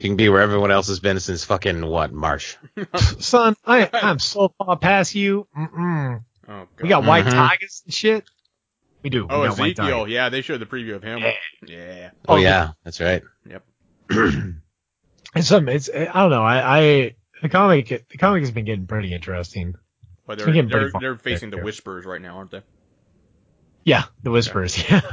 [0.00, 2.58] can be where everyone else has been since fucking what March.
[3.20, 5.46] Son, I I'm so far past you.
[5.56, 6.24] Mm-mm.
[6.48, 6.68] Oh God.
[6.82, 7.30] We got white Mhm.
[7.30, 8.24] tigers and shit.
[9.02, 9.26] We do.
[9.28, 10.08] Oh, we Ezekiel.
[10.08, 11.18] Yeah, they showed the preview of him.
[11.20, 11.32] Yeah.
[11.66, 12.10] Yeah.
[12.28, 13.22] Oh, Oh, yeah, that's right.
[13.48, 13.64] Yep.
[15.34, 15.68] it's some.
[15.68, 16.42] It's I don't know.
[16.42, 19.74] I I the comic the comic has been getting pretty interesting.
[20.26, 21.64] But It's they're they're, far they're facing the there.
[21.64, 22.62] whispers right now, aren't they?
[23.84, 24.78] Yeah, the whispers.
[24.90, 25.00] Yeah.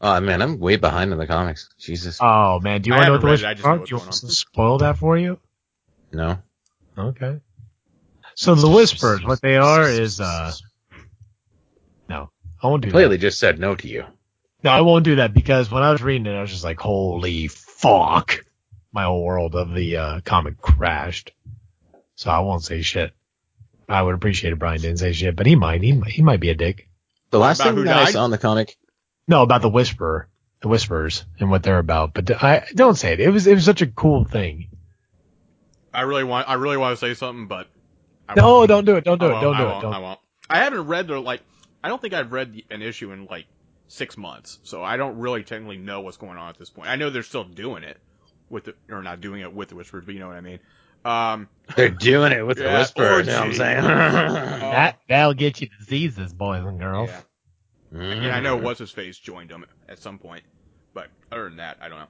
[0.00, 1.68] Oh man, I'm way behind in the comics.
[1.76, 2.18] Jesus.
[2.20, 3.78] Oh man, do you want to know what the haven't read it, I whispers are?
[3.84, 5.40] Do you want to spoil that for you?
[6.12, 6.38] No.
[6.96, 7.40] Okay.
[8.36, 10.52] So the whispers, what they are is uh
[12.08, 12.30] no,
[12.62, 12.92] I won't do that.
[12.94, 14.04] Clearly just said no to you.
[14.64, 16.80] No, I won't do that because when I was reading it, I was just like,
[16.80, 18.44] holy fuck.
[18.92, 21.32] My whole world of the uh, comic crashed.
[22.16, 23.12] So I won't say shit.
[23.88, 25.82] I would appreciate it Brian didn't say shit, but he might.
[25.82, 26.88] He, might- he might be a dick.
[27.30, 28.76] The last About thing who that I saw in the comic,
[29.28, 30.28] No, about the whisperer,
[30.62, 32.14] the whispers and what they're about.
[32.14, 33.20] But I don't say it.
[33.20, 34.68] It was, it was such a cool thing.
[35.92, 37.66] I really want I really want to say something, but
[38.28, 38.68] I No, won't.
[38.68, 39.04] don't do it.
[39.04, 39.32] Don't do I it.
[39.32, 39.68] won't, Don't I do it.
[39.68, 40.02] won't, I Don't.
[40.02, 40.20] won't.
[40.50, 41.40] I haven't read the like.
[41.82, 43.46] I don't think I've read the, an issue in like
[43.88, 46.88] six months, so I don't really technically know what's going on at this point.
[46.88, 47.98] I know they're still doing it
[48.50, 50.58] with the or not doing it with the whispers, but you know what I mean.
[51.04, 53.20] Um, they're doing it with the Yeah, whisper.
[53.20, 53.82] You know what I'm saying?
[54.68, 57.08] That, that'll get you diseases, boys and girls.
[57.10, 57.20] yeah.
[57.94, 58.16] Mm.
[58.24, 60.42] And I know what's his face joined them at some point,
[60.92, 62.06] but other than that, I don't know.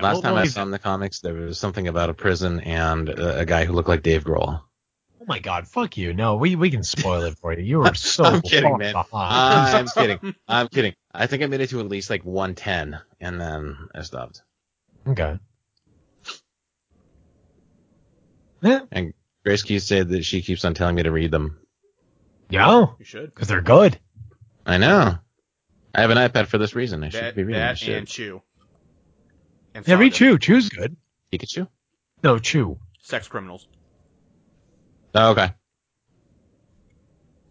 [0.00, 2.60] Last Well, time I he's- saw in the comics, there was something about a prison
[2.60, 4.62] and a, a guy who looked like Dave Grohl.
[5.20, 6.14] Oh my god, fuck you.
[6.14, 7.62] No, we, we can spoil it for you.
[7.64, 8.92] You are so I'm kidding, man.
[8.92, 9.76] behind.
[9.76, 10.34] I'm kidding.
[10.46, 10.94] I'm kidding.
[11.12, 14.42] I think I made it to at least like 110, and then I stopped.
[15.06, 15.38] Okay.
[18.62, 18.80] Yeah.
[18.90, 19.14] And
[19.44, 21.58] Grace keeps said that she keeps on telling me to read them.
[22.50, 22.86] Yeah.
[22.98, 23.34] You should.
[23.34, 23.98] Because they're good.
[24.66, 25.18] I know.
[25.94, 27.02] I have an iPad for this reason.
[27.02, 27.98] I should That, be reading that this shit.
[27.98, 28.42] and Chew.
[29.74, 30.18] And Yeah, read Saga.
[30.32, 30.38] Chew.
[30.38, 30.96] Chew's good.
[31.32, 31.68] Pikachu?
[32.22, 32.78] No, Chew.
[33.02, 33.66] Sex criminals.
[35.14, 35.52] Oh, okay.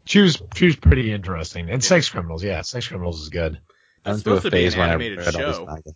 [0.06, 1.70] she was pretty interesting.
[1.70, 3.60] And Sex Criminals, yeah, Sex Criminals is good.
[4.06, 5.42] I That's went through a supposed to be an phase when I animated read all
[5.42, 5.94] this show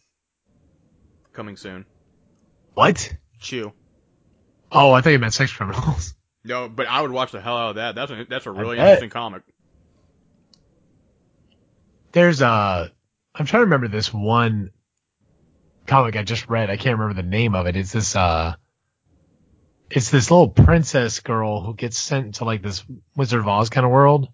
[1.34, 1.86] coming soon.
[2.74, 3.14] What?
[3.40, 3.74] Chew.
[4.72, 6.14] Oh, I thought you meant Sex Criminals.
[6.44, 7.94] No, but I would watch the hell out of that.
[7.94, 9.44] That's a that's a really interesting comic.
[12.14, 12.88] There's uh
[13.36, 14.72] I'm trying to remember this one
[15.86, 16.72] comic I just read.
[16.72, 17.76] I can't remember the name of it.
[17.76, 18.56] It's this uh
[19.92, 22.84] it's this little princess girl who gets sent to like this
[23.16, 24.30] Wizard of Oz kind of world.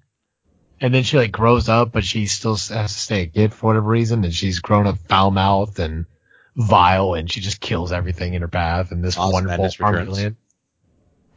[0.80, 3.68] And then she like grows up, but she still has to stay a kid for
[3.68, 4.24] whatever reason.
[4.24, 6.06] And she's grown up foul mouthed and
[6.56, 10.18] vile and she just kills everything in her path And this Oz wonderful Returns?
[10.18, 10.36] land.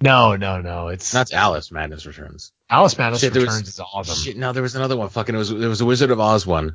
[0.03, 0.89] No, no, no.
[0.89, 2.53] It's That's Alice Madness Returns.
[2.71, 4.15] Alice Madness Shit, there was- Returns is awesome.
[4.23, 5.09] Shit, no, there was another one.
[5.09, 6.75] Fucking, it was there was a Wizard of Oz one,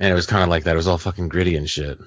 [0.00, 0.72] and it was kind of like that.
[0.74, 1.98] It was all fucking gritty and shit.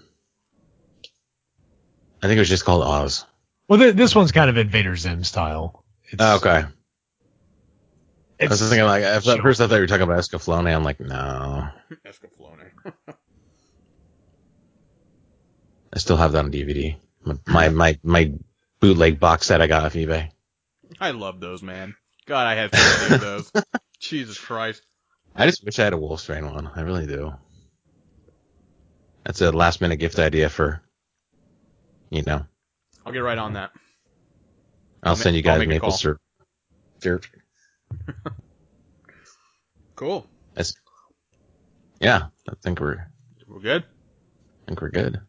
[2.22, 3.26] I think it was just called Oz.
[3.70, 5.86] Well, th- this one's kind of Invader Zim style.
[6.10, 6.50] It's, Oh, okay.
[6.50, 9.41] I was It's- thinking like at Sure.
[9.41, 10.74] first I thought you were talking about Escaflowne.
[10.76, 11.68] I'm like, no,
[12.06, 12.72] Escaflowne.
[15.94, 16.96] I still have that on DVD.
[17.24, 18.34] My my my, my
[18.80, 20.30] bootleg box set I got off eBay.
[21.00, 21.96] I love those, man.
[22.26, 23.52] God, I had so many of those.
[24.00, 24.82] Jesus Christ.
[25.36, 26.68] I just wish I had a Wolf's Rain one.
[26.76, 27.34] I really do.
[29.24, 30.82] That's a last minute gift idea for,
[32.10, 32.46] you know,
[33.06, 33.72] I'll get right on that.
[35.04, 36.20] I'll I'll send you guys maple syrup.
[37.00, 37.26] Syrup.
[39.96, 40.26] Cool.
[40.54, 40.74] That's,
[42.00, 43.06] yeah, I think we're,
[43.48, 43.84] We're good.
[43.84, 45.20] I think we're good.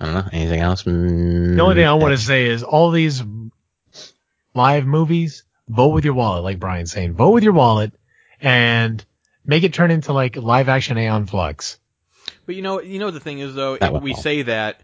[0.00, 0.28] I don't know.
[0.32, 0.82] Anything else?
[0.84, 3.22] Mm, The only thing I want to say is all these
[4.54, 7.14] live movies, vote with your wallet, like Brian's saying.
[7.14, 7.92] Vote with your wallet
[8.40, 9.04] and
[9.44, 11.78] make it turn into like live action Aeon Flux.
[12.46, 14.22] But you know, you know the thing is though, That if went we well.
[14.22, 14.80] say that,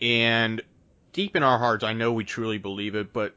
[0.00, 0.62] and
[1.14, 3.34] deep in our hearts, I know we truly believe it, but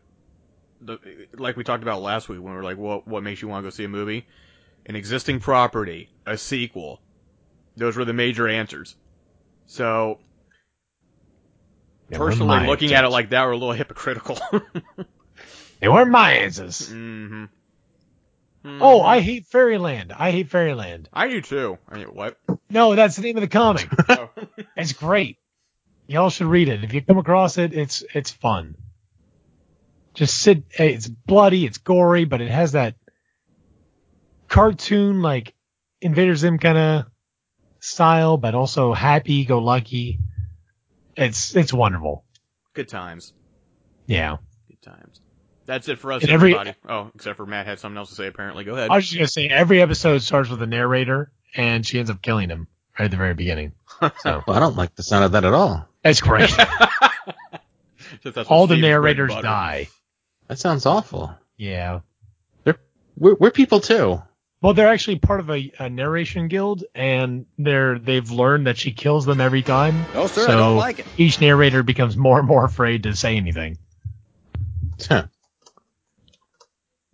[0.82, 1.00] the
[1.34, 3.64] like we talked about last week when we were like, what what makes you want
[3.64, 4.28] to go see a movie?
[4.86, 7.00] An existing property, a sequel.
[7.78, 8.96] Those were the major answers.
[9.68, 10.20] So
[12.10, 14.38] They personally, looking at it like that, we're a little hypocritical.
[15.80, 16.90] they weren't my answers.
[16.90, 17.46] hmm
[18.66, 20.12] Oh, I hate Fairyland.
[20.12, 21.08] I hate Fairyland.
[21.14, 21.78] I do too.
[21.88, 22.38] I mean, what?
[22.70, 23.88] No, that's the name of the comic.
[24.10, 24.30] Oh.
[24.76, 25.38] it's great.
[26.08, 26.84] Y'all should read it.
[26.84, 28.76] If you come across it, it's it's fun.
[30.14, 30.64] Just sit.
[30.72, 31.66] It's bloody.
[31.66, 32.96] It's gory, but it has that
[34.48, 35.54] cartoon like
[36.02, 37.06] Invader Zim kind of
[37.80, 40.20] style, but also happy go lucky.
[41.16, 42.24] It's it's wonderful.
[42.74, 43.34] Good times.
[44.06, 44.38] Yeah.
[44.70, 45.22] Good times.
[45.66, 46.78] That's it for us, And every- everybody.
[46.88, 48.28] Oh, except for Matt had something else to say.
[48.28, 48.90] Apparently, go ahead.
[48.90, 52.22] I was just gonna say every episode starts with a narrator, and she ends up
[52.22, 52.68] killing him
[52.98, 53.74] right at the very beginning.
[54.20, 55.90] So Well, I don't like the sound of that at all.
[56.08, 56.50] That's great.
[58.24, 59.90] That's All the Steve's bread and narrators die.
[60.48, 61.36] That sounds awful.
[61.58, 62.00] Yeah.
[62.66, 64.22] We're, we're people too.
[64.62, 68.92] Well, they're actually part of a, a narration guild, and they're they've learned that she
[68.92, 70.06] kills them every time.
[70.14, 71.06] No, sir, So- I don't like it.
[71.18, 73.78] Each narrator becomes more and more afraid to say anything.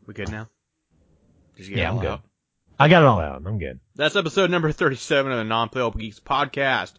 [0.05, 0.47] We good now?
[1.55, 2.07] Did Yeah, I'm good.
[2.07, 2.21] out?
[2.79, 3.41] I got it all out.
[3.45, 3.79] I'm good.
[3.95, 6.93] That's episode number 37 of the Non-Playable Geeks podcast.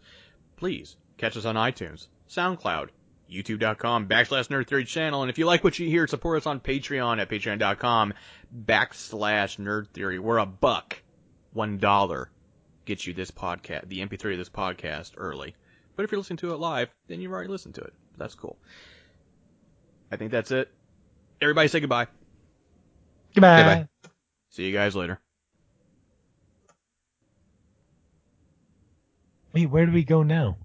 [0.57, 2.89] Please catch us on iTunes, SoundCloud,
[3.31, 5.23] youtube.com backslash nerd theory channel.
[5.23, 8.15] And if you like what you hear, support us on Patreon at patreon.com
[8.65, 10.19] backslash nerd theory.
[10.19, 11.01] We're a buck.
[11.53, 12.31] One dollar
[12.85, 15.55] gets you this podcast, the MP3 of this podcast early.
[15.97, 17.93] But if you're listening to it live, then you've already listened to it.
[18.16, 18.59] That's cool.
[20.11, 20.70] I think that's it.
[21.41, 22.09] Everybody say goodbye.
[23.35, 23.62] Goodbye.
[23.62, 23.89] Goodbye.
[24.51, 25.20] See you guys later.
[29.53, 30.57] Wait, where do we go now?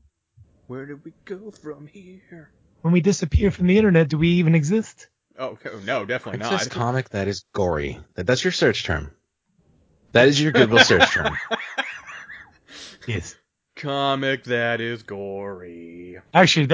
[0.69, 2.51] Where did we go from here?
[2.81, 5.07] When we disappear from the internet, do we even exist?
[5.35, 6.59] Oh, no, definitely It's not.
[6.59, 7.99] this comic that is gory.
[8.13, 9.09] That, that's your search term.
[10.11, 11.35] That is your Google search term.
[13.07, 13.35] Yes.
[13.75, 16.19] Comic that is gory.
[16.31, 16.67] Actually,